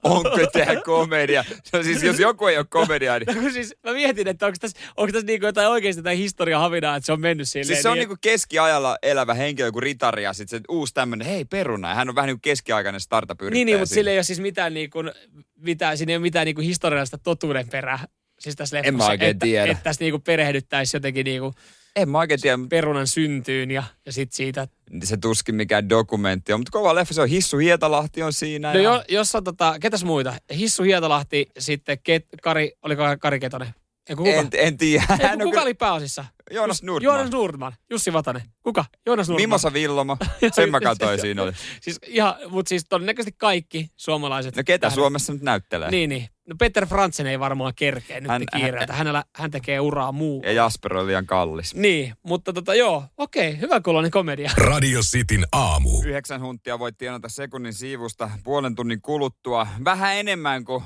onko 0.03 0.31
tämä 0.53 0.81
komedia? 0.85 1.45
No 1.73 1.83
siis 1.83 2.03
jos 2.03 2.19
joku 2.19 2.47
ei 2.47 2.57
ole 2.57 2.67
komedia, 2.71 3.19
niin... 3.19 3.45
No, 3.45 3.51
siis 3.51 3.75
mä 3.85 3.93
mietin, 3.93 4.29
että 4.29 4.47
onko 4.47 4.57
tässä, 4.61 4.79
onko 4.97 5.13
tässä 5.13 5.27
niinku 5.27 5.47
jotain 5.47 5.69
oikeasti 5.69 5.99
jotain 5.99 6.19
historiahavinaa, 6.19 6.97
että 6.97 7.07
se 7.07 7.13
on 7.13 7.21
mennyt 7.21 7.49
silleen. 7.49 7.67
Siis 7.67 7.83
se 7.83 7.89
on 7.89 7.95
niin, 7.95 8.01
niinku 8.01 8.17
keskiajalla 8.21 8.99
elävä 9.03 9.35
henkilö, 9.35 9.69
joku 9.69 9.81
ritari 9.81 10.23
ja 10.23 10.33
sitten 10.33 10.59
se 10.59 10.65
uusi 10.69 10.95
tämmöinen, 10.95 11.27
hei 11.27 11.45
peruna. 11.45 11.95
Hän 11.95 12.09
on 12.09 12.15
vähän 12.15 12.29
niin 12.29 12.41
keskiaikainen 12.41 13.01
startup-yrittäjä. 13.01 13.55
Niin, 13.55 13.67
niin 13.67 13.79
mutta 13.79 13.95
sillä 13.95 14.11
ei 14.11 14.17
ole 14.17 14.23
siis 14.23 14.41
mitään, 14.41 14.75
niinku, 14.75 14.99
mitään, 15.57 15.99
siinä 15.99 16.11
ei 16.11 16.17
ole 16.17 16.23
mitään 16.23 16.47
niinku 16.47 16.61
historiallista 16.61 17.19
totuuden 17.19 17.69
perää. 17.69 18.05
Siis 18.41 18.57
tässä 18.57 18.79
En 18.79 18.85
mä 18.85 18.89
leffassa, 18.89 19.11
oikein 19.11 19.31
että, 19.31 19.45
tiedä. 19.45 19.73
Että 19.73 19.85
tässä 19.85 20.05
niinku 20.05 20.19
perehdyttäisiin 20.19 20.99
jotenkin 20.99 21.25
niinku 21.25 21.55
En 21.97 22.09
mä 22.09 22.19
oikein 22.19 22.41
tiedä, 22.41 22.59
perunan 22.71 23.07
syntyyn 23.07 23.71
ja, 23.71 23.83
ja 24.07 24.13
sitten 24.13 24.37
siitä. 24.37 24.69
se 25.05 25.17
tuskin 25.17 25.55
mikään 25.55 25.89
dokumentti 25.89 26.53
on. 26.53 26.61
Mutta 26.61 26.73
kova 26.73 26.95
leffa, 26.95 27.15
se 27.15 27.23
on 27.23 27.29
Hissu 27.29 27.59
Hietalahti 27.59 28.23
on 28.23 28.33
siinä. 28.33 28.73
No 28.73 28.79
ja... 28.79 28.83
jo, 28.83 29.05
jos 29.09 29.35
on 29.35 29.45
tota, 29.45 29.77
ketäs 29.81 30.05
muita? 30.05 30.35
Hissu 30.57 30.83
Hietalahti, 30.83 31.47
sitten 31.59 31.99
Ket, 32.03 32.27
Kari, 32.43 32.73
oliko 32.83 33.03
Kari 33.21 33.41
Ketonen? 33.41 33.75
Kun 34.09 34.17
kuka? 34.17 34.31
En, 34.31 34.49
en 34.53 34.77
tiedä. 34.79 35.05
Ei, 35.11 35.17
kuka 35.17 35.51
kyllä- 35.51 35.63
oli 35.63 35.75
pääosissa? 35.75 36.25
Joonas 36.51 36.83
Nordman. 36.83 37.05
Joonas 37.05 37.31
Nordman. 37.31 37.73
Jussi 37.91 38.13
Vatanen. 38.13 38.43
Kuka? 38.63 38.85
Joonas 39.07 39.29
Nordman. 39.29 39.43
Mimosa 39.43 39.73
Villoma. 39.73 40.17
Sen 40.53 40.71
mä 40.71 40.81
katsoin 40.81 41.21
siinä 41.21 41.43
oli. 41.43 41.53
Siis 41.81 41.99
ihan, 42.07 42.35
mutta 42.49 42.69
siis 42.69 42.85
todennäköisesti 42.89 43.35
kaikki 43.39 43.91
suomalaiset. 43.97 44.57
No 44.57 44.63
ketä 44.67 44.81
tähdet. 44.81 44.95
Suomessa 44.95 45.33
nyt 45.33 45.43
näyttelee? 45.43 45.91
Niin, 45.91 46.09
niin. 46.11 46.29
No 46.51 46.57
Peter 46.59 46.87
Frantzen 46.87 47.27
ei 47.27 47.41
varmaan 47.41 47.73
kerkeä 47.77 48.21
nyt 48.21 48.31
Hän- 48.31 48.43
hän, 48.53 48.61
kiireeltä. 48.63 48.93
Hänellä, 48.93 49.25
hän 49.37 49.51
tekee 49.51 49.81
uraa 49.81 50.13
muu. 50.13 50.43
Ja 50.45 50.53
Jasper 50.53 50.97
on 50.97 51.07
liian 51.07 51.27
kallis. 51.27 51.75
Niin, 51.75 52.15
mutta 52.23 52.53
tota 52.53 52.75
joo, 52.75 53.05
okei, 53.17 53.61
hyvä 53.61 53.81
kuulonen 53.81 54.11
komedia. 54.11 54.51
Radio 54.71 55.01
Cityn 55.01 55.45
aamu. 55.53 56.03
Yhdeksän 56.03 56.43
huntia 56.43 56.79
voit 56.79 56.99
tienata 56.99 57.29
sekunnin 57.29 57.75
siivusta 57.75 58.31
puolen 58.45 58.75
tunnin 58.75 59.03
kuluttua. 59.03 59.67
Vähän 59.85 60.17
enemmän 60.17 60.65
kuin 60.65 60.83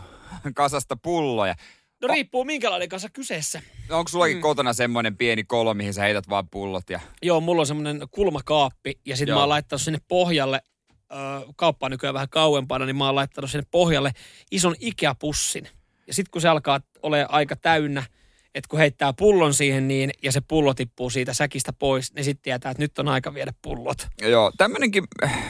kasasta 0.54 0.96
pulloja. 1.02 1.54
No 2.02 2.08
riippuu 2.08 2.44
minkälainen 2.44 2.88
kanssa 2.88 3.08
kyseessä. 3.12 3.62
No, 3.88 3.98
onko 3.98 4.08
sullakin 4.08 4.36
mm. 4.36 4.40
kotona 4.40 4.72
semmoinen 4.72 5.16
pieni 5.16 5.44
kolo, 5.44 5.74
mihin 5.74 5.94
sä 5.94 6.02
heität 6.02 6.28
vaan 6.28 6.48
pullot 6.50 6.90
ja... 6.90 7.00
Joo, 7.22 7.40
mulla 7.40 7.60
on 7.60 7.66
semmoinen 7.66 8.02
kulmakaappi 8.10 9.00
ja 9.06 9.16
sitten 9.16 9.34
mä 9.34 9.40
oon 9.40 9.48
laittanut 9.48 9.82
sinne 9.82 9.98
pohjalle 10.08 10.60
kauppaa 11.56 11.88
nykyään 11.88 12.14
vähän 12.14 12.28
kauempana, 12.28 12.86
niin 12.86 12.96
mä 12.96 13.06
oon 13.06 13.14
laittanut 13.14 13.50
sinne 13.50 13.66
pohjalle 13.70 14.12
ison 14.50 14.74
Ikea-pussin. 14.80 15.68
Ja 16.06 16.14
sitten 16.14 16.30
kun 16.30 16.42
se 16.42 16.48
alkaa 16.48 16.80
ole 17.02 17.26
aika 17.28 17.56
täynnä, 17.56 18.02
että 18.54 18.68
kun 18.68 18.78
heittää 18.78 19.12
pullon 19.12 19.54
siihen 19.54 19.88
niin, 19.88 20.10
ja 20.22 20.32
se 20.32 20.40
pullo 20.40 20.74
tippuu 20.74 21.10
siitä 21.10 21.34
säkistä 21.34 21.72
pois, 21.72 22.14
niin 22.14 22.24
sitten 22.24 22.42
tietää, 22.42 22.70
että 22.70 22.82
nyt 22.82 22.98
on 22.98 23.08
aika 23.08 23.34
viedä 23.34 23.52
pullot. 23.62 24.06
Joo, 24.22 24.52
tämmöinenkin 24.56 25.04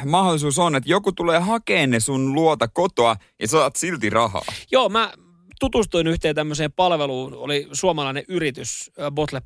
mahdollisuus 0.04 0.58
on, 0.58 0.76
että 0.76 0.90
joku 0.90 1.12
tulee 1.12 1.38
hakemaan 1.38 1.90
ne 1.90 2.00
sun 2.00 2.34
luota 2.34 2.68
kotoa 2.68 3.16
ja 3.40 3.48
saat 3.48 3.76
silti 3.76 4.10
rahaa. 4.10 4.44
Joo, 4.70 4.88
mä 4.88 5.12
tutustuin 5.60 6.06
yhteen 6.06 6.34
tämmöiseen 6.34 6.72
palveluun, 6.72 7.34
oli 7.34 7.68
suomalainen 7.72 8.24
yritys, 8.28 8.90
Botle, 9.10 9.42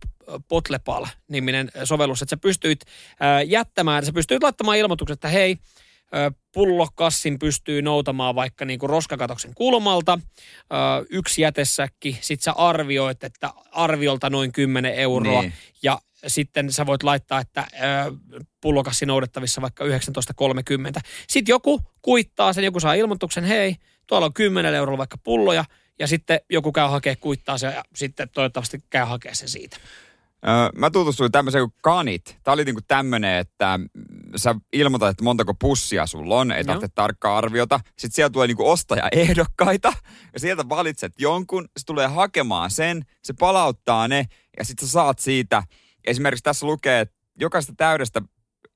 Botlepal-niminen 0.48 1.70
sovellus, 1.84 2.22
että 2.22 2.30
sä 2.30 2.36
pystyit 2.36 2.80
jättämään, 3.46 4.06
sä 4.06 4.12
pystyit 4.12 4.42
laittamaan 4.42 4.78
ilmoituksen, 4.78 5.14
että 5.14 5.28
hei, 5.28 5.56
pullokassin 6.54 7.38
pystyy 7.38 7.82
noutamaan 7.82 8.34
vaikka 8.34 8.64
niin 8.64 8.78
kuin 8.78 8.90
roskakatoksen 8.90 9.54
kulmalta, 9.54 10.18
yksi 11.10 11.42
jätesäkki, 11.42 12.18
sit 12.20 12.40
sä 12.40 12.52
arvioit, 12.52 13.24
että 13.24 13.50
arviolta 13.72 14.30
noin 14.30 14.52
10 14.52 14.94
euroa 14.94 15.42
niin. 15.42 15.52
ja 15.82 15.98
sitten 16.26 16.72
sä 16.72 16.86
voit 16.86 17.02
laittaa, 17.02 17.40
että 17.40 17.66
pullokassi 18.60 19.06
noudettavissa 19.06 19.60
vaikka 19.60 19.84
19.30. 19.84 19.90
Sitten 21.28 21.52
joku 21.52 21.80
kuittaa 22.02 22.52
sen, 22.52 22.64
joku 22.64 22.80
saa 22.80 22.94
ilmoituksen, 22.94 23.44
hei, 23.44 23.76
tuolla 24.06 24.26
on 24.26 24.34
10 24.34 24.74
euroa 24.74 24.98
vaikka 24.98 25.18
pulloja, 25.18 25.64
ja 25.98 26.06
sitten 26.06 26.40
joku 26.50 26.72
käy 26.72 26.88
hakea 26.88 27.16
kuittaa 27.16 27.58
sen 27.58 27.72
ja 27.74 27.84
sitten 27.94 28.28
toivottavasti 28.28 28.78
käy 28.90 29.04
hakea 29.04 29.34
sen 29.34 29.48
siitä. 29.48 29.76
Mä 30.76 30.90
tutustuin 30.90 31.32
tämmöiseen 31.32 31.64
kuin 31.64 31.78
kanit. 31.82 32.38
Tämä 32.42 32.52
oli 32.52 32.64
niinku 32.64 32.80
tämmöinen, 32.88 33.36
että 33.38 33.80
sä 34.36 34.54
ilmoitat, 34.72 35.08
että 35.08 35.24
montako 35.24 35.54
pussia 35.54 36.06
sulla 36.06 36.36
on, 36.36 36.52
ei 36.52 36.64
tarvitse 36.64 36.94
tarkkaa 36.94 37.38
arviota. 37.38 37.80
Sitten 37.86 38.14
siellä 38.14 38.30
tulee 38.30 38.46
niinku 38.46 38.70
ostajaehdokkaita 38.70 39.92
ja 40.34 40.40
sieltä 40.40 40.68
valitset 40.68 41.12
jonkun, 41.18 41.68
se 41.76 41.86
tulee 41.86 42.06
hakemaan 42.06 42.70
sen, 42.70 43.04
se 43.22 43.32
palauttaa 43.32 44.08
ne 44.08 44.26
ja 44.58 44.64
sitten 44.64 44.88
sä 44.88 44.92
saat 44.92 45.18
siitä, 45.18 45.62
esimerkiksi 46.06 46.42
tässä 46.42 46.66
lukee, 46.66 47.00
että 47.00 47.14
jokaista 47.38 47.72
täydestä 47.76 48.22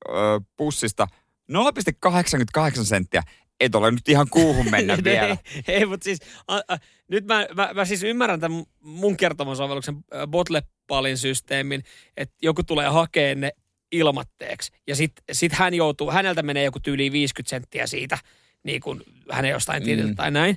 ö, 0.08 0.12
pussista 0.56 1.06
0,88 1.52 2.84
senttiä 2.84 3.22
et 3.62 3.74
ole 3.74 3.90
nyt 3.90 4.08
ihan 4.08 4.26
kuuhun 4.30 4.70
mennä 4.70 4.98
vielä. 5.04 5.36
ei, 5.68 5.74
ei 5.74 5.86
mutta 5.86 6.04
siis 6.04 6.18
a, 6.48 6.56
a, 6.56 6.76
nyt 7.08 7.26
mä, 7.26 7.46
mä, 7.54 7.70
mä, 7.74 7.84
siis 7.84 8.02
ymmärrän 8.02 8.40
tämän 8.40 8.64
mun 8.80 9.16
kertomusovelluksen 9.16 9.96
Botlepalin 10.26 11.18
systeemin, 11.18 11.82
että 12.16 12.34
joku 12.42 12.62
tulee 12.62 12.88
hakemaan 12.88 13.40
ne 13.40 13.52
ilmatteeksi. 13.92 14.72
Ja 14.86 14.96
sitten 14.96 15.24
sit 15.32 15.52
hän 15.52 15.74
joutuu, 15.74 16.10
häneltä 16.10 16.42
menee 16.42 16.64
joku 16.64 16.80
tyyli 16.80 17.12
50 17.12 17.50
senttiä 17.50 17.86
siitä, 17.86 18.18
niin 18.62 18.80
kuin 18.80 19.02
hänen 19.30 19.50
jostain 19.50 19.82
tililtä 19.82 20.12
mm. 20.12 20.16
tai 20.16 20.30
näin. 20.30 20.56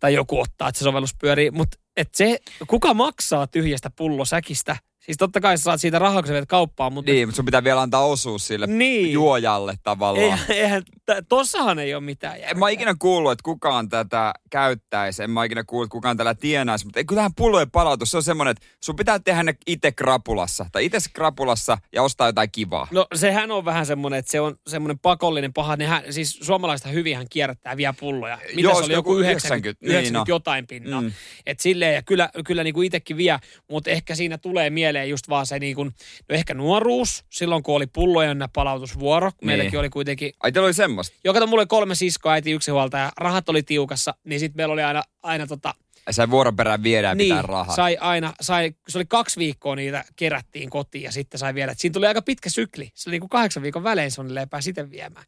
Tai 0.00 0.14
joku 0.14 0.40
ottaa, 0.40 0.68
että 0.68 0.78
se 0.78 0.82
sovellus 0.82 1.14
pyörii. 1.20 1.50
Mutta 1.50 1.78
se, 2.12 2.38
kuka 2.66 2.94
maksaa 2.94 3.46
tyhjästä 3.46 3.90
pullosäkistä, 3.96 4.76
Siis 5.04 5.16
totta 5.16 5.40
kai 5.40 5.58
sä 5.58 5.62
saat 5.62 5.80
siitä 5.80 5.98
rahaa, 5.98 6.22
kun 6.22 6.32
sä 6.32 6.46
kauppaan, 6.48 6.92
mutta... 6.92 7.12
Niin, 7.12 7.28
mutta 7.28 7.36
sun 7.36 7.44
pitää 7.44 7.64
vielä 7.64 7.80
antaa 7.80 8.06
osuus 8.06 8.46
sille 8.46 8.66
niin. 8.66 9.12
juojalle 9.12 9.74
tavallaan. 9.82 10.38
Ei, 10.48 10.60
eihän, 10.60 10.82
t- 11.06 11.28
tossahan 11.28 11.78
ei 11.78 11.94
ole 11.94 12.02
mitään 12.02 12.32
järkeä. 12.32 12.50
En 12.50 12.58
mä 12.58 12.68
ikinä 12.68 12.94
kuullut, 12.98 13.32
että 13.32 13.42
kukaan 13.42 13.88
tätä 13.88 14.32
käyttäisi. 14.50 15.22
En 15.22 15.30
mä 15.30 15.44
ikinä 15.44 15.64
kuullut, 15.64 15.86
että 15.86 15.92
kukaan 15.92 16.16
tällä 16.16 16.34
tienaisi. 16.34 16.84
Mutta 16.84 17.04
kyllähän 17.04 17.34
pullojen 17.36 17.70
palautus, 17.70 18.10
se 18.10 18.16
on 18.16 18.22
semmoinen, 18.22 18.50
että 18.50 18.66
sun 18.80 18.96
pitää 18.96 19.18
tehdä 19.18 19.42
ne 19.42 19.54
itse 19.66 19.92
krapulassa. 19.92 20.66
Tai 20.72 20.84
itse 20.84 20.98
krapulassa 21.12 21.78
ja 21.92 22.02
ostaa 22.02 22.28
jotain 22.28 22.50
kivaa. 22.52 22.88
No 22.90 23.06
sehän 23.14 23.50
on 23.50 23.64
vähän 23.64 23.86
semmoinen, 23.86 24.18
että 24.18 24.30
se 24.30 24.40
on 24.40 24.56
semmoinen 24.66 24.98
pakollinen 24.98 25.52
paha. 25.52 25.76
Nehän, 25.76 26.02
siis 26.10 26.38
suomalaista 26.42 26.88
hyvinhän 26.88 27.26
kierrättää 27.30 27.76
vielä 27.76 27.94
pulloja. 28.00 28.38
Mitä 28.48 28.60
Joo, 28.60 28.74
se 28.74 28.84
oli 28.84 28.92
joku 28.92 29.16
90, 29.16 29.86
90 29.86 30.02
niin, 30.02 30.12
no. 30.12 30.24
jotain 30.28 30.66
pinnaa. 30.66 31.00
Mm. 31.00 31.12
Et 31.46 31.60
silleen, 31.60 31.94
ja 31.94 32.02
kyllä, 32.02 32.30
kyllä 32.46 32.64
niin 32.64 32.74
kuin 32.74 32.86
itsekin 32.86 33.16
vie, 33.16 33.38
mutta 33.70 33.90
ehkä 33.90 34.14
siinä 34.14 34.38
tulee 34.38 34.70
mieleen 34.70 35.10
just 35.10 35.28
vaan 35.28 35.46
se 35.46 35.58
niin 35.58 35.74
kuin, 35.74 35.94
no 36.28 36.34
ehkä 36.34 36.54
nuoruus, 36.54 37.24
silloin 37.30 37.62
kun 37.62 37.76
oli 37.76 37.86
pullojen 37.86 38.48
palautusvuoro. 38.52 39.30
Niin. 39.30 39.46
Meilläkin 39.46 39.78
oli 39.78 39.90
kuitenkin... 39.90 40.32
Ai 40.40 40.52
teillä 40.52 40.66
oli 40.66 40.74
semmoista? 40.94 41.16
Joka 41.24 41.46
mulla 41.46 41.60
oli 41.60 41.66
kolme 41.66 41.94
siskoa, 41.94 42.32
äiti 42.32 42.52
yksi 42.52 42.70
ja 42.70 43.12
rahat 43.16 43.48
oli 43.48 43.62
tiukassa, 43.62 44.14
niin 44.24 44.40
sitten 44.40 44.56
meillä 44.56 44.72
oli 44.72 44.82
aina, 44.82 45.02
aina 45.22 45.46
tota, 45.46 45.74
Sai 46.10 46.30
vuoron 46.30 46.56
perään 46.56 46.82
viedä 46.82 47.08
ja 47.08 47.14
niin, 47.14 47.28
pitää 47.28 47.42
rahaa. 47.42 47.76
sai 47.76 47.96
aina, 48.00 48.32
sai, 48.40 48.74
se 48.88 48.98
oli 48.98 49.04
kaksi 49.04 49.40
viikkoa 49.40 49.76
niitä 49.76 50.04
kerättiin 50.16 50.70
kotiin 50.70 51.04
ja 51.04 51.12
sitten 51.12 51.38
sai 51.38 51.54
viedä. 51.54 51.72
Et 51.72 51.78
siinä 51.78 51.92
tuli 51.92 52.06
aika 52.06 52.22
pitkä 52.22 52.50
sykli. 52.50 52.90
Se 52.94 53.10
oli 53.10 53.14
niin 53.14 53.20
kuin 53.20 53.30
kahdeksan 53.30 53.62
viikon 53.62 53.84
välein 53.84 54.10
suunnilleen 54.10 54.48
pääsi 54.48 54.64
sitten 54.64 54.90
viemään. 54.90 55.26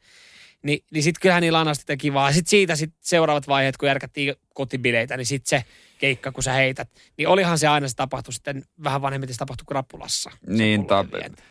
Ni, 0.66 0.84
niin 0.90 1.02
sitten 1.02 1.20
kyllähän 1.20 1.40
niillä 1.40 1.60
on 1.60 1.68
asti 1.68 1.96
kivaa. 1.96 2.32
Sitten 2.32 2.50
siitä 2.50 2.76
sit 2.76 2.92
seuraavat 3.00 3.48
vaiheet, 3.48 3.76
kun 3.76 3.88
järkättiin 3.88 4.34
kotibileitä, 4.54 5.16
niin 5.16 5.26
sitten 5.26 5.60
se 5.60 5.64
keikka, 5.98 6.32
kun 6.32 6.42
sä 6.42 6.52
heität. 6.52 6.88
Niin 7.16 7.28
olihan 7.28 7.58
se 7.58 7.66
aina 7.66 7.88
se 7.88 7.96
tapahtui 7.96 8.32
sitten 8.34 8.64
vähän 8.84 9.02
vanhemmin 9.02 9.28
se 9.28 9.36
tapahtui 9.36 9.64
krapulassa. 9.68 10.30
Niin, 10.46 10.86
ta- 10.86 11.04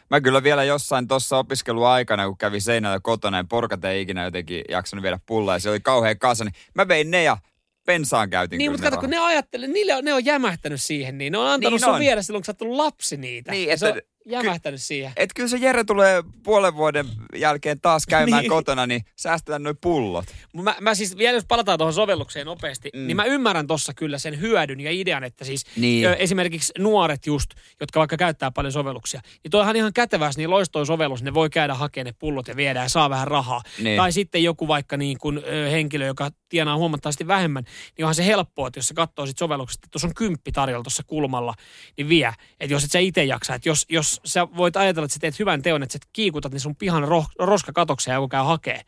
mä 0.10 0.22
kyllä 0.22 0.44
vielä 0.44 0.64
jossain 0.64 1.08
tuossa 1.08 1.38
opiskeluaikana, 1.38 2.28
kun 2.28 2.38
kävi 2.38 2.60
seinällä 2.60 3.00
kotona 3.00 3.38
ja 3.38 3.46
porkat 3.50 3.86
ei 3.86 4.02
ikinä 4.02 4.24
jotenkin 4.24 4.62
jaksanut 4.70 5.04
viedä 5.04 5.20
pullaa 5.26 5.56
ja 5.56 5.60
se 5.60 5.70
oli 5.70 5.80
kauhean 5.80 6.20
kasa, 6.20 6.44
niin 6.44 6.54
mä 6.74 6.88
vein 6.88 7.12
ne 7.12 7.24
ja 7.24 7.38
pensaan 7.86 8.30
käytin 8.30 8.58
Niin, 8.58 8.72
mutta 8.72 8.90
kato, 8.90 9.02
kun 9.02 9.10
ne 9.10 9.18
ajattelee, 9.18 9.68
niille 9.68 9.96
on, 9.96 10.06
ne 10.06 10.14
on 10.14 10.26
jämähtänyt 10.26 10.82
siihen, 10.82 11.18
niin 11.18 11.32
ne 11.32 11.38
on 11.38 11.48
antanut 11.48 11.74
niin 11.74 11.86
sun 11.86 11.94
on. 11.94 12.00
viedä 12.00 12.22
silloin, 12.22 12.42
kun 12.42 12.46
sä 12.46 12.66
oot 12.66 12.78
lapsi 12.78 13.18
niitä. 13.18 13.52
Niin, 13.52 13.70
että, 13.72 13.80
se 13.80 13.94
on, 13.94 14.02
jämähtänyt 14.26 14.80
ky- 14.80 14.84
siihen. 14.84 15.12
Et 15.16 15.30
kyllä 15.36 15.50
se 15.50 15.58
Jere 15.58 15.84
tulee 15.84 16.24
puolen 16.44 16.76
vuoden 16.76 17.06
jälkeen 17.36 17.82
taas 17.82 18.06
käymään 18.06 18.42
niin. 18.42 18.50
kotona, 18.50 18.88
niin 18.88 19.02
säästetään 19.16 19.64
noin 19.64 19.78
pullot. 19.82 20.26
Mä, 20.54 20.76
mä 20.82 20.96
siis 20.96 21.18
vielä 21.18 21.38
jos 21.38 21.46
palataan 21.48 21.78
tuohon 21.78 21.94
sovellukseen 21.94 22.46
nopeasti, 22.46 22.90
mm. 22.94 23.08
niin 23.08 23.16
mä 23.16 23.26
ymmärrän 23.26 23.68
tuossa 23.68 23.94
kyllä 23.94 24.18
sen 24.18 24.40
hyödyn 24.40 24.80
ja 24.80 24.92
idean, 24.92 25.24
että 25.24 25.46
siis 25.46 25.66
niin. 25.76 26.08
ö, 26.08 26.14
esimerkiksi 26.14 26.74
nuoret 26.80 27.26
just, 27.26 27.50
jotka 27.80 28.00
vaikka 28.00 28.18
käyttää 28.18 28.52
paljon 28.52 28.72
sovelluksia, 28.72 29.22
niin 29.44 29.52
toihan 29.52 29.76
ihan 29.76 29.94
kätevää, 29.94 30.32
niin 30.38 30.50
loistoi 30.50 30.86
sovellus, 30.86 31.24
ne 31.24 31.34
voi 31.34 31.50
käydä 31.50 31.74
hakemaan 31.74 32.06
ne 32.06 32.14
pullot 32.20 32.48
ja 32.48 32.56
viedä 32.56 32.82
ja 32.82 32.90
saa 32.90 33.10
vähän 33.10 33.28
rahaa. 33.28 33.62
Niin. 33.80 33.98
Tai 33.98 34.12
sitten 34.12 34.44
joku 34.44 34.68
vaikka 34.68 34.98
niin 34.98 35.18
kuin, 35.18 35.42
ö, 35.48 35.70
henkilö, 35.70 36.06
joka 36.06 36.30
tienaa 36.50 36.78
huomattavasti 36.78 37.28
vähemmän, 37.28 37.64
niin 37.98 38.06
onhan 38.06 38.16
se 38.16 38.26
helppoa, 38.26 38.68
että 38.68 38.78
jos 38.78 38.88
se 38.88 38.94
katsoo 38.94 39.26
sit 39.26 39.38
sovelluksesta, 39.38 39.86
että 39.86 39.92
tuossa 39.92 40.08
on 40.08 40.16
kymppi 40.16 40.52
tarjolla 40.52 40.84
tuossa 40.84 41.04
kulmalla, 41.08 41.54
niin 41.98 42.10
vie. 42.10 42.34
Että 42.60 42.74
jos 42.74 42.84
et 42.84 42.92
sä 42.92 43.00
itse 43.00 43.24
jaksa, 43.24 43.56
että 43.56 43.70
jos, 43.70 43.86
jos 43.90 44.15
sä 44.26 44.48
voit 44.58 44.78
ajatella, 44.78 45.06
että 45.06 45.14
sä 45.14 45.20
teet 45.20 45.40
hyvän 45.40 45.62
teon, 45.62 45.84
että 45.84 45.94
sä 45.94 46.00
kiikutat 46.14 46.52
niin 46.52 46.60
sun 46.60 46.76
pihan 46.76 47.04
roh, 47.04 47.28
roskakatoksen 47.40 48.12
ja 48.12 48.16
joku 48.16 48.28
käy 48.28 48.44
hakee, 48.44 48.82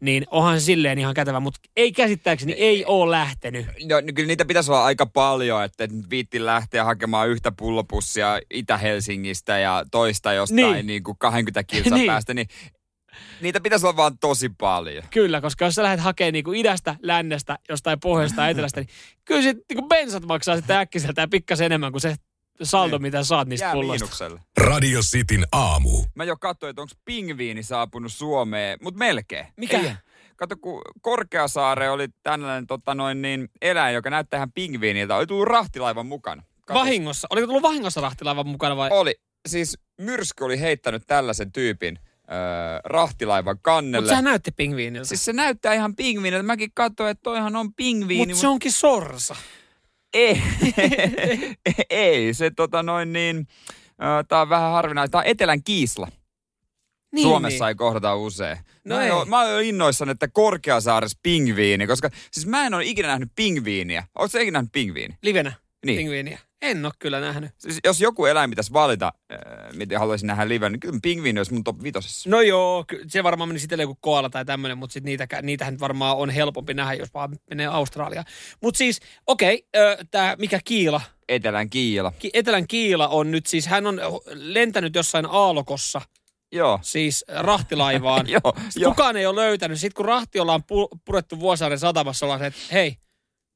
niin 0.00 0.26
onhan 0.30 0.60
se 0.60 0.64
silleen 0.64 0.98
ihan 0.98 1.14
kätevä, 1.14 1.40
mutta 1.40 1.60
ei 1.76 1.92
käsittääkseni 1.92 2.52
ei 2.52 2.84
ole 2.84 3.10
lähtenyt. 3.10 3.66
No, 3.66 4.00
niin 4.00 4.14
kyllä 4.14 4.26
niitä 4.26 4.44
pitäisi 4.44 4.70
olla 4.70 4.84
aika 4.84 5.06
paljon, 5.06 5.64
että 5.64 5.88
viitti 6.10 6.44
lähteä 6.44 6.84
hakemaan 6.84 7.28
yhtä 7.28 7.52
pullopussia 7.52 8.40
Itä-Helsingistä 8.50 9.58
ja 9.58 9.84
toista 9.90 10.32
jostain 10.32 10.72
niin. 10.72 10.86
Niin 10.86 11.02
kuin 11.02 11.18
20 11.18 11.64
kilsa 11.64 11.94
niin. 11.94 12.06
päästä, 12.06 12.34
niin 12.34 12.48
Niitä 13.40 13.60
pitäisi 13.60 13.86
olla 13.86 13.96
vaan 13.96 14.18
tosi 14.18 14.48
paljon. 14.48 15.04
Kyllä, 15.10 15.40
koska 15.40 15.64
jos 15.64 15.74
sä 15.74 15.82
lähdet 15.82 16.00
hakemaan 16.00 16.32
niinku 16.32 16.52
idästä, 16.52 16.96
lännestä, 17.02 17.58
jostain 17.68 18.00
pohjoista 18.00 18.42
ja 18.42 18.48
etelästä, 18.48 18.80
niin 18.80 18.88
kyllä 19.24 19.42
sit 19.42 19.58
niinku 19.68 19.88
bensat 19.88 20.26
maksaa 20.26 20.56
sitten 20.56 20.76
äkkiseltä 20.76 21.28
pikkasen 21.28 21.66
enemmän 21.66 21.92
kuin 21.92 22.02
se 22.02 22.14
saldo, 22.62 22.96
niin. 22.96 23.02
mitä 23.02 23.24
saat 23.24 23.48
niistä 23.48 23.66
Jää 23.66 23.72
pulloista. 23.72 24.30
Radio 24.56 25.00
Cityn 25.00 25.46
aamu. 25.52 26.04
Mä 26.14 26.24
jo 26.24 26.36
katsoin, 26.36 26.70
että 26.70 26.82
onko 26.82 26.94
pingviini 27.04 27.62
saapunut 27.62 28.12
Suomeen, 28.12 28.78
mutta 28.82 28.98
melkein. 28.98 29.46
Mikä? 29.56 29.80
Ei. 29.80 29.92
Kato, 30.36 30.56
kun 30.56 30.82
Korkeasaare 31.00 31.90
oli 31.90 32.08
tällainen 32.22 32.66
tota 32.66 32.94
noin, 32.94 33.22
niin 33.22 33.48
eläin, 33.62 33.94
joka 33.94 34.10
näyttää 34.10 34.38
ihan 34.38 34.52
pingviiniltä. 34.52 35.16
Oli 35.16 35.26
tullut 35.26 35.48
rahtilaivan 35.48 36.06
mukana. 36.06 36.42
Kato. 36.66 36.80
Vahingossa? 36.80 37.28
Oliko 37.30 37.46
tullut 37.46 37.62
vahingossa 37.62 38.00
rahtilaivan 38.00 38.46
mukana 38.46 38.76
vai? 38.76 38.90
Oli. 38.92 39.14
Siis 39.48 39.78
myrsky 40.00 40.44
oli 40.44 40.60
heittänyt 40.60 41.02
tällaisen 41.06 41.52
tyypin 41.52 41.98
öö, 41.98 42.80
rahtilaivan 42.84 43.58
kannelle. 43.62 44.00
Mutta 44.00 44.08
sehän 44.08 44.24
näytti 44.24 44.50
pingviiniltä. 44.50 45.08
Siis 45.08 45.24
se 45.24 45.32
näyttää 45.32 45.74
ihan 45.74 45.96
pingviiniltä. 45.96 46.42
Mäkin 46.42 46.70
katsoin, 46.74 47.10
että 47.10 47.22
toihan 47.22 47.56
on 47.56 47.74
pingviini. 47.74 48.26
Mutta 48.26 48.40
se 48.40 48.48
onkin 48.48 48.72
sorsa. 48.72 49.36
Ei, 50.14 50.42
ei 51.90 52.34
se 52.34 52.50
tota 52.50 52.82
noin 52.82 53.12
niin, 53.12 53.46
tää 54.28 54.40
on 54.40 54.48
vähän 54.48 54.72
harvinaista. 54.72 55.10
Tää 55.10 55.18
on 55.18 55.26
Etelän 55.26 55.62
kiisla. 55.62 56.08
Niin, 57.12 57.22
Suomessa 57.22 57.64
niin. 57.64 57.68
ei 57.68 57.74
kohdata 57.74 58.16
usein. 58.16 58.58
No 58.84 58.96
mä, 58.96 59.04
ei. 59.04 59.10
Ole, 59.10 59.24
mä 59.24 59.40
olen 59.40 59.64
innoissani, 59.64 60.10
että 60.10 60.28
Korkeasaares 60.28 61.18
pingviini, 61.22 61.86
koska 61.86 62.10
siis 62.30 62.46
mä 62.46 62.66
en 62.66 62.74
ole 62.74 62.84
ikinä 62.84 63.08
nähnyt 63.08 63.32
pingviiniä. 63.36 64.04
Oletko 64.14 64.38
ikinä 64.38 64.56
nähnyt 64.56 64.72
pingviini? 64.72 65.18
Livenä 65.22 65.52
niin. 65.86 65.98
pingviiniä. 65.98 66.38
En 66.62 66.84
ole 66.84 66.92
kyllä 66.98 67.20
nähnyt. 67.20 67.50
Siis 67.58 67.78
jos 67.84 68.00
joku 68.00 68.26
eläin 68.26 68.50
pitäisi 68.50 68.72
valita, 68.72 69.12
äh, 69.32 69.38
miten 69.72 69.98
haluaisin 69.98 70.26
nähdä 70.26 70.48
liven, 70.48 70.72
niin 70.72 70.80
kyllä 70.80 70.98
pingviini 71.02 71.40
olisi 71.40 71.52
mun 71.52 71.64
top 71.64 71.82
vitosessa. 71.82 72.30
No 72.30 72.40
joo, 72.40 72.84
se 73.08 73.22
varmaan 73.24 73.48
meni 73.48 73.58
sitten 73.58 73.80
joku 73.80 73.98
koala 74.00 74.30
tai 74.30 74.44
tämmöinen, 74.44 74.78
mutta 74.78 74.94
sit 74.94 75.04
niitä, 75.04 75.28
niitähän 75.42 75.80
varmaan 75.80 76.16
on 76.16 76.30
helpompi 76.30 76.74
nähdä, 76.74 76.94
jos 76.94 77.14
vaan 77.14 77.38
menee 77.50 77.66
Australiaan. 77.66 78.24
Mutta 78.62 78.78
siis, 78.78 79.00
okei, 79.26 79.66
okay, 79.74 80.04
tämä 80.10 80.36
mikä 80.38 80.60
Kiila? 80.64 81.00
Etelän 81.28 81.70
Kiila. 81.70 82.12
Ki- 82.18 82.30
Etelän 82.32 82.66
Kiila 82.66 83.08
on 83.08 83.30
nyt 83.30 83.46
siis, 83.46 83.66
hän 83.66 83.86
on 83.86 84.00
lentänyt 84.32 84.94
jossain 84.94 85.26
aalokossa 85.26 86.00
Joo. 86.52 86.78
siis 86.82 87.24
rahtilaivaan. 87.28 88.28
Joo, 88.34 88.52
kukaan 88.84 89.16
ei 89.16 89.26
ole 89.26 89.40
löytänyt. 89.40 89.80
Sitten 89.80 89.96
kun 89.96 90.04
rahti 90.04 90.40
ollaan 90.40 90.60
pu- 90.62 90.98
purettu 91.04 91.40
Vuosaaren 91.40 91.78
satamassa, 91.78 92.26
ollaan 92.26 92.40
se, 92.40 92.46
että 92.46 92.60
hei, 92.72 92.96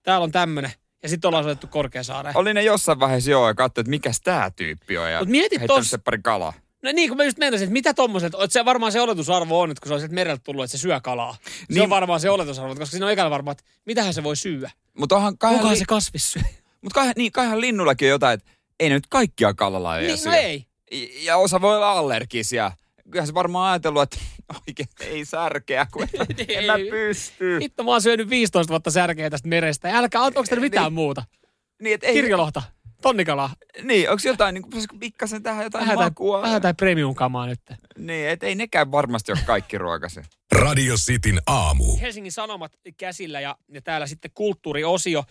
täällä 0.03 0.24
on 0.24 0.33
tämmönen. 0.33 0.72
Ja 1.03 1.09
sitten 1.09 1.28
ollaan 1.28 1.44
soitettu 1.44 1.66
Korkeasaareen. 1.66 2.36
Oli 2.36 2.55
ne 2.55 2.62
jossain 2.62 3.01
vaiheessa 3.01 3.30
joo 3.30 3.48
ja 3.48 3.55
katsoin, 3.55 3.82
että 3.82 3.90
mikäs 3.90 4.20
tää 4.20 4.51
tyyppi 4.51 4.98
on. 4.98 5.12
Ja 5.12 5.18
Mut 5.18 5.28
mieti 5.28 5.57
tos- 5.57 5.84
se 5.84 5.98
pari 5.98 6.18
kalaa. 6.22 6.53
No 6.82 6.92
niin, 6.92 7.09
kun 7.11 7.16
mä 7.16 7.24
just 7.24 7.38
meinasin, 7.38 7.64
että 7.64 7.72
mitä 7.72 7.94
tommoset, 7.94 8.32
että 8.34 8.46
se 8.53 8.64
varmaan 8.64 8.92
se 8.92 9.01
oletusarvo 9.01 9.61
on, 9.61 9.70
että 9.70 9.80
kun 9.80 9.88
se 9.88 9.94
on 9.94 10.01
sieltä 10.01 10.14
mereltä 10.14 10.42
tullut, 10.44 10.64
että 10.64 10.76
se 10.76 10.80
syö 10.80 11.01
kalaa. 11.01 11.36
Se 11.44 11.51
Niin. 11.68 11.82
on 11.82 11.90
varmaan 11.90 12.20
se 12.20 12.30
oletusarvo, 12.30 12.68
koska 12.74 12.86
siinä 12.86 13.07
on 13.07 13.12
ekana 13.12 13.30
varmaan, 13.30 13.53
että 13.53 13.64
mitähän 13.86 14.14
se 14.14 14.22
voi 14.22 14.36
syödä. 14.36 14.70
Mutta 14.98 15.16
onhan 15.16 15.38
kaihan, 15.38 15.59
Kukaan 15.59 15.74
li- 15.74 15.78
se 15.78 15.84
kasvis 15.88 16.32
syö. 16.32 16.42
mut 16.82 16.92
kaihan, 16.92 17.14
niin, 17.16 17.32
kaihan 17.32 17.61
linnullakin 17.61 18.07
on 18.07 18.11
jotain, 18.11 18.34
että 18.34 18.51
ei 18.80 18.88
ne 18.88 18.94
nyt 18.94 19.07
kaikkia 19.09 19.55
kalalajeja 19.55 20.07
Niin, 20.09 20.18
syö. 20.18 20.32
no 20.32 20.38
ei. 20.38 20.66
Ja 21.22 21.36
osa 21.36 21.61
voi 21.61 21.76
olla 21.76 21.90
allergisia. 21.92 22.72
Kyllähän 23.11 23.27
se 23.27 23.35
varmaan 23.35 23.71
ajatellut, 23.73 24.03
että 24.03 24.19
oikein 24.69 24.89
ei 25.01 25.25
särkeä, 25.25 25.87
kun 25.93 26.03
en, 26.03 26.27
en 26.59 26.65
mä 26.65 26.75
pysty. 26.91 27.59
Hitto, 27.61 27.85
mä 27.85 27.91
oon 27.91 28.03
syönyt 28.03 28.31
15 28.31 28.71
vuotta 28.71 28.91
särkeä 28.91 29.31
tästä 29.31 29.49
merestä. 29.49 29.99
Älkää, 29.99 30.23
onko 30.23 30.43
täällä 30.43 30.61
mitään 30.61 30.93
muuta? 30.93 31.25
Niin, 31.83 31.95
et 31.95 32.05
ei, 32.05 32.13
Kirjolohta, 32.13 32.63
tonnikalaa. 33.03 33.51
niin 33.83 34.11
onko 34.11 34.23
jotain, 34.25 34.55
niin 34.55 34.65
pitäisikö 34.65 34.97
pikkasen 35.01 35.43
tähän 35.43 35.65
jotain 35.65 35.83
Vähän 35.83 35.99
tai, 35.99 36.07
makua? 36.07 36.43
vähän 36.43 36.63
tai 36.63 36.75
premium 36.75 37.15
kamaa 37.15 37.47
nyt. 37.47 37.61
Niin, 37.99 38.29
et 38.29 38.43
ei 38.43 38.55
nekään 38.55 38.93
varmasti 38.93 39.33
ole 39.33 39.41
kaikki 39.47 39.79
ruokaisia. 39.79 40.25
Radio 40.53 40.95
Cityn 40.97 41.41
aamu. 41.47 41.97
Helsingin 42.01 42.33
Sanomat 42.33 42.73
käsillä 42.97 43.41
ja, 43.41 43.57
ja 43.73 43.83
täällä 43.83 44.07
sitten 44.07 44.31
kulttuuriosio. 44.35 45.25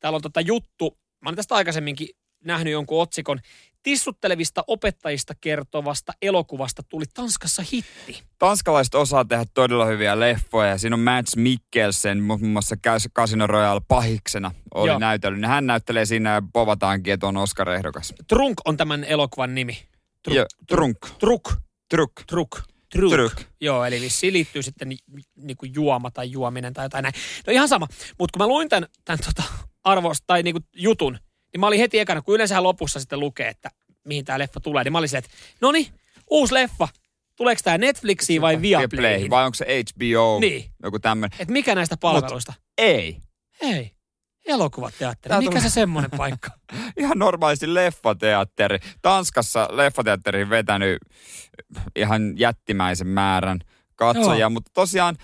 Täällä 0.00 0.16
on 0.16 0.22
tota 0.22 0.40
juttu, 0.40 0.98
mä 1.20 1.28
olen 1.28 1.36
tästä 1.36 1.54
aikaisemminkin 1.54 2.08
nähnyt 2.44 2.72
jonkun 2.72 3.02
otsikon. 3.02 3.40
Tissuttelevista 3.82 4.64
opettajista 4.66 5.34
kertovasta 5.40 6.12
elokuvasta 6.22 6.82
tuli 6.82 7.04
Tanskassa 7.14 7.62
hitti. 7.72 8.22
Tanskalaiset 8.38 8.94
osaa 8.94 9.24
tehdä 9.24 9.44
todella 9.54 9.84
hyviä 9.84 10.20
leffoja. 10.20 10.68
ja 10.68 10.78
Siinä 10.78 10.96
on 10.96 11.00
Mads 11.00 11.36
Mikkelsen, 11.36 12.22
muun 12.22 12.46
muassa 12.48 12.76
Cas- 12.76 13.10
Casino 13.16 13.46
Royale 13.46 13.80
pahiksena 13.88 14.50
oli 14.74 14.88
Joo. 14.90 14.98
näytellyt. 14.98 15.42
Hän 15.46 15.66
näyttelee 15.66 16.04
siinä 16.04 16.34
ja 16.34 16.42
povataankin, 16.52 17.12
että 17.14 17.26
on 17.26 17.36
Oscar-ehdokas. 17.36 18.14
Trunk 18.28 18.54
on 18.64 18.76
tämän 18.76 19.04
elokuvan 19.04 19.54
nimi. 19.54 19.78
Truk. 20.22 20.36
Ja, 20.36 20.46
trunk. 20.68 20.98
Truk. 21.18 21.52
Truk. 21.88 22.12
Truk. 22.26 22.50
Truk. 22.92 23.12
Truk. 23.12 23.32
Joo, 23.60 23.84
eli 23.84 24.00
vissiin 24.00 24.32
liittyy 24.32 24.62
sitten 24.62 24.88
ni, 24.88 24.96
niinku 25.36 25.66
juoma 25.74 26.10
tai 26.10 26.30
juominen 26.30 26.72
tai 26.72 26.84
jotain 26.84 27.02
näin. 27.02 27.14
No 27.46 27.52
ihan 27.52 27.68
sama. 27.68 27.86
Mutta 28.18 28.38
kun 28.38 28.42
mä 28.46 28.48
luin 28.48 28.68
tämän, 28.68 28.88
tämän 29.04 29.18
tota 29.26 29.42
arvosta 29.84 30.24
tai 30.26 30.42
niinku 30.42 30.60
jutun, 30.76 31.18
niin 31.54 31.60
mä 31.60 31.66
olin 31.66 31.80
heti 31.80 31.98
ekana, 31.98 32.22
kun 32.22 32.34
yleensä 32.34 32.62
lopussa 32.62 33.00
sitten 33.00 33.20
lukee, 33.20 33.48
että 33.48 33.70
mihin 34.04 34.24
tämä 34.24 34.38
leffa 34.38 34.60
tulee, 34.60 34.84
niin 34.84 34.92
mä 34.92 34.98
olin 34.98 35.08
se, 35.08 35.18
että 35.18 35.30
no 35.60 35.72
niin, 35.72 35.86
uusi 36.30 36.54
leffa. 36.54 36.88
Tuleeko 37.36 37.60
tämä 37.64 37.78
Netflixiin 37.78 38.42
vai 38.42 38.62
Viaplayhin? 38.62 39.30
Vai 39.30 39.44
onko 39.44 39.54
se 39.54 39.64
HBO? 39.64 40.40
Niin. 40.40 40.70
Joku 40.82 40.98
tämmöinen. 40.98 41.38
Että 41.40 41.52
mikä 41.52 41.74
näistä 41.74 41.96
palveluista? 41.96 42.52
Ei. 42.78 43.16
Ei. 43.60 43.90
Elokuvateatteri. 44.46 45.30
Tää 45.30 45.40
Mikä 45.40 45.60
se 45.60 45.70
semmoinen 45.70 46.10
paikka? 46.10 46.50
Ihan 47.00 47.18
normaalisti 47.18 47.74
leffateatteri. 47.74 48.78
Tanskassa 49.02 49.68
leffateatteriin 49.72 50.50
vetänyt 50.50 50.98
ihan 51.96 52.38
jättimäisen 52.38 53.06
määrän 53.06 53.58
katsojia, 53.94 54.40
Joo. 54.40 54.50
mutta 54.50 54.70
tosiaan 54.74 55.16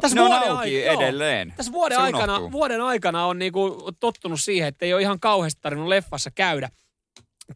Tässä 0.00 0.14
ne 0.14 0.20
on 0.20 0.30
vuoden 0.30 0.50
auki 0.50 0.62
ai- 0.62 0.84
joo. 0.86 1.00
edelleen. 1.02 1.52
Tässä 1.56 1.72
vuoden 1.72 1.98
Se 1.98 2.02
aikana, 2.02 2.24
unohtuu. 2.24 2.52
vuoden 2.52 2.80
aikana 2.80 3.26
on 3.26 3.38
niinku 3.38 3.90
tottunut 4.00 4.40
siihen, 4.40 4.68
että 4.68 4.84
ei 4.86 4.94
ole 4.94 5.02
ihan 5.02 5.20
kauheasti 5.20 5.60
tarvinnut 5.60 5.88
leffassa 5.88 6.30
käydä. 6.30 6.68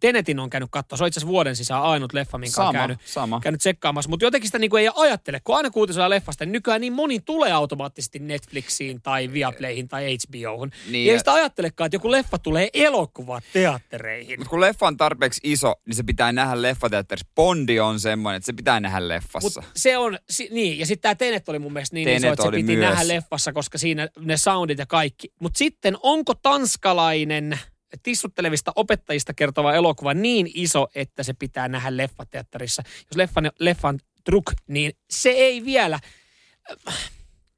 Tenetin 0.01 0.39
on 0.39 0.51
käynyt 0.51 0.69
katsoa. 0.73 0.97
Se 0.97 1.05
on 1.05 1.09
itse 1.09 1.19
asiassa 1.21 1.33
vuoden 1.33 1.57
sisään 1.57 1.83
ainut 1.83 2.13
leffa, 2.13 2.39
minkä 2.39 2.61
on 2.61 2.67
Sama, 2.67 2.73
käynyt, 2.79 2.99
sama. 3.05 3.41
käynyt 3.41 3.59
tsekkaamassa. 3.59 4.09
Mutta 4.11 4.25
jotenkin 4.27 4.49
sitä 4.49 4.59
niinku 4.59 4.77
ei 4.77 4.89
ajattele, 4.97 5.41
kun 5.45 5.57
aina 5.57 5.71
kuutisella 5.71 6.11
leffasta, 6.11 6.45
niin 6.45 6.53
nykyään 6.53 6.81
niin 6.81 6.93
moni 6.93 7.21
tulee 7.21 7.53
automaattisesti 7.53 8.19
Netflixiin 8.19 9.03
tai 9.03 9.33
Viaplayhin 9.33 9.89
tai 9.89 10.17
HBOhun. 10.17 10.69
Niin, 10.69 10.93
Niin, 10.93 11.09
ei 11.11 11.15
ja- 11.15 11.19
sitä 11.19 11.33
ajattelekaan, 11.33 11.87
että 11.87 11.95
joku 11.97 12.11
leffa 12.11 12.39
tulee 12.39 12.69
elokuvateattereihin. 12.75 14.41
Mutta 14.41 14.51
kun 14.51 14.61
leffa 14.61 14.87
on 14.87 14.97
tarpeeksi 14.97 15.41
iso, 15.45 15.75
niin 15.87 15.95
se 15.97 16.03
pitää 16.03 16.33
nähdä 16.33 16.63
leffateatterissa. 16.63 17.27
Bondi 17.35 17.81
on 17.81 18.01
semmoinen, 18.01 18.37
että 18.37 18.47
se 18.47 18.53
pitää 18.53 18.81
nähdä 18.81 19.09
leffassa. 19.09 19.61
Mutta 19.61 19.63
se 19.77 19.97
on, 19.99 20.19
si, 20.31 20.49
niin, 20.53 20.79
ja 20.79 20.87
sitten 20.87 21.03
tämä 21.03 21.15
Tenet 21.15 21.49
oli 21.49 21.59
mun 21.59 21.73
mielestä 21.73 21.95
niin 21.95 22.07
Tenet 22.07 22.23
iso, 22.23 22.33
että 22.33 22.43
se 22.45 22.51
piti 22.51 22.77
myös. 22.77 22.91
nähdä 22.91 23.09
leffassa, 23.09 23.53
koska 23.53 23.79
siinä 23.79 24.09
ne 24.19 24.37
soundit 24.37 24.79
ja 24.79 24.87
kaikki. 24.87 25.33
Mutta 25.41 25.59
sitten 25.59 25.97
onko 26.03 26.35
tanskalainen 26.35 27.59
tissuttelevista 28.03 28.73
opettajista 28.77 29.35
kertova 29.35 29.75
elokuva 29.75 30.15
niin 30.15 30.51
iso, 30.55 30.89
että 30.95 31.23
se 31.23 31.33
pitää 31.33 31.69
nähdä 31.69 31.97
leffateatterissa? 31.97 32.83
Jos 32.99 33.17
leffan, 33.17 33.51
leffan 33.59 33.99
truk, 34.25 34.53
niin 34.69 34.93
se 35.11 35.31
ei 35.31 35.65
vielä... 35.65 36.01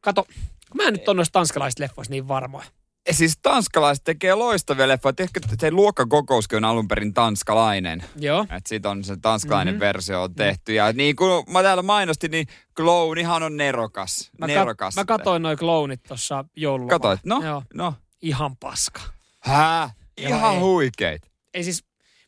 Kato, 0.01 0.27
mä 0.75 0.83
en 0.83 0.93
nyt 0.95 1.09
ole 1.09 1.17
noista 1.17 1.33
tanskalaisista 1.33 1.83
leffoista 1.83 2.11
niin 2.13 2.29
varmoja. 2.29 2.67
Ja 3.09 3.15
Siis 3.15 3.39
tanskalaiset 3.43 4.05
tekee 4.05 4.35
loistavia 4.35 4.89
leffoja. 4.89 5.15
Ehkä 5.19 5.41
se 5.61 5.71
luokkakokouskin 5.71 6.57
on 6.57 6.65
alun 6.65 6.89
perin 6.89 7.15
tanskalainen. 7.15 8.05
Joo. 8.17 8.43
Että 8.43 8.69
siitä 8.69 8.91
on 8.91 9.05
se 9.05 9.17
tanskalainen 9.17 9.75
Mhm. 9.75 9.77
mm-hmm. 9.77 9.87
versio 9.87 10.23
on 10.23 10.35
tehty. 10.35 10.75
Ja 10.75 10.93
niin 10.93 11.17
kuin 11.17 11.45
mä 11.51 11.63
täällä 11.63 11.83
mainostin, 11.83 12.31
niin 12.31 12.47
Clownihan 12.77 13.43
on 13.43 13.57
nerokas. 13.57 14.31
Mä, 14.39 14.47
nerokas. 14.47 14.95
kat, 14.95 15.07
mä 15.09 15.19
katoin 15.19 15.43
noin 15.43 15.59
kloonit 15.59 16.03
tuossa 16.03 16.45
joululomalla. 16.57 16.99
Katoit? 16.99 17.21
No, 17.25 17.43
Joo. 17.45 17.63
no. 17.75 17.95
Ihan 18.23 18.57
paska. 18.57 19.01
Hää? 19.41 19.91
Ihan 20.29 20.55
ei. 20.55 20.61
huikeet. 20.61 21.31
Ei 21.55 21.65
siis, 21.65 21.85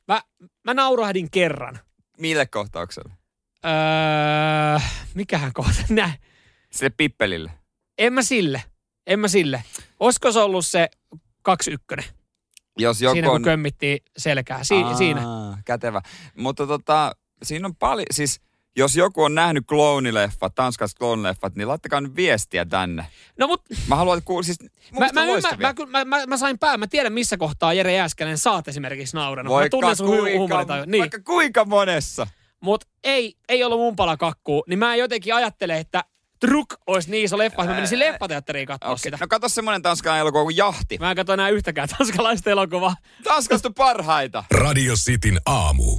mä, 0.09 0.23
mä 0.65 0.75
naurahdin 0.75 1.31
kerran. 1.31 1.79
Mille 2.19 2.47
kohtaukselle? 2.47 3.13
Öö, 3.65 4.81
mikähän 5.15 5.53
kohta? 5.53 5.83
Näin. 5.91 6.15
Sille 6.73 6.91
pippelille. 6.91 7.51
En 7.99 8.13
mä 8.13 8.23
sille. 8.23 8.63
En 9.07 9.21
mä 9.21 9.29
sille. 9.29 9.65
Olisiko 10.01 10.33
se 10.33 10.39
ollut 10.39 10.67
se 10.67 10.89
21? 11.43 12.13
Jos 12.79 13.03
joku 13.03 13.15
Siinä 13.15 13.31
on... 13.31 13.35
kun 13.35 13.43
kömmittiin 13.45 13.99
selkää. 14.17 14.65
Si- 14.65 14.83
Aa, 14.83 14.95
siinä. 14.97 15.23
Kätevä. 15.65 16.03
Mutta 16.37 16.67
tota, 16.67 17.17
siinä 17.43 17.67
on 17.67 17.77
paljon, 17.77 18.07
siis 18.11 18.41
jos 18.77 18.97
joku 18.97 19.22
on 19.22 19.35
nähnyt 19.35 19.64
kloonileffat, 19.66 20.55
tanskalaiset 20.55 20.99
kloonileffat, 20.99 21.55
niin 21.55 21.68
laittakaa 21.68 22.01
nyt 22.01 22.16
viestiä 22.16 22.64
tänne. 22.64 23.07
No 23.39 23.47
mut 23.47 23.62
Mä 23.89 23.97
haluan 23.97 24.22
kuulla, 24.25 24.43
siis 24.43 24.59
mä, 24.99 25.09
mä, 25.12 25.25
mä, 25.59 25.75
mä, 25.87 26.05
mä, 26.05 26.27
mä, 26.27 26.37
sain 26.37 26.59
pää. 26.59 26.77
Mä 26.77 26.87
tiedän 26.87 27.12
missä 27.12 27.37
kohtaa 27.37 27.72
Jere 27.72 27.93
Jääskänen 27.95 28.39
saat 28.39 28.68
esimerkiksi 28.68 29.16
nauranut. 29.16 29.61
mä 29.62 29.68
tunnen 29.68 29.97
sun 29.97 30.09
hu- 30.09 30.37
kuinka. 30.37 30.85
Niin. 30.87 31.01
vaikka 31.01 31.18
kuinka 31.25 31.64
monessa. 31.64 32.27
Mut 32.61 32.85
ei, 33.05 33.35
ei 33.49 33.64
ollut 33.64 33.79
mun 33.79 33.97
pala 33.97 34.16
kakkuu. 34.16 34.64
Niin 34.68 34.79
mä 34.79 34.97
jotenkin 34.97 35.35
ajattelen, 35.35 35.79
että 35.79 36.05
Truk 36.41 36.75
olisi 36.87 37.11
niin 37.11 37.25
iso 37.25 37.39
leffa, 37.39 37.62
että 37.62 37.70
mä 37.72 37.75
menisin 37.77 37.99
leffateatteriin 37.99 38.66
katsoa 38.66 38.91
Okay. 38.91 38.99
sitä. 38.99 39.16
No 39.20 39.27
katso 39.29 39.49
semmonen 39.49 39.83
tanskalainen 39.83 40.20
elokuva 40.20 40.45
kuin 40.45 40.57
Jahti. 40.57 40.99
Mä 40.99 41.11
en 41.11 41.16
katso 41.16 41.33
enää 41.33 41.49
yhtäkään 41.49 41.89
tanskalaista 41.99 42.51
elokuvaa. 42.51 42.97
Tanskasta 43.25 43.70
parhaita. 43.77 44.45
Radio 44.51 44.95
Cityn 44.95 45.41
aamu. 45.47 45.99